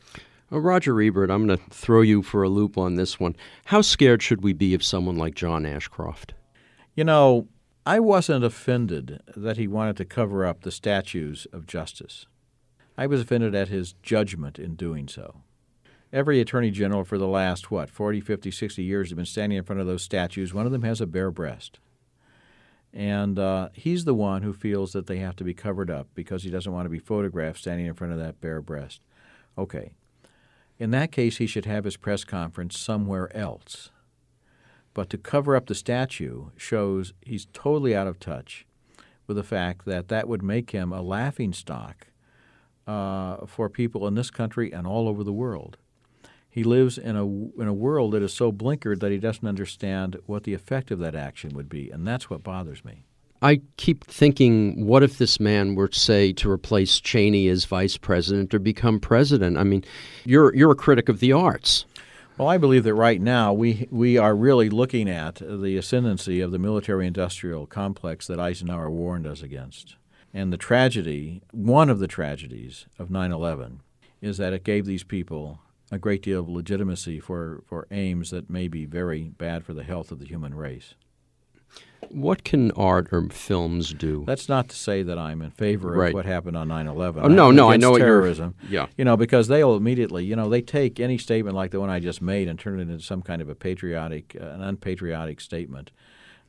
Uh, 0.51 0.59
Roger 0.59 1.01
Ebert, 1.01 1.29
I'm 1.29 1.47
going 1.47 1.57
to 1.57 1.63
throw 1.69 2.01
you 2.01 2.21
for 2.21 2.43
a 2.43 2.49
loop 2.49 2.77
on 2.77 2.95
this 2.95 3.19
one. 3.19 3.35
How 3.65 3.81
scared 3.81 4.21
should 4.21 4.43
we 4.43 4.53
be 4.53 4.73
of 4.73 4.83
someone 4.83 5.17
like 5.17 5.35
John 5.35 5.65
Ashcroft? 5.65 6.33
You 6.95 7.03
know, 7.03 7.47
I 7.85 7.99
wasn't 7.99 8.45
offended 8.45 9.21
that 9.35 9.57
he 9.57 9.67
wanted 9.67 9.97
to 9.97 10.05
cover 10.05 10.45
up 10.45 10.61
the 10.61 10.71
statues 10.71 11.47
of 11.51 11.65
justice. 11.65 12.27
I 12.97 13.07
was 13.07 13.21
offended 13.21 13.55
at 13.55 13.69
his 13.69 13.93
judgment 14.03 14.59
in 14.59 14.75
doing 14.75 15.07
so. 15.07 15.41
Every 16.11 16.39
attorney 16.39 16.69
general 16.69 17.03
for 17.03 17.17
the 17.17 17.27
last, 17.27 17.71
what, 17.71 17.89
40, 17.89 18.21
50, 18.21 18.51
60 18.51 18.83
years 18.83 19.09
has 19.09 19.15
been 19.15 19.25
standing 19.25 19.57
in 19.57 19.63
front 19.63 19.81
of 19.81 19.87
those 19.87 20.03
statues. 20.03 20.53
One 20.53 20.67
of 20.67 20.71
them 20.71 20.83
has 20.83 21.01
a 21.01 21.07
bare 21.07 21.31
breast. 21.31 21.79
And 22.93 23.39
uh, 23.39 23.69
he's 23.73 24.05
the 24.05 24.13
one 24.13 24.43
who 24.43 24.53
feels 24.53 24.93
that 24.93 25.07
they 25.07 25.17
have 25.17 25.35
to 25.37 25.43
be 25.43 25.55
covered 25.55 25.89
up 25.89 26.07
because 26.13 26.43
he 26.43 26.51
doesn't 26.51 26.71
want 26.71 26.85
to 26.85 26.91
be 26.91 26.99
photographed 26.99 27.59
standing 27.59 27.87
in 27.87 27.95
front 27.95 28.13
of 28.13 28.19
that 28.19 28.39
bare 28.39 28.61
breast. 28.61 29.01
Okay. 29.57 29.93
In 30.83 30.91
that 30.91 31.13
case, 31.13 31.37
he 31.37 31.47
should 31.47 31.63
have 31.63 31.85
his 31.85 31.95
press 31.95 32.25
conference 32.25 32.77
somewhere 32.77 33.33
else. 33.33 33.89
But 34.93 35.09
to 35.11 35.17
cover 35.17 35.55
up 35.55 35.67
the 35.67 35.75
statue 35.75 36.47
shows 36.57 37.13
he's 37.21 37.47
totally 37.53 37.95
out 37.95 38.05
of 38.05 38.19
touch 38.19 38.65
with 39.25 39.37
the 39.37 39.45
fact 39.45 39.85
that 39.85 40.09
that 40.09 40.27
would 40.27 40.43
make 40.43 40.71
him 40.71 40.91
a 40.91 41.01
laughing 41.01 41.53
stock 41.53 42.07
uh, 42.85 43.45
for 43.45 43.69
people 43.69 44.05
in 44.09 44.15
this 44.15 44.29
country 44.29 44.73
and 44.73 44.85
all 44.85 45.07
over 45.07 45.23
the 45.23 45.31
world. 45.31 45.77
He 46.49 46.65
lives 46.65 46.97
in 46.97 47.15
a 47.15 47.25
in 47.25 47.69
a 47.69 47.73
world 47.73 48.11
that 48.11 48.21
is 48.21 48.33
so 48.33 48.51
blinkered 48.51 48.99
that 48.99 49.11
he 49.13 49.19
doesn't 49.19 49.47
understand 49.47 50.17
what 50.25 50.43
the 50.43 50.53
effect 50.53 50.91
of 50.91 50.99
that 50.99 51.15
action 51.15 51.51
would 51.55 51.69
be, 51.69 51.91
and 51.91 52.05
that's 52.05 52.29
what 52.29 52.43
bothers 52.43 52.83
me. 52.83 53.05
I 53.43 53.59
keep 53.75 54.05
thinking, 54.05 54.85
what 54.85 55.03
if 55.03 55.17
this 55.17 55.37
man 55.37 55.75
were, 55.75 55.89
say, 55.91 56.31
to 56.33 56.49
replace 56.49 57.01
Cheney 57.01 57.49
as 57.49 57.65
vice 57.65 57.97
president 57.97 58.53
or 58.53 58.59
become 58.59 59.01
president? 59.01 59.57
I 59.57 59.63
mean, 59.63 59.83
you're 60.23 60.55
you're 60.55 60.71
a 60.71 60.75
critic 60.75 61.09
of 61.09 61.19
the 61.19 61.33
arts. 61.33 61.85
Well, 62.37 62.47
I 62.47 62.57
believe 62.57 62.85
that 62.85 62.93
right 62.95 63.19
now 63.21 63.51
we 63.51 63.87
we 63.91 64.17
are 64.17 64.33
really 64.33 64.69
looking 64.69 65.09
at 65.09 65.35
the 65.35 65.75
ascendancy 65.77 66.39
of 66.39 66.51
the 66.51 66.57
military-industrial 66.57 67.67
complex 67.67 68.27
that 68.27 68.39
Eisenhower 68.39 68.89
warned 68.89 69.27
us 69.27 69.41
against, 69.43 69.97
and 70.33 70.53
the 70.53 70.57
tragedy, 70.57 71.41
one 71.51 71.89
of 71.89 71.99
the 71.99 72.07
tragedies 72.07 72.85
of 72.97 73.09
9/11, 73.09 73.79
is 74.21 74.37
that 74.37 74.53
it 74.53 74.63
gave 74.63 74.85
these 74.85 75.03
people 75.03 75.59
a 75.91 75.99
great 75.99 76.23
deal 76.23 76.39
of 76.39 76.49
legitimacy 76.49 77.19
for, 77.19 77.61
for 77.67 77.87
aims 77.91 78.31
that 78.31 78.49
may 78.49 78.67
be 78.67 78.85
very 78.85 79.29
bad 79.37 79.63
for 79.65 79.73
the 79.73 79.83
health 79.83 80.11
of 80.11 80.19
the 80.19 80.25
human 80.25 80.55
race. 80.55 80.95
What 82.11 82.43
can 82.43 82.71
art 82.71 83.07
or 83.11 83.27
films 83.29 83.93
do? 83.93 84.23
That's 84.25 84.47
not 84.49 84.69
to 84.69 84.75
say 84.75 85.03
that 85.03 85.17
I'm 85.17 85.41
in 85.41 85.51
favor 85.51 85.91
of 85.93 85.97
Right. 85.99 86.13
what 86.13 86.25
happened 86.25 86.57
on 86.57 86.67
9/11. 86.67 87.23
Oh, 87.23 87.27
no, 87.27 87.51
no, 87.51 87.69
I 87.69 87.77
know 87.77 87.97
terrorism. 87.97 88.55
Yeah. 88.69 88.87
You 88.97 89.05
know, 89.05 89.17
because 89.17 89.47
they'll 89.47 89.75
immediately, 89.75 90.25
you 90.25 90.35
know, 90.35 90.49
they 90.49 90.61
take 90.61 90.99
any 90.99 91.17
statement 91.17 91.55
like 91.55 91.71
the 91.71 91.79
one 91.79 91.89
I 91.89 91.99
just 91.99 92.21
made 92.21 92.47
and 92.47 92.57
turn 92.59 92.79
it 92.79 92.83
into 92.83 92.99
some 93.01 93.21
kind 93.21 93.41
of 93.41 93.49
a 93.49 93.55
patriotic, 93.55 94.35
uh, 94.39 94.45
an 94.45 94.61
unpatriotic 94.61 95.41
statement. 95.41 95.91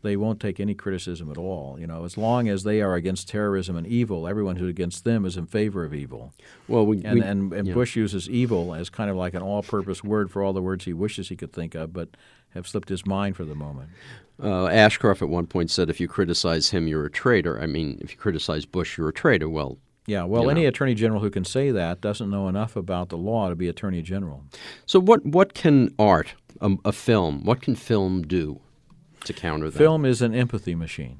They 0.03 0.17
won't 0.19 0.39
take 0.39 0.61
any 0.61 0.75
criticism 0.75 1.31
at 1.31 1.39
all. 1.39 1.79
You 1.81 1.87
know, 1.87 2.05
as 2.05 2.19
long 2.19 2.47
as 2.47 2.63
they 2.65 2.83
are 2.83 2.95
against 2.95 3.27
terrorism 3.27 3.75
and 3.75 3.87
evil, 3.87 4.29
everyone 4.29 4.57
who's 4.57 4.69
against 4.69 5.05
them 5.05 5.25
is 5.25 5.39
in 5.39 5.47
favor 5.47 5.83
of 5.83 5.95
evil. 5.95 6.35
Well, 6.69 6.85
we, 6.85 7.03
And 7.05 7.15
we- 7.21 7.25
and, 7.25 7.53
and 7.55 7.69
yeah. 7.69 7.73
Bush 7.73 7.97
uses 7.97 8.29
evil 8.29 8.75
as 8.75 8.91
kind 8.91 9.09
of 9.09 9.17
like 9.17 9.33
an 9.33 9.41
all-purpose 9.41 10.05
word 10.05 10.31
for 10.31 10.43
all 10.43 10.53
the 10.53 10.61
words 10.61 10.85
he 10.85 10.93
wishes 10.93 11.31
he 11.31 11.37
could 11.37 11.55
think 11.55 11.75
of, 11.75 11.95
but 11.95 12.11
have 12.51 12.69
slipped 12.69 12.91
his 12.91 13.07
mind 13.07 13.35
for 13.35 13.45
the 13.47 13.55
moment. 13.55 13.89
Uh, 14.43 14.67
Ashcroft 14.67 15.23
at 15.23 15.29
one 15.29 15.47
point 15.47 15.71
said, 15.71 15.89
"If 15.89 16.01
you 16.01 16.09
criticize 16.09 16.71
him, 16.71 16.89
you're 16.89 17.07
a 17.07 17.11
traitor." 17.11 17.61
I 17.61 17.67
mean, 17.67 17.99
if 18.01 18.11
you 18.11 18.17
criticize 18.17 18.65
Bush, 18.67 18.99
you're 18.99 19.09
a 19.09 19.13
traitor. 19.13 19.49
Well, 19.49 19.79
Yeah, 20.07 20.25
well, 20.25 20.51
any 20.51 20.63
know. 20.63 20.69
attorney 20.69 20.95
general 20.95 21.21
who 21.21 21.31
can 21.31 21.45
say 21.45 21.71
that 21.71 22.01
doesn't 22.01 22.31
know 22.31 22.49
enough 22.49 22.75
about 22.77 23.09
the 23.11 23.17
law 23.17 23.49
to 23.49 23.55
be 23.55 23.69
attorney 23.69 24.03
general. 24.03 24.45
so 24.87 24.99
what? 25.01 25.25
What 25.25 25.55
can 25.55 25.95
art, 25.99 26.35
a, 26.61 26.73
a 26.85 26.93
film, 26.93 27.45
what 27.45 27.63
can 27.63 27.77
film 27.77 28.23
do 28.23 28.61
to 29.25 29.33
counter 29.33 29.71
that? 29.71 29.79
Film 29.79 30.05
is 30.05 30.21
an 30.21 30.35
empathy 30.35 30.75
machine. 30.75 31.19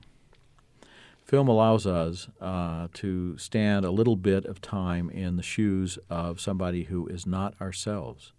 Film 1.25 1.49
allows 1.49 1.87
us 1.87 2.29
uh, 2.41 2.89
to 2.93 3.39
stand 3.39 3.85
a 3.87 3.91
little 3.91 4.17
bit 4.17 4.45
of 4.45 4.61
time 4.61 5.09
in 5.09 5.37
the 5.37 5.43
shoes 5.43 5.99
of 6.11 6.39
somebody 6.41 6.85
who 6.85 7.07
is 7.07 7.27
not 7.27 7.55
ourselves, 7.61 8.33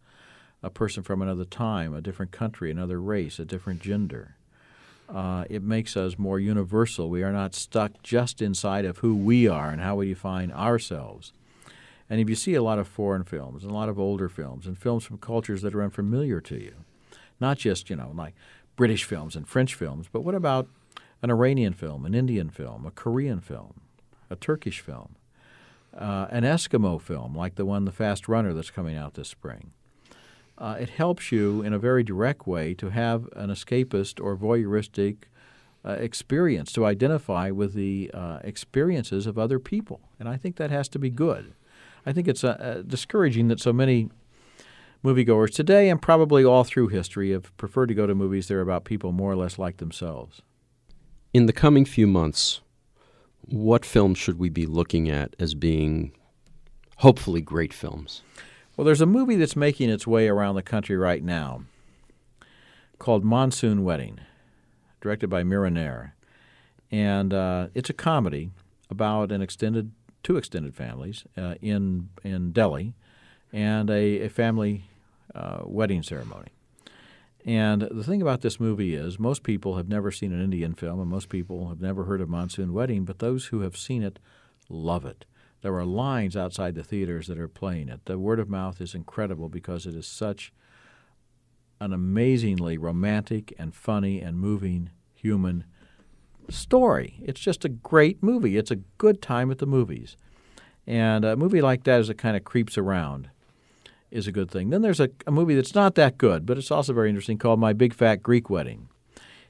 a 0.62 0.70
person 0.70 1.02
from 1.02 1.22
another 1.22 1.46
time, 1.46 1.96
a 1.96 2.02
different 2.02 2.32
country, 2.32 2.70
another 2.70 3.02
race, 3.02 3.40
a 3.40 3.46
different 3.46 3.82
gender. 3.82 4.35
Uh, 5.08 5.46
it 5.50 5.62
makes 5.62 5.96
us 5.96 6.18
more 6.18 6.40
universal. 6.40 7.10
We 7.10 7.24
are 7.24 7.32
not 7.32 7.54
stuck 7.54 8.02
just 8.02 8.42
inside 8.42 8.86
of 8.86 8.98
who 8.98 9.16
we 9.16 9.48
are 9.48 9.70
and 9.70 9.82
how 9.82 9.96
we 9.96 10.10
define 10.10 10.52
ourselves. 10.52 11.32
And 12.10 12.20
if 12.20 12.30
you 12.30 12.36
see 12.36 12.54
a 12.54 12.64
lot 12.64 12.80
of 12.80 12.88
foreign 12.88 13.24
films 13.24 13.64
and 13.64 13.72
a 13.72 13.76
lot 13.76 13.90
of 13.90 14.00
older 14.00 14.30
films 14.30 14.68
and 14.68 14.78
films 14.78 15.04
from 15.04 15.18
cultures 15.18 15.62
that 15.62 15.74
are 15.74 15.84
unfamiliar 15.84 16.40
to 16.42 16.56
you, 16.56 16.74
not 17.40 17.58
just, 17.58 17.90
you 17.90 17.96
know, 17.96 18.12
like 18.16 18.36
British 18.76 19.04
films 19.04 19.36
and 19.36 19.48
French 19.48 19.74
films, 19.74 20.08
but 20.12 20.22
what 20.22 20.36
about 20.36 20.68
an 21.22 21.30
Iranian 21.32 21.74
film, 21.74 22.06
an 22.06 22.14
Indian 22.14 22.50
film, 22.50 22.86
a 22.86 22.92
Korean 22.92 23.40
film, 23.40 23.82
a 24.30 24.36
Turkish 24.36 24.82
film, 24.82 25.16
uh, 25.96 26.28
an 26.30 26.44
Eskimo 26.44 27.00
film 27.02 27.36
like 27.36 27.56
the 27.56 27.66
one 27.66 27.86
The 27.86 27.92
Fast 27.92 28.28
Runner 28.28 28.54
that's 28.54 28.72
coming 28.72 28.96
out 28.96 29.16
this 29.16 29.30
spring? 29.30 29.72
Uh, 30.58 30.78
it 30.80 30.90
helps 30.90 31.32
you 31.32 31.62
in 31.62 31.74
a 31.74 31.80
very 31.80 32.04
direct 32.04 32.48
way 32.48 32.74
to 32.76 32.90
have 32.90 33.28
an 33.36 33.50
escapist 33.50 34.24
or 34.24 34.38
voyeuristic 34.38 35.26
uh, 35.84 35.92
experience, 35.92 36.72
to 36.74 36.86
identify 36.86 37.52
with 37.52 37.74
the 37.74 38.10
uh, 38.14 38.40
experiences 38.44 39.28
of 39.28 39.38
other 39.38 39.60
people. 39.60 40.02
And 40.20 40.28
I 40.28 40.38
think 40.38 40.56
that 40.56 40.72
has 40.72 40.88
to 40.90 41.00
be 41.00 41.10
good. 41.10 41.54
I 42.06 42.14
think 42.14 42.28
it's 42.28 42.44
uh, 42.44 42.50
uh, 42.60 42.82
discouraging 42.82 43.50
that 43.50 43.60
so 43.60 43.74
many 43.74 44.10
moviegoers 45.04 45.52
today 45.54 45.90
and 45.90 46.02
probably 46.02 46.44
all 46.44 46.64
through 46.64 46.88
history 46.88 47.32
have 47.32 47.56
preferred 47.58 47.88
to 47.88 47.94
go 47.94 48.08
to 48.08 48.16
movies 48.16 48.48
that 48.48 48.56
are 48.56 48.62
about 48.62 48.86
people 48.86 49.12
more 49.12 49.32
or 49.32 49.36
less 49.36 49.60
like 49.60 49.78
themselves. 49.78 50.42
In 51.34 51.46
the 51.46 51.54
coming 51.54 51.86
few 51.86 52.08
months, 52.08 52.62
what 53.42 53.86
films 53.86 54.18
should 54.18 54.40
we 54.40 54.50
be 54.50 54.66
looking 54.66 55.10
at 55.10 55.36
as 55.38 55.54
being 55.54 56.14
hopefully 56.98 57.42
great 57.42 57.74
films? 57.74 58.24
Well, 58.76 58.84
there's 58.84 59.02
a 59.02 59.06
movie 59.06 59.38
that's 59.38 59.56
making 59.56 59.90
its 59.90 60.06
way 60.06 60.28
around 60.28 60.56
the 60.56 60.62
country 60.62 60.98
right 60.98 61.24
now 61.24 61.64
called 63.00 63.24
Monsoon 63.24 63.86
Wedding, 63.86 64.20
directed 65.00 65.30
by 65.30 65.44
Mira 65.44 65.72
Nair. 65.72 66.16
And 66.92 67.34
uh, 67.34 67.68
it's 67.74 67.90
a 67.90 67.94
comedy 67.94 68.52
about 68.90 69.32
an 69.32 69.42
extended, 69.42 69.92
two 70.24 70.36
extended 70.36 70.76
families 70.76 71.24
uh, 71.38 71.56
in, 71.62 72.10
in 72.24 72.52
Delhi 72.52 72.94
and 73.54 73.90
a, 73.90 74.24
a 74.24 74.30
family 74.30 74.84
uh, 75.34 75.60
wedding 75.64 76.04
ceremony. 76.04 76.50
And 77.46 77.84
the 77.84 78.04
thing 78.04 78.22
about 78.22 78.42
this 78.42 78.60
movie 78.60 78.94
is, 78.94 79.20
most 79.20 79.44
people 79.44 79.78
have 79.78 79.88
never 79.88 80.12
seen 80.12 80.34
an 80.34 80.44
Indian 80.44 80.74
film, 80.74 81.00
and 81.00 81.10
most 81.10 81.30
people 81.30 81.70
have 81.70 81.80
never 81.80 82.06
heard 82.06 82.20
of 82.20 82.28
Monsoon 82.28 82.74
Wedding, 82.74 83.06
but 83.06 83.20
those 83.20 83.46
who 83.48 83.62
have 83.62 83.78
seen 83.78 84.04
it 84.04 84.20
love 84.68 85.06
it. 85.06 85.26
There 85.66 85.80
are 85.80 85.84
lines 85.84 86.38
outside 86.38 86.76
the 86.76 86.84
theaters 86.84 87.26
that 87.26 87.40
are 87.40 87.48
playing 87.48 87.90
it. 87.90 88.06
The 88.06 88.20
word 88.20 88.40
of 88.40 88.48
mouth 88.48 88.80
is 88.80 88.94
incredible 88.94 89.50
because 89.50 89.88
it 89.88 89.96
is 89.96 90.06
such 90.06 90.54
an 91.82 91.92
amazingly 91.92 92.78
romantic 92.78 93.52
and 93.58 93.74
funny 93.74 94.22
and 94.22 94.38
moving 94.38 94.92
human 95.16 95.64
story. 96.52 97.20
It's 97.24 97.40
just 97.40 97.66
a 97.66 97.70
great 97.70 98.22
movie. 98.22 98.58
It's 98.58 98.70
a 98.70 98.76
good 99.00 99.24
time 99.24 99.50
at 99.50 99.58
the 99.58 99.66
movies. 99.66 100.18
And 100.86 101.26
a 101.26 101.36
movie 101.36 101.62
like 101.62 101.84
that, 101.86 102.00
as 102.00 102.12
it 102.12 102.20
kind 102.20 102.38
of 102.38 102.44
creeps 102.44 102.78
around, 102.78 103.32
is 104.12 104.28
a 104.28 104.32
good 104.32 104.52
thing. 104.52 104.70
Then 104.70 104.84
there's 104.84 105.00
a, 105.00 105.10
a 105.26 105.32
movie 105.32 105.56
that's 105.56 105.74
not 105.74 105.96
that 105.96 106.20
good, 106.20 106.46
but 106.46 106.60
it's 106.60 106.70
also 106.70 106.94
very 106.94 107.10
interesting 107.10 107.40
called 107.40 107.60
My 107.60 107.74
Big 107.74 107.96
Fat 107.96 108.22
Greek 108.22 108.52
Wedding. 108.52 108.88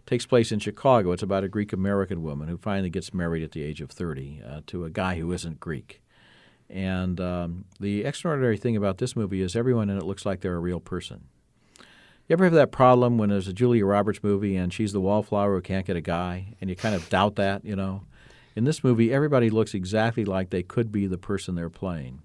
Takes 0.06 0.26
place 0.26 0.54
in 0.54 0.60
Chicago. 0.60 1.12
It's 1.12 1.24
about 1.24 1.44
a 1.44 1.50
Greek 1.50 1.74
American 1.74 2.24
woman 2.24 2.48
who 2.48 2.56
finally 2.56 2.90
gets 2.90 3.14
married 3.14 3.44
at 3.44 3.52
the 3.52 3.64
age 3.64 3.82
of 3.82 3.92
30 3.92 4.42
uh, 4.48 4.62
to 4.68 4.86
a 4.86 4.90
guy 4.90 5.18
who 5.18 5.34
isn't 5.34 5.60
Greek. 5.60 6.02
And 6.70 7.20
um, 7.20 7.66
the 7.80 8.04
extraordinary 8.04 8.58
thing 8.58 8.76
about 8.76 8.98
this 8.98 9.16
movie 9.16 9.42
is 9.42 9.56
everyone 9.56 9.90
in 9.90 9.98
it 9.98 10.04
looks 10.04 10.26
like 10.26 10.42
they're 10.42 10.56
a 10.56 10.60
real 10.60 10.80
person. 10.80 11.26
You 12.28 12.34
ever 12.34 12.46
have 12.46 12.54
that 12.54 12.72
problem 12.72 13.20
when 13.20 13.30
there's 13.30 13.48
a 13.48 13.54
Julia 13.54 13.86
Roberts 13.86 14.24
movie 14.24 14.56
and 14.56 14.74
she's 14.74 14.94
the 14.94 15.00
wallflower 15.00 15.56
who 15.56 15.62
can't 15.62 15.86
get 15.86 15.96
a 15.96 16.02
guy, 16.02 16.56
and 16.60 16.70
you 16.70 16.76
kind 16.76 16.96
of 16.96 17.08
doubt 17.10 17.36
that, 17.36 17.64
you 17.64 17.76
know? 17.76 18.02
In 18.56 18.64
this 18.64 18.84
movie, 18.84 19.14
everybody 19.14 19.50
looks 19.50 19.74
exactly 19.74 20.26
like 20.26 20.50
they 20.50 20.64
could 20.64 20.92
be 20.92 21.06
the 21.06 21.18
person 21.18 21.54
they're 21.56 21.70
playing. 21.70 22.22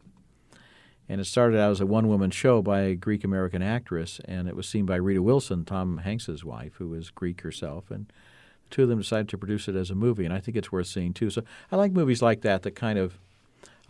And 1.08 1.20
it 1.20 1.24
started 1.24 1.58
out 1.58 1.72
as 1.72 1.80
a 1.80 1.86
one 1.86 2.06
woman 2.06 2.30
show 2.30 2.62
by 2.62 2.82
a 2.82 2.94
Greek 2.94 3.24
American 3.24 3.62
actress, 3.62 4.20
and 4.26 4.48
it 4.48 4.54
was 4.54 4.68
seen 4.68 4.86
by 4.86 4.94
Rita 4.94 5.20
Wilson, 5.20 5.64
Tom 5.64 5.98
Hanks's 5.98 6.44
wife, 6.44 6.74
who 6.76 6.94
is 6.94 7.10
Greek 7.10 7.40
herself. 7.40 7.90
And 7.90 8.06
the 8.06 8.70
two 8.70 8.84
of 8.84 8.88
them 8.88 9.00
decided 9.00 9.28
to 9.30 9.38
produce 9.38 9.66
it 9.66 9.74
as 9.74 9.90
a 9.90 9.96
movie, 9.96 10.24
and 10.24 10.32
I 10.32 10.38
think 10.38 10.56
it's 10.56 10.70
worth 10.70 10.86
seeing 10.86 11.12
too. 11.12 11.28
So 11.28 11.42
I 11.72 11.76
like 11.76 11.90
movies 11.90 12.22
like 12.22 12.42
that 12.42 12.62
that 12.62 12.76
kind 12.76 12.96
of 12.96 13.18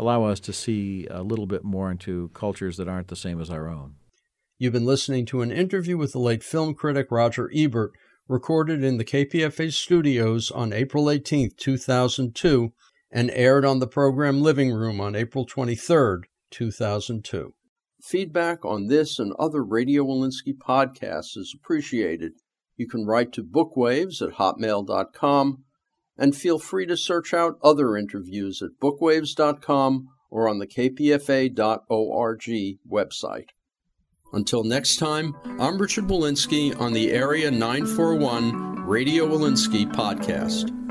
allow 0.01 0.25
us 0.25 0.41
to 0.41 0.53
see 0.53 1.07
a 1.11 1.23
little 1.23 1.47
bit 1.47 1.63
more 1.63 1.91
into 1.91 2.31
cultures 2.33 2.79
that 2.79 2.89
aren't 2.89 3.09
the 3.09 3.17
same 3.17 3.39
as 3.39 3.51
our 3.51 3.69
own. 3.69 3.97
You've 4.59 4.73
been 4.73 4.87
listening 4.87 5.27
to 5.27 5.43
an 5.43 5.53
interview 5.53 5.99
with 5.99 6.13
the 6.13 6.19
late 6.19 6.43
film 6.43 6.75
critic 6.75 7.09
Roger 7.11 7.51
Ebert, 7.55 7.93
recorded 8.27 8.83
in 8.83 8.97
the 8.97 9.05
KPFA 9.05 9.71
studios 9.73 10.51
on 10.51 10.73
April 10.73 11.11
18, 11.11 11.51
2002, 11.55 12.73
and 13.11 13.31
aired 13.33 13.65
on 13.67 13.79
the 13.79 13.87
program 13.87 14.41
Living 14.41 14.73
Room 14.73 15.01
on 15.01 15.15
April 15.15 15.45
23, 15.45 16.29
2002. 16.51 17.55
Feedback 18.03 18.65
on 18.65 18.87
this 18.87 19.19
and 19.19 19.35
other 19.39 19.63
Radio 19.63 20.05
Wolinsky 20.05 20.57
podcasts 20.57 21.37
is 21.37 21.55
appreciated. 21.55 22.33
You 22.77 22.89
can 22.89 23.05
write 23.05 23.33
to 23.33 23.45
bookwaves 23.45 24.23
at 24.23 24.37
hotmail.com 24.37 25.65
and 26.21 26.37
feel 26.37 26.59
free 26.59 26.87
to 26.87 26.97
search 26.97 27.33
out 27.33 27.59
other 27.65 27.97
interviews 27.97 28.63
at 28.63 28.79
bookwaves.com 28.81 30.09
or 30.31 30.49
on 30.49 30.59
the 30.59 30.67
kpfa.org 30.67 32.45
website. 32.89 33.47
Until 34.33 34.63
next 34.63 34.99
time, 34.99 35.35
I'm 35.59 35.79
Richard 35.79 36.05
Wolinsky 36.05 36.79
on 36.79 36.93
the 36.93 37.11
Area 37.11 37.51
941 37.51 38.87
Radio 38.87 39.27
Wolinsky 39.27 39.91
podcast. 39.93 40.90